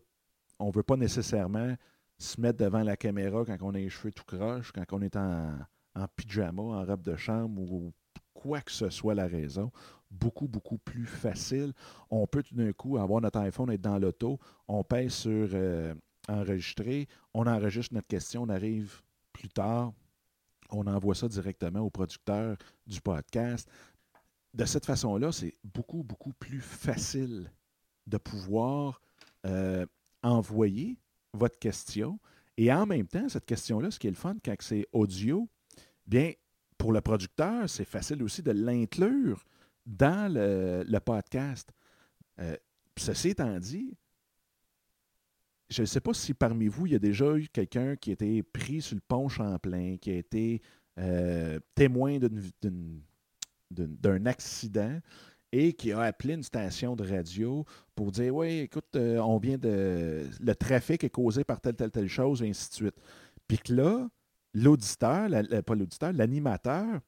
on 0.64 0.72
veut 0.72 0.84
pas 0.84 0.98
nécessairement 0.98 1.76
se 2.18 2.40
mettre 2.40 2.60
devant 2.60 2.84
la 2.84 2.96
caméra 2.96 3.44
quand 3.46 3.58
on 3.62 3.74
a 3.74 3.78
les 3.78 3.90
cheveux 3.90 4.12
tout 4.12 4.24
croche, 4.24 4.72
quand 4.72 4.86
on 4.92 5.02
est 5.02 5.16
en, 5.16 5.58
en 5.96 6.08
pyjama, 6.16 6.62
en 6.62 6.86
robe 6.86 7.02
de 7.02 7.16
chambre 7.16 7.62
ou 7.62 7.94
quoi 8.34 8.62
que 8.62 8.72
ce 8.72 8.90
soit 8.90 9.16
la 9.16 9.28
raison. 9.28 9.72
Beaucoup, 10.10 10.48
beaucoup 10.48 10.78
plus 10.78 11.06
facile. 11.06 11.74
On 12.10 12.28
peut 12.28 12.44
tout 12.44 12.56
d'un 12.56 12.72
coup 12.72 12.98
avoir 12.98 13.22
notre 13.22 13.40
iPhone, 13.40 13.72
être 13.72 13.82
dans 13.82 13.98
l'auto, 13.98 14.40
on 14.68 14.84
pèse 14.84 15.14
sur 15.14 15.50
euh, 15.54 15.94
enregistrer, 16.28 17.08
on 17.34 17.48
enregistre 17.48 17.94
notre 17.94 18.08
question, 18.08 18.44
on 18.44 18.50
arrive 18.50 19.02
plus 19.32 19.50
tard, 19.50 19.92
on 20.70 20.86
envoie 20.88 21.16
ça 21.16 21.28
directement 21.28 21.80
au 21.80 21.90
producteur 21.90 22.58
du 22.86 23.02
podcast. 23.02 23.68
De 24.54 24.66
cette 24.66 24.86
façon-là, 24.86 25.32
c'est 25.32 25.56
beaucoup, 25.64 26.04
beaucoup 26.04 26.34
plus 26.34 26.62
facile 26.62 27.52
de 28.06 28.18
pouvoir 28.18 29.02
euh, 29.46 29.86
envoyer 30.24 30.98
votre 31.34 31.60
question. 31.60 32.20
Et 32.58 32.72
en 32.72 32.86
même 32.86 33.08
temps, 33.08 33.30
cette 33.30 33.46
question-là, 33.46 33.92
ce 33.92 34.00
qui 34.00 34.08
est 34.08 34.12
le 34.12 34.16
fun 34.16 34.36
quand 34.44 34.56
c'est 34.60 34.88
audio, 34.92 35.48
bien, 36.06 36.32
pour 36.78 36.92
le 36.92 37.02
producteur, 37.02 37.70
c'est 37.70 37.86
facile 37.86 38.24
aussi 38.24 38.42
de 38.42 38.52
l'inclure 38.52 39.44
dans 39.86 40.32
le, 40.32 41.00
podcast. 41.00 41.72
Euh, 42.40 42.56
ceci 42.98 43.30
étant 43.30 43.60
dit, 43.60 43.96
je 45.70 45.82
ne 45.82 45.86
sais 45.86 46.02
pas 46.02 46.14
si 46.14 46.34
parmi 46.34 46.68
vous, 46.68 46.86
il 46.86 46.94
y 46.94 46.96
a 46.96 47.00
déjà 47.00 47.36
eu 47.36 47.48
quelqu'un 47.48 47.96
qui 47.96 48.12
a 48.12 48.14
été 48.14 48.44
pris 48.44 48.82
sur 48.82 48.96
le 48.96 49.02
pont 49.02 49.28
Champlain, 49.28 49.98
qui 50.00 50.12
a 50.12 50.16
été 50.16 50.62
euh, 51.00 51.60
témoin 51.74 52.20
d'un 53.72 54.26
accident 54.26 55.00
et 55.54 55.74
qui 55.74 55.92
a 55.92 56.02
appelé 56.02 56.34
une 56.34 56.44
station 56.44 56.96
de 56.96 57.08
radio 57.08 57.64
pour 57.96 58.12
dire 58.12 58.36
Oui, 58.36 58.62
écoute, 58.62 58.96
euh, 58.96 59.20
on 59.20 59.38
vient 59.38 59.60
de. 59.60 60.26
Le 60.42 60.56
trafic 60.56 61.04
est 61.04 61.12
causé 61.12 61.44
par 61.44 61.62
telle, 61.62 61.76
telle, 61.76 61.92
telle 61.92 62.10
chose, 62.10 62.42
et 62.42 62.50
ainsi 62.50 62.70
de 62.70 62.74
suite. 62.74 62.96
Puis 63.48 63.60
que 63.60 63.72
là, 63.72 64.08
l'auditeur, 64.56 65.30
pas 65.64 65.76
l'auditeur, 65.76 66.12
l'animateur, 66.12 67.00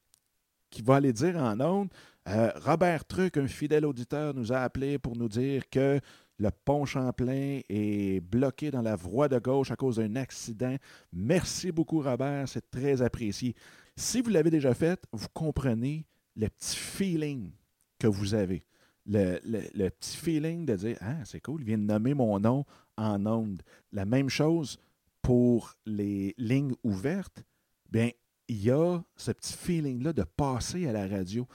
qui 0.70 0.80
va 0.80 0.96
aller 0.96 1.12
dire 1.12 1.36
en 1.36 1.60
ondes 1.60 1.88
euh, 2.28 2.52
Robert 2.64 3.04
Truc, 3.04 3.36
un 3.36 3.48
fidèle 3.48 3.84
auditeur, 3.84 4.32
nous 4.32 4.52
a 4.52 4.58
appelé 4.58 4.98
pour 4.98 5.16
nous 5.16 5.28
dire 5.28 5.68
que 5.68 6.00
le 6.38 6.50
pont 6.64 6.84
Champlain 6.84 7.60
est 7.68 8.20
bloqué 8.20 8.70
dans 8.70 8.82
la 8.82 8.94
voie 8.94 9.28
de 9.28 9.38
gauche 9.40 9.72
à 9.72 9.76
cause 9.76 9.96
d'un 9.96 10.14
accident. 10.14 10.76
Merci 11.12 11.72
beaucoup, 11.72 12.00
Robert, 12.00 12.48
c'est 12.48 12.70
très 12.70 13.02
apprécié. 13.02 13.56
Si 13.96 14.20
vous 14.20 14.30
l'avez 14.30 14.50
déjà 14.50 14.72
fait, 14.74 15.02
vous 15.12 15.28
comprenez 15.34 16.04
le 16.36 16.48
petit 16.48 16.76
feeling 16.76 17.50
que 17.98 18.06
vous 18.06 18.34
avez. 18.34 18.64
Le, 19.06 19.88
petit 19.88 20.16
feeling 20.16 20.66
de 20.66 20.76
dire 20.76 20.96
Ah, 21.00 21.24
c'est 21.24 21.40
cool, 21.40 21.62
il 21.62 21.66
vient 21.66 21.78
de 21.78 21.84
nommer 21.84 22.14
mon 22.14 22.40
nom 22.40 22.64
en 22.96 23.24
ondes. 23.26 23.62
La 23.92 24.04
même 24.04 24.28
chose 24.28 24.78
pour 25.22 25.74
les 25.86 26.34
lignes 26.38 26.74
ouvertes. 26.82 27.44
Bien, 27.90 28.10
il 28.48 28.62
y 28.62 28.70
a 28.70 29.00
ce 29.16 29.32
petit 29.32 29.54
feeling-là 29.54 30.12
de 30.12 30.22
passer 30.22 30.86
à 30.86 30.92
la 30.92 31.06
radio, 31.06 31.46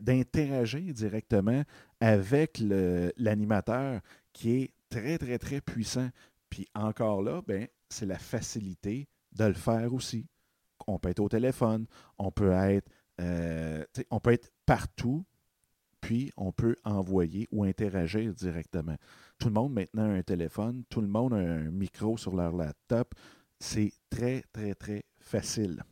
d'interagir 0.00 0.92
directement 0.92 1.62
avec 2.00 2.58
l'animateur 2.58 4.00
qui 4.32 4.62
est 4.62 4.72
très, 4.88 5.18
très, 5.18 5.38
très 5.38 5.60
puissant. 5.60 6.08
Puis 6.50 6.66
encore 6.74 7.22
là, 7.22 7.42
ben, 7.46 7.68
c'est 7.88 8.06
la 8.06 8.18
facilité 8.18 9.08
de 9.32 9.44
le 9.44 9.54
faire 9.54 9.92
aussi. 9.92 10.26
On 10.86 10.98
peut 10.98 11.10
être 11.10 11.20
au 11.20 11.28
téléphone, 11.28 11.86
on 12.18 12.30
peut 12.30 12.52
être, 12.52 12.88
euh, 13.20 13.84
on 14.10 14.20
peut 14.20 14.32
être 14.32 14.50
partout, 14.64 15.24
puis 16.00 16.32
on 16.36 16.52
peut 16.52 16.76
envoyer 16.84 17.48
ou 17.50 17.64
interagir 17.64 18.34
directement. 18.34 18.96
Tout 19.38 19.48
le 19.48 19.54
monde 19.54 19.72
maintenant 19.72 20.04
a 20.04 20.14
un 20.14 20.22
téléphone, 20.22 20.84
tout 20.88 21.00
le 21.00 21.08
monde 21.08 21.34
a 21.34 21.36
un 21.36 21.70
micro 21.70 22.16
sur 22.16 22.34
leur 22.34 22.56
laptop. 22.56 23.14
C'est 23.58 23.92
très, 24.10 24.42
très, 24.52 24.74
très 24.74 25.04
facile. 25.18 25.82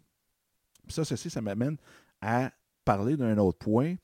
Ça, 0.89 1.05
ceci, 1.05 1.31
ça 1.31 1.41
m'amène 1.41 1.77
à 2.21 2.53
parler 2.85 3.17
d'un 3.17 3.37
autre 3.39 3.59
point 3.59 3.97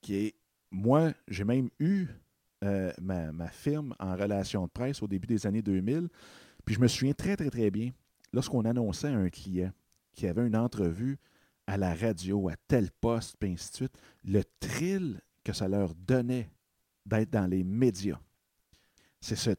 qui 0.00 0.14
est, 0.16 0.34
moi, 0.70 1.12
j'ai 1.26 1.44
même 1.44 1.68
eu 1.80 2.06
euh, 2.64 2.92
ma, 3.00 3.48
firme 3.48 3.94
en 3.98 4.16
relation 4.16 4.64
de 4.66 4.70
presse 4.70 5.02
au 5.02 5.08
début 5.08 5.26
des 5.26 5.46
années 5.46 5.62
2000. 5.62 6.08
Puis 6.64 6.74
je 6.74 6.80
me 6.80 6.88
souviens 6.88 7.14
très, 7.14 7.36
très, 7.36 7.50
très 7.50 7.70
bien, 7.70 7.90
lorsqu'on 8.32 8.64
annonçait 8.64 9.08
à 9.08 9.16
un 9.16 9.30
client 9.30 9.72
qui 10.12 10.26
avait 10.26 10.46
une 10.46 10.56
entrevue 10.56 11.18
à 11.66 11.76
la 11.76 11.94
radio, 11.94 12.48
à 12.48 12.54
tel 12.66 12.90
poste, 12.90 13.36
puis 13.38 13.52
ainsi 13.52 13.70
de 13.70 13.76
suite, 13.76 13.98
le 14.24 14.42
thrill 14.58 15.20
que 15.48 15.54
ça 15.54 15.66
leur 15.66 15.94
donnait 15.94 16.50
d'être 17.06 17.30
dans 17.30 17.46
les 17.46 17.64
médias. 17.64 18.20
C'est 19.18 19.34
ce 19.34 19.52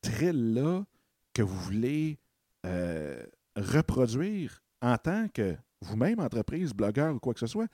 thrill-là 0.00 0.86
que 1.34 1.42
vous 1.42 1.58
voulez 1.58 2.18
euh, 2.64 3.22
reproduire 3.54 4.62
en 4.80 4.96
tant 4.96 5.28
que 5.28 5.54
vous-même, 5.82 6.18
entreprise, 6.18 6.72
blogueur 6.72 7.14
ou 7.14 7.18
quoi 7.18 7.34
que 7.34 7.40
ce 7.40 7.46
soit, 7.46 7.68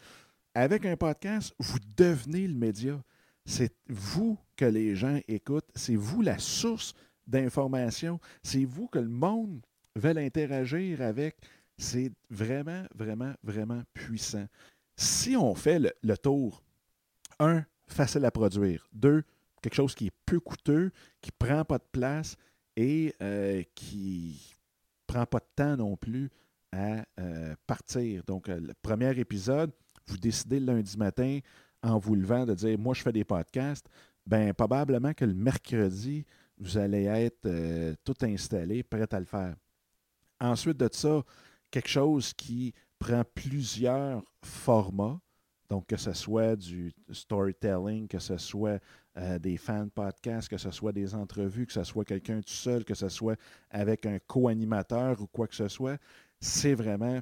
avec 0.52 0.84
un 0.84 0.96
podcast, 0.96 1.54
vous 1.60 1.78
devenez 1.96 2.48
le 2.48 2.54
média. 2.54 3.00
C'est 3.44 3.72
vous 3.86 4.36
que 4.56 4.64
les 4.64 4.96
gens 4.96 5.20
écoutent, 5.28 5.70
c'est 5.76 5.94
vous 5.94 6.22
la 6.22 6.38
source 6.38 6.92
d'information, 7.28 8.18
c'est 8.42 8.64
vous 8.64 8.88
que 8.88 8.98
le 8.98 9.08
monde 9.08 9.64
veut 9.94 10.16
interagir 10.16 11.02
avec. 11.02 11.36
C'est 11.78 12.10
vraiment, 12.30 12.82
vraiment, 12.96 13.32
vraiment 13.44 13.84
puissant. 13.94 14.48
Si 14.96 15.36
on 15.36 15.54
fait 15.54 15.78
le, 16.02 16.18
tour, 16.18 16.64
un, 17.40 17.64
facile 17.86 18.24
à 18.24 18.30
produire, 18.30 18.86
deux, 18.92 19.24
quelque 19.60 19.74
chose 19.74 19.94
qui 19.94 20.06
est 20.06 20.12
peu 20.24 20.38
coûteux, 20.38 20.92
qui 21.20 21.30
ne 21.30 21.46
prend 21.46 21.64
pas 21.64 21.78
de 21.78 21.86
place 21.90 22.36
et 22.76 23.14
euh, 23.20 23.62
qui 23.74 24.54
ne 25.08 25.12
prend 25.12 25.26
pas 25.26 25.40
de 25.40 25.48
temps 25.56 25.76
non 25.76 25.96
plus 25.96 26.30
à 26.72 27.04
euh, 27.18 27.54
partir. 27.66 28.22
Donc, 28.24 28.48
euh, 28.48 28.60
le 28.60 28.74
premier 28.80 29.18
épisode, 29.18 29.72
vous 30.06 30.16
décidez 30.16 30.60
le 30.60 30.66
lundi 30.66 30.96
matin 30.96 31.40
en 31.82 31.98
vous 31.98 32.14
levant 32.14 32.46
de 32.46 32.54
dire 32.54 32.78
Moi, 32.78 32.94
je 32.94 33.02
fais 33.02 33.12
des 33.12 33.24
podcasts. 33.24 33.86
Bien, 34.26 34.52
probablement 34.54 35.12
que 35.14 35.24
le 35.24 35.34
mercredi, 35.34 36.24
vous 36.58 36.76
allez 36.78 37.04
être 37.04 37.46
euh, 37.46 37.94
tout 38.04 38.14
installé, 38.22 38.82
prêt 38.82 39.06
à 39.10 39.18
le 39.18 39.26
faire. 39.26 39.56
Ensuite 40.40 40.76
de 40.76 40.88
ça, 40.92 41.22
quelque 41.70 41.88
chose 41.88 42.32
qui 42.34 42.72
prend 42.98 43.24
plusieurs 43.34 44.22
formats. 44.42 45.20
Donc, 45.70 45.86
que 45.86 45.96
ce 45.96 46.12
soit 46.12 46.56
du 46.56 46.92
storytelling, 47.10 48.08
que 48.08 48.18
ce 48.18 48.36
soit 48.36 48.80
des 49.40 49.56
fan 49.56 49.90
podcasts, 49.90 50.48
que 50.48 50.58
ce 50.58 50.70
soit 50.70 50.92
des 50.92 51.14
entrevues, 51.14 51.66
que 51.66 51.72
ce 51.72 51.84
soit 51.84 52.04
quelqu'un 52.04 52.40
tout 52.40 52.52
seul, 52.52 52.84
que 52.84 52.94
ce 52.94 53.08
soit 53.08 53.38
avec 53.70 54.04
un 54.04 54.18
co-animateur 54.18 55.20
ou 55.20 55.26
quoi 55.26 55.46
que 55.46 55.54
ce 55.54 55.68
soit 55.68 55.98
c'est 56.40 56.74
vraiment, 56.74 57.20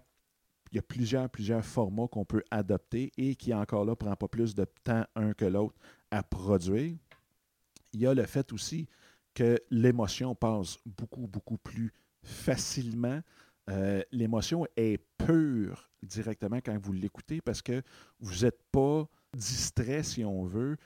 il 0.70 0.76
y 0.76 0.78
a 0.78 0.82
plusieurs, 0.82 1.28
plusieurs 1.28 1.64
formats 1.64 2.08
qu'on 2.08 2.24
peut 2.24 2.44
adopter 2.50 3.12
et 3.16 3.34
qui 3.34 3.52
encore 3.52 3.84
là 3.84 3.92
ne 3.92 3.96
prend 3.96 4.16
pas 4.16 4.28
plus 4.28 4.54
de 4.54 4.64
temps 4.84 5.04
un 5.16 5.32
que 5.34 5.44
l'autre 5.44 5.74
à 6.10 6.22
produire. 6.22 6.96
Il 7.92 8.00
y 8.00 8.06
a 8.06 8.14
le 8.14 8.24
fait 8.24 8.52
aussi 8.52 8.86
que 9.34 9.58
l'émotion 9.70 10.34
passe 10.34 10.78
beaucoup, 10.84 11.26
beaucoup 11.26 11.58
plus 11.58 11.92
facilement. 12.22 13.20
Euh, 13.70 14.02
l'émotion 14.12 14.66
est 14.76 15.02
pure 15.18 15.87
directement 16.02 16.58
quand 16.58 16.78
vous 16.78 16.92
l'écoutez 16.92 17.40
parce 17.40 17.62
que 17.62 17.82
vous 18.20 18.44
n'êtes 18.44 18.62
pas 18.70 19.08
distrait, 19.34 20.02
si 20.02 20.24
on 20.24 20.44
veut, 20.44 20.76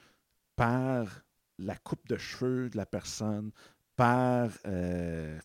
par 0.57 1.23
la 1.59 1.77
coupe 1.77 2.07
de 2.09 2.17
cheveux 2.17 2.71
de 2.71 2.77
la 2.77 2.87
personne, 2.87 3.51
par 3.97 4.51
euh, 4.67 5.39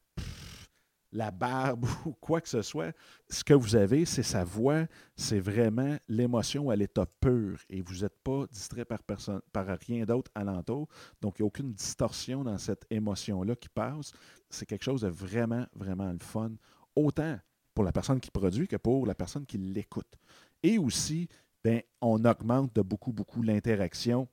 la 1.11 1.31
barbe 1.31 1.85
ou 2.05 2.11
quoi 2.13 2.41
que 2.41 2.49
ce 2.49 2.61
soit, 2.61 2.95
ce 3.29 3.43
que 3.43 3.53
vous 3.53 3.75
avez, 3.75 4.05
c'est 4.05 4.23
sa 4.23 4.43
voix, 4.43 4.85
c'est 5.15 5.39
vraiment 5.39 5.97
l'émotion 6.07 6.69
à 6.69 6.75
l'état 6.75 7.05
pur 7.19 7.59
et 7.69 7.81
vous 7.81 8.01
n'êtes 8.01 8.17
pas 8.23 8.45
distrait 8.51 8.85
par, 8.85 9.03
personne, 9.03 9.41
par 9.51 9.67
rien 9.87 10.05
d'autre 10.05 10.31
alentour. 10.35 10.87
Donc, 11.21 11.39
il 11.39 11.41
n'y 11.41 11.45
a 11.45 11.47
aucune 11.47 11.73
distorsion 11.73 12.43
dans 12.43 12.57
cette 12.57 12.85
émotion-là 12.89 13.55
qui 13.55 13.69
passe. 13.69 14.11
C'est 14.49 14.65
quelque 14.65 14.83
chose 14.83 15.01
de 15.01 15.09
vraiment, 15.09 15.65
vraiment 15.73 16.11
le 16.11 16.19
fun, 16.19 16.51
autant 16.95 17.37
pour 17.77 17.83
la 17.83 17.91
personne 17.91 18.19
qui 18.19 18.31
produit 18.31 18.67
que 18.67 18.75
pour 18.75 19.05
la 19.05 19.13
personne 19.13 19.45
qui 19.45 19.59
l'écoute. 19.59 20.17
Et 20.63 20.79
aussi, 20.79 21.29
ben, 21.63 21.79
on 22.01 22.25
augmente 22.25 22.75
de 22.75 22.81
beaucoup, 22.81 23.13
beaucoup 23.13 23.43
l'interaction 23.43 24.27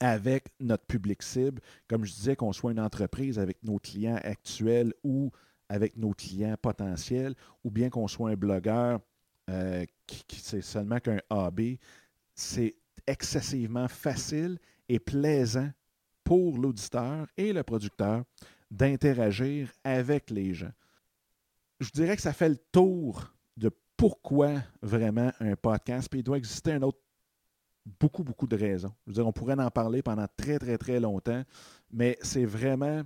avec 0.00 0.48
notre 0.58 0.84
public 0.84 1.22
cible. 1.22 1.62
Comme 1.86 2.04
je 2.04 2.12
disais, 2.12 2.34
qu'on 2.34 2.52
soit 2.52 2.72
une 2.72 2.80
entreprise 2.80 3.38
avec 3.38 3.62
nos 3.62 3.78
clients 3.78 4.18
actuels 4.20 4.92
ou 5.04 5.30
avec 5.68 5.96
nos 5.96 6.10
clients 6.10 6.56
potentiels, 6.60 7.36
ou 7.62 7.70
bien 7.70 7.88
qu'on 7.88 8.08
soit 8.08 8.30
un 8.30 8.34
blogueur 8.34 8.98
euh, 9.48 9.84
qui, 10.08 10.24
c'est 10.40 10.60
seulement 10.60 10.98
qu'un 10.98 11.20
AB, 11.30 11.76
c'est 12.34 12.74
excessivement 13.06 13.86
facile 13.86 14.58
et 14.88 14.98
plaisant 14.98 15.70
pour 16.24 16.58
l'auditeur 16.58 17.28
et 17.36 17.52
le 17.52 17.62
producteur 17.62 18.24
d'interagir 18.72 19.70
avec 19.84 20.30
les 20.30 20.52
gens. 20.52 20.72
Je 21.80 21.90
dirais 21.90 22.16
que 22.16 22.22
ça 22.22 22.32
fait 22.32 22.48
le 22.48 22.58
tour 22.72 23.34
de 23.56 23.70
pourquoi 23.96 24.62
vraiment 24.82 25.32
un 25.40 25.56
podcast, 25.56 26.08
puis 26.10 26.20
il 26.20 26.22
doit 26.22 26.38
exister 26.38 26.72
un 26.72 26.82
autre 26.82 26.98
beaucoup, 28.00 28.24
beaucoup 28.24 28.46
de 28.46 28.56
raisons. 28.56 28.92
Je 29.06 29.10
veux 29.10 29.14
dire, 29.14 29.26
on 29.26 29.32
pourrait 29.32 29.58
en 29.58 29.70
parler 29.70 30.02
pendant 30.02 30.26
très, 30.36 30.58
très, 30.58 30.76
très 30.78 31.00
longtemps, 31.00 31.42
mais 31.92 32.18
c'est 32.22 32.44
vraiment 32.44 33.02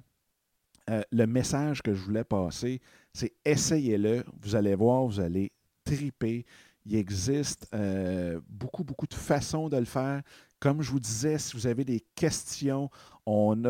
euh, 0.89 1.03
le 1.13 1.27
message 1.27 1.83
que 1.83 1.95
je 1.95 2.01
voulais 2.01 2.25
passer. 2.25 2.81
C'est 3.13 3.33
essayez-le. 3.45 4.25
Vous 4.41 4.57
allez 4.57 4.75
voir, 4.75 5.05
vous 5.05 5.21
allez 5.21 5.53
triper. 5.85 6.47
Il 6.87 6.97
existe 6.97 7.69
euh, 7.75 8.41
beaucoup, 8.49 8.85
beaucoup 8.85 9.07
de 9.07 9.15
façons 9.15 9.69
de 9.69 9.77
le 9.77 9.85
faire. 9.85 10.23
Comme 10.59 10.83
je 10.83 10.91
vous 10.91 11.01
disais, 11.01 11.39
si 11.39 11.55
vous 11.57 11.67
avez 11.67 11.85
des 11.85 12.01
questions, 12.15 12.91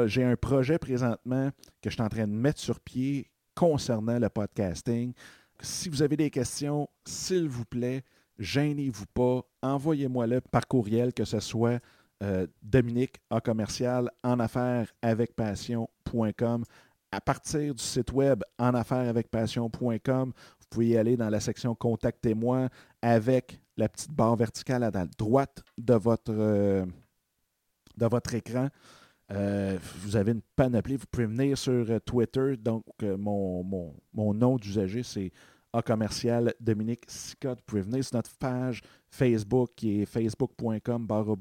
j'ai 0.06 0.24
un 0.24 0.36
projet 0.36 0.78
présentement 0.78 1.50
que 1.82 1.90
je 1.90 1.94
suis 1.94 2.02
en 2.02 2.08
train 2.08 2.26
de 2.26 2.32
mettre 2.32 2.60
sur 2.60 2.80
pied 2.80 3.30
concernant 3.60 4.18
le 4.18 4.30
podcasting. 4.30 5.12
Si 5.60 5.90
vous 5.90 6.00
avez 6.00 6.16
des 6.16 6.30
questions, 6.30 6.88
s'il 7.04 7.46
vous 7.46 7.66
plaît, 7.66 8.02
gênez-vous 8.38 9.04
pas, 9.12 9.42
envoyez-moi-le 9.60 10.40
par 10.40 10.66
courriel, 10.66 11.12
que 11.12 11.26
ce 11.26 11.40
soit 11.40 11.78
euh, 12.22 12.46
Dominique 12.62 13.16
A 13.28 13.38
commercial 13.42 14.10
en 14.24 14.40
affaires 14.40 14.90
avec 15.02 15.36
passion.com. 15.36 16.64
À 17.12 17.20
partir 17.20 17.74
du 17.74 17.82
site 17.82 18.10
web 18.12 18.42
en 18.58 18.72
affaires 18.72 19.10
avec 19.10 19.30
passion.com, 19.30 20.32
vous 20.32 20.66
pouvez 20.70 20.86
y 20.86 20.96
aller 20.96 21.18
dans 21.18 21.28
la 21.28 21.40
section 21.40 21.74
Contactez-moi 21.74 22.70
avec 23.02 23.60
la 23.76 23.90
petite 23.90 24.12
barre 24.12 24.36
verticale 24.36 24.84
à 24.84 24.90
la 24.90 25.04
droite 25.18 25.62
de 25.76 25.94
votre, 25.94 26.32
euh, 26.32 26.86
de 27.98 28.06
votre 28.06 28.34
écran. 28.34 28.70
Euh, 29.32 29.78
vous 30.02 30.16
avez 30.16 30.32
une 30.32 30.42
panoplie. 30.56 30.96
Vous 30.96 31.06
pouvez 31.10 31.26
venir 31.26 31.56
sur 31.56 31.86
Twitter. 32.02 32.56
Donc, 32.56 32.84
mon, 33.02 33.62
mon, 34.12 34.34
nom 34.34 34.56
d'usager, 34.56 35.02
c'est 35.02 35.30
A 35.72 35.82
commercial 35.82 36.52
Dominique 36.60 37.04
Scott. 37.08 37.58
Vous 37.58 37.64
pouvez 37.66 37.82
venir 37.82 38.04
sur 38.04 38.16
notre 38.16 38.36
page 38.36 38.82
Facebook 39.08 39.70
qui 39.76 40.02
est 40.02 40.06
facebook.com 40.06 41.06
barre 41.06 41.36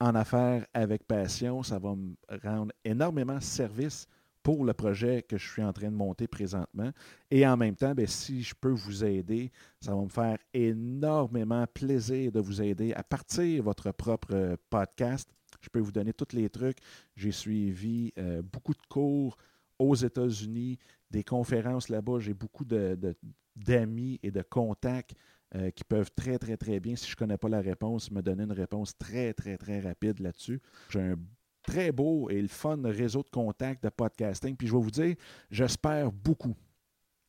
en 0.00 0.14
affaires 0.14 0.66
avec 0.72 1.06
passion. 1.06 1.62
Ça 1.62 1.78
va 1.78 1.94
me 1.94 2.14
rendre 2.42 2.72
énormément 2.84 3.40
service 3.40 4.06
pour 4.44 4.64
le 4.64 4.74
projet 4.74 5.22
que 5.22 5.38
je 5.38 5.50
suis 5.50 5.62
en 5.64 5.72
train 5.72 5.90
de 5.90 5.96
monter 5.96 6.28
présentement. 6.28 6.90
Et 7.30 7.46
en 7.46 7.56
même 7.56 7.74
temps, 7.74 7.94
bien, 7.94 8.06
si 8.06 8.42
je 8.42 8.54
peux 8.54 8.70
vous 8.70 9.02
aider, 9.02 9.50
ça 9.80 9.94
va 9.94 10.02
me 10.02 10.08
faire 10.08 10.38
énormément 10.52 11.66
plaisir 11.66 12.30
de 12.30 12.40
vous 12.40 12.60
aider 12.60 12.92
à 12.92 13.02
partir 13.02 13.62
votre 13.62 13.90
propre 13.92 14.56
podcast. 14.68 15.30
Je 15.60 15.68
peux 15.68 15.80
vous 15.80 15.92
donner 15.92 16.12
tous 16.12 16.34
les 16.34 16.48
trucs. 16.48 16.78
J'ai 17.16 17.32
suivi 17.32 18.12
euh, 18.18 18.42
beaucoup 18.42 18.72
de 18.72 18.86
cours 18.88 19.36
aux 19.78 19.94
États-Unis, 19.94 20.78
des 21.10 21.24
conférences 21.24 21.88
là-bas. 21.88 22.20
J'ai 22.20 22.34
beaucoup 22.34 22.64
d'amis 22.64 24.20
et 24.22 24.30
de 24.30 24.42
contacts 24.42 25.14
euh, 25.56 25.70
qui 25.70 25.84
peuvent 25.84 26.10
très, 26.14 26.38
très, 26.38 26.56
très 26.56 26.80
bien, 26.80 26.96
si 26.96 27.06
je 27.06 27.12
ne 27.12 27.16
connais 27.16 27.38
pas 27.38 27.48
la 27.48 27.60
réponse, 27.60 28.10
me 28.10 28.22
donner 28.22 28.42
une 28.42 28.52
réponse 28.52 28.96
très, 28.98 29.32
très, 29.34 29.56
très 29.56 29.80
rapide 29.80 30.18
là-dessus. 30.18 30.60
J'ai 30.90 31.00
un 31.00 31.16
très 31.62 31.92
beau 31.92 32.28
et 32.28 32.40
le 32.40 32.48
fun 32.48 32.80
réseau 32.84 33.22
de 33.22 33.30
contacts 33.30 33.82
de 33.82 33.88
podcasting. 33.88 34.56
Puis 34.56 34.66
je 34.66 34.72
vais 34.72 34.82
vous 34.82 34.90
dire, 34.90 35.14
j'espère 35.50 36.10
beaucoup 36.10 36.56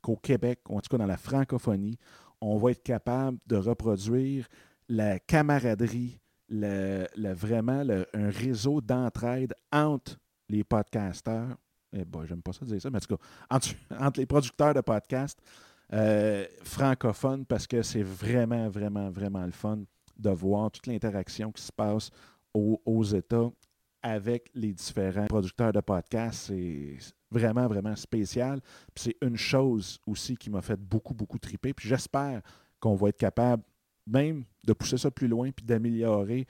qu'au 0.02 0.16
Québec, 0.16 0.62
en 0.70 0.82
tout 0.82 0.90
cas 0.90 0.98
dans 0.98 1.06
la 1.06 1.18
francophonie, 1.18 1.98
on 2.42 2.58
va 2.58 2.72
être 2.72 2.84
capable 2.84 3.38
de 3.48 3.56
reproduire 3.56 4.48
la 4.90 5.20
camaraderie, 5.20 6.20
le, 6.50 7.34
vraiment 7.34 7.84
un 8.14 8.30
réseau 8.30 8.82
d'entraide 8.82 9.54
entre 9.72 10.18
les 10.50 10.64
podcasteurs. 10.64 11.58
Eh 11.94 12.06
ben, 12.06 12.26
j'aime 12.26 12.42
pas 12.42 12.54
ça 12.54 12.66
dire 12.66 12.82
ça, 12.82 12.90
mais 12.90 12.98
en 12.98 13.00
tout 13.00 13.16
cas, 13.16 13.98
entre 14.00 14.20
les 14.20 14.26
producteurs 14.26 14.74
de 14.74 14.82
podcasts, 14.82 15.40
euh, 15.94 16.46
francophone 16.64 17.46
parce 17.46 17.68
que 17.68 17.82
c'est 17.82 18.04
vraiment, 18.04 18.68
vraiment, 18.70 19.10
vraiment 19.10 19.46
le 19.46 19.52
fun 19.52 19.84
de 20.18 20.30
voir 20.30 20.72
toute 20.72 20.88
l'interaction 20.88 21.52
qui 21.52 21.62
se 21.62 21.72
passe 21.72 22.10
aux, 22.54 23.04
États 23.04 23.52
avec 24.02 24.50
les 24.54 24.74
différents 24.74 25.26
producteurs 25.26 25.74
de 25.74 25.82
podcasts. 25.82 26.48
C'est 26.48 26.98
vraiment, 27.30 27.68
vraiment 27.68 27.96
spécial. 27.96 28.62
c'est 28.96 29.16
une 29.22 29.38
chose 29.38 30.00
aussi 30.08 30.38
qui 30.38 30.50
m'a 30.50 30.62
fait 30.62 30.80
beaucoup, 30.80 31.14
beaucoup 31.14 31.38
triper. 31.38 31.74
Puis 31.74 31.90
j'espère 31.90 32.42
qu'on 32.80 32.96
va 32.96 33.10
être 33.10 33.18
capable 33.18 33.64
même 34.08 34.44
de 34.64 34.74
pousser 34.74 34.98
ça 34.98 35.12
plus 35.12 35.28
loin 35.28 35.52
puis 35.52 35.66
d'améliorer 35.66 36.48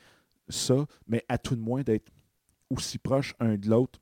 ça, 0.49 0.85
mais 1.07 1.23
à 1.27 1.37
tout 1.37 1.55
de 1.55 1.61
moins 1.61 1.81
d'être 1.81 2.11
aussi 2.69 2.97
proche 2.97 3.33
un 3.39 3.55
de 3.55 3.69
l'autre 3.69 3.99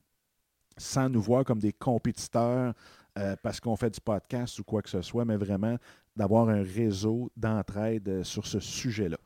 sans 0.78 1.10
nous 1.10 1.22
voir 1.22 1.44
comme 1.44 1.60
des 1.60 1.74
compétiteurs 1.74 2.74
euh, 3.18 3.36
parce 3.44 3.60
qu'on 3.60 3.76
fait 3.76 3.92
du 3.92 4.02
podcast 4.02 4.58
ou 4.60 4.64
quoi 4.64 4.82
que 4.82 4.90
ce 4.90 5.02
soit, 5.02 5.24
mais 5.24 5.38
vraiment 5.38 5.78
d'avoir 6.16 6.50
un 6.50 6.64
réseau 6.64 7.32
d'entraide 7.38 8.10
euh, 8.10 8.24
sur 8.24 8.48
ce 8.48 8.60
sujet-là. 8.60 9.18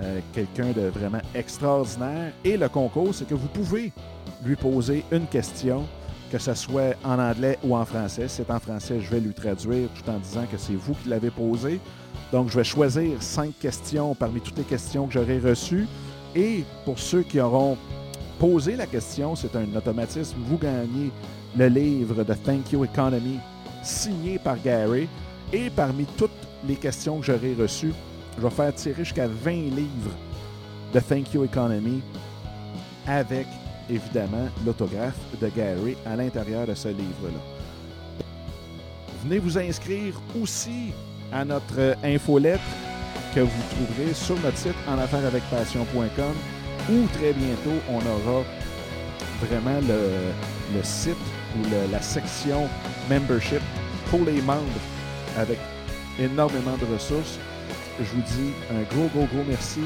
Euh, 0.00 0.20
quelqu'un 0.32 0.72
de 0.72 0.88
vraiment 0.88 1.20
extraordinaire. 1.34 2.32
Et 2.44 2.56
le 2.56 2.68
concours, 2.68 3.14
c'est 3.14 3.28
que 3.28 3.34
vous 3.34 3.48
pouvez 3.48 3.92
lui 4.42 4.56
poser 4.56 5.04
une 5.12 5.26
question, 5.26 5.84
que 6.30 6.38
ce 6.38 6.54
soit 6.54 6.96
en 7.04 7.18
anglais 7.18 7.58
ou 7.62 7.76
en 7.76 7.84
français. 7.84 8.26
Si 8.26 8.36
c'est 8.36 8.50
en 8.50 8.58
français, 8.58 9.00
je 9.00 9.10
vais 9.10 9.20
lui 9.20 9.34
traduire 9.34 9.88
tout 9.94 10.10
en 10.10 10.18
disant 10.18 10.46
que 10.50 10.56
c'est 10.56 10.74
vous 10.74 10.94
qui 10.94 11.10
l'avez 11.10 11.30
posé. 11.30 11.78
Donc, 12.32 12.48
je 12.48 12.56
vais 12.56 12.64
choisir 12.64 13.22
cinq 13.22 13.58
questions 13.58 14.14
parmi 14.14 14.40
toutes 14.40 14.56
les 14.56 14.64
questions 14.64 15.06
que 15.06 15.12
j'aurai 15.12 15.38
reçues. 15.38 15.86
Et 16.34 16.64
pour 16.86 16.98
ceux 16.98 17.22
qui 17.22 17.38
auront 17.38 17.76
posé 18.38 18.76
la 18.76 18.86
question, 18.86 19.36
c'est 19.36 19.54
un 19.54 19.76
automatisme. 19.76 20.38
Vous 20.46 20.56
gagnez 20.56 21.10
le 21.54 21.68
livre 21.68 22.24
de 22.24 22.32
Thank 22.32 22.72
You 22.72 22.84
Economy 22.84 23.38
signé 23.82 24.38
par 24.38 24.60
Gary. 24.60 25.08
Et 25.52 25.70
parmi 25.70 26.04
toutes 26.16 26.30
les 26.66 26.76
questions 26.76 27.18
que 27.18 27.26
j'aurai 27.26 27.54
reçues, 27.54 27.92
je 28.36 28.42
vais 28.42 28.50
faire 28.50 28.74
tirer 28.74 29.04
jusqu'à 29.04 29.26
20 29.26 29.50
livres 29.50 30.16
de 30.94 31.00
Thank 31.00 31.34
You 31.34 31.44
Economy 31.44 32.02
avec, 33.06 33.46
évidemment, 33.90 34.48
l'autographe 34.64 35.18
de 35.40 35.48
Gary 35.48 35.96
à 36.06 36.16
l'intérieur 36.16 36.66
de 36.66 36.74
ce 36.74 36.88
livre-là. 36.88 37.40
Venez 39.24 39.38
vous 39.38 39.58
inscrire 39.58 40.14
aussi 40.40 40.92
à 41.32 41.44
notre 41.44 41.96
infolettre 42.02 42.62
que 43.34 43.40
vous 43.40 43.62
trouverez 43.70 44.14
sur 44.14 44.38
notre 44.40 44.58
site 44.58 44.74
en 44.88 44.98
affaires 44.98 45.24
avec 45.24 45.42
passion.com 45.50 46.34
où 46.90 47.06
très 47.18 47.32
bientôt 47.32 47.78
on 47.88 47.98
aura 47.98 48.44
vraiment 49.40 49.80
le, 49.86 50.82
site 50.82 51.16
ou 51.56 51.90
la 51.90 52.00
section 52.00 52.68
membership 53.08 53.62
pour 54.10 54.24
les 54.24 54.40
membres 54.42 54.80
avec 55.36 55.58
énormément 56.18 56.76
de 56.78 56.86
ressources. 56.92 57.38
Je 57.98 58.04
vous 58.04 58.22
dis 58.22 58.52
un 58.70 58.82
gros, 58.94 59.08
gros, 59.14 59.26
gros 59.26 59.44
merci 59.48 59.80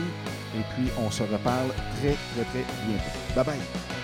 et 0.55 0.63
puis 0.75 0.91
on 0.99 1.11
se 1.11 1.23
reparle 1.23 1.69
très, 2.01 2.15
très, 2.35 2.45
très 2.45 2.65
bientôt. 2.87 3.35
Bye 3.35 3.45
bye! 3.45 3.96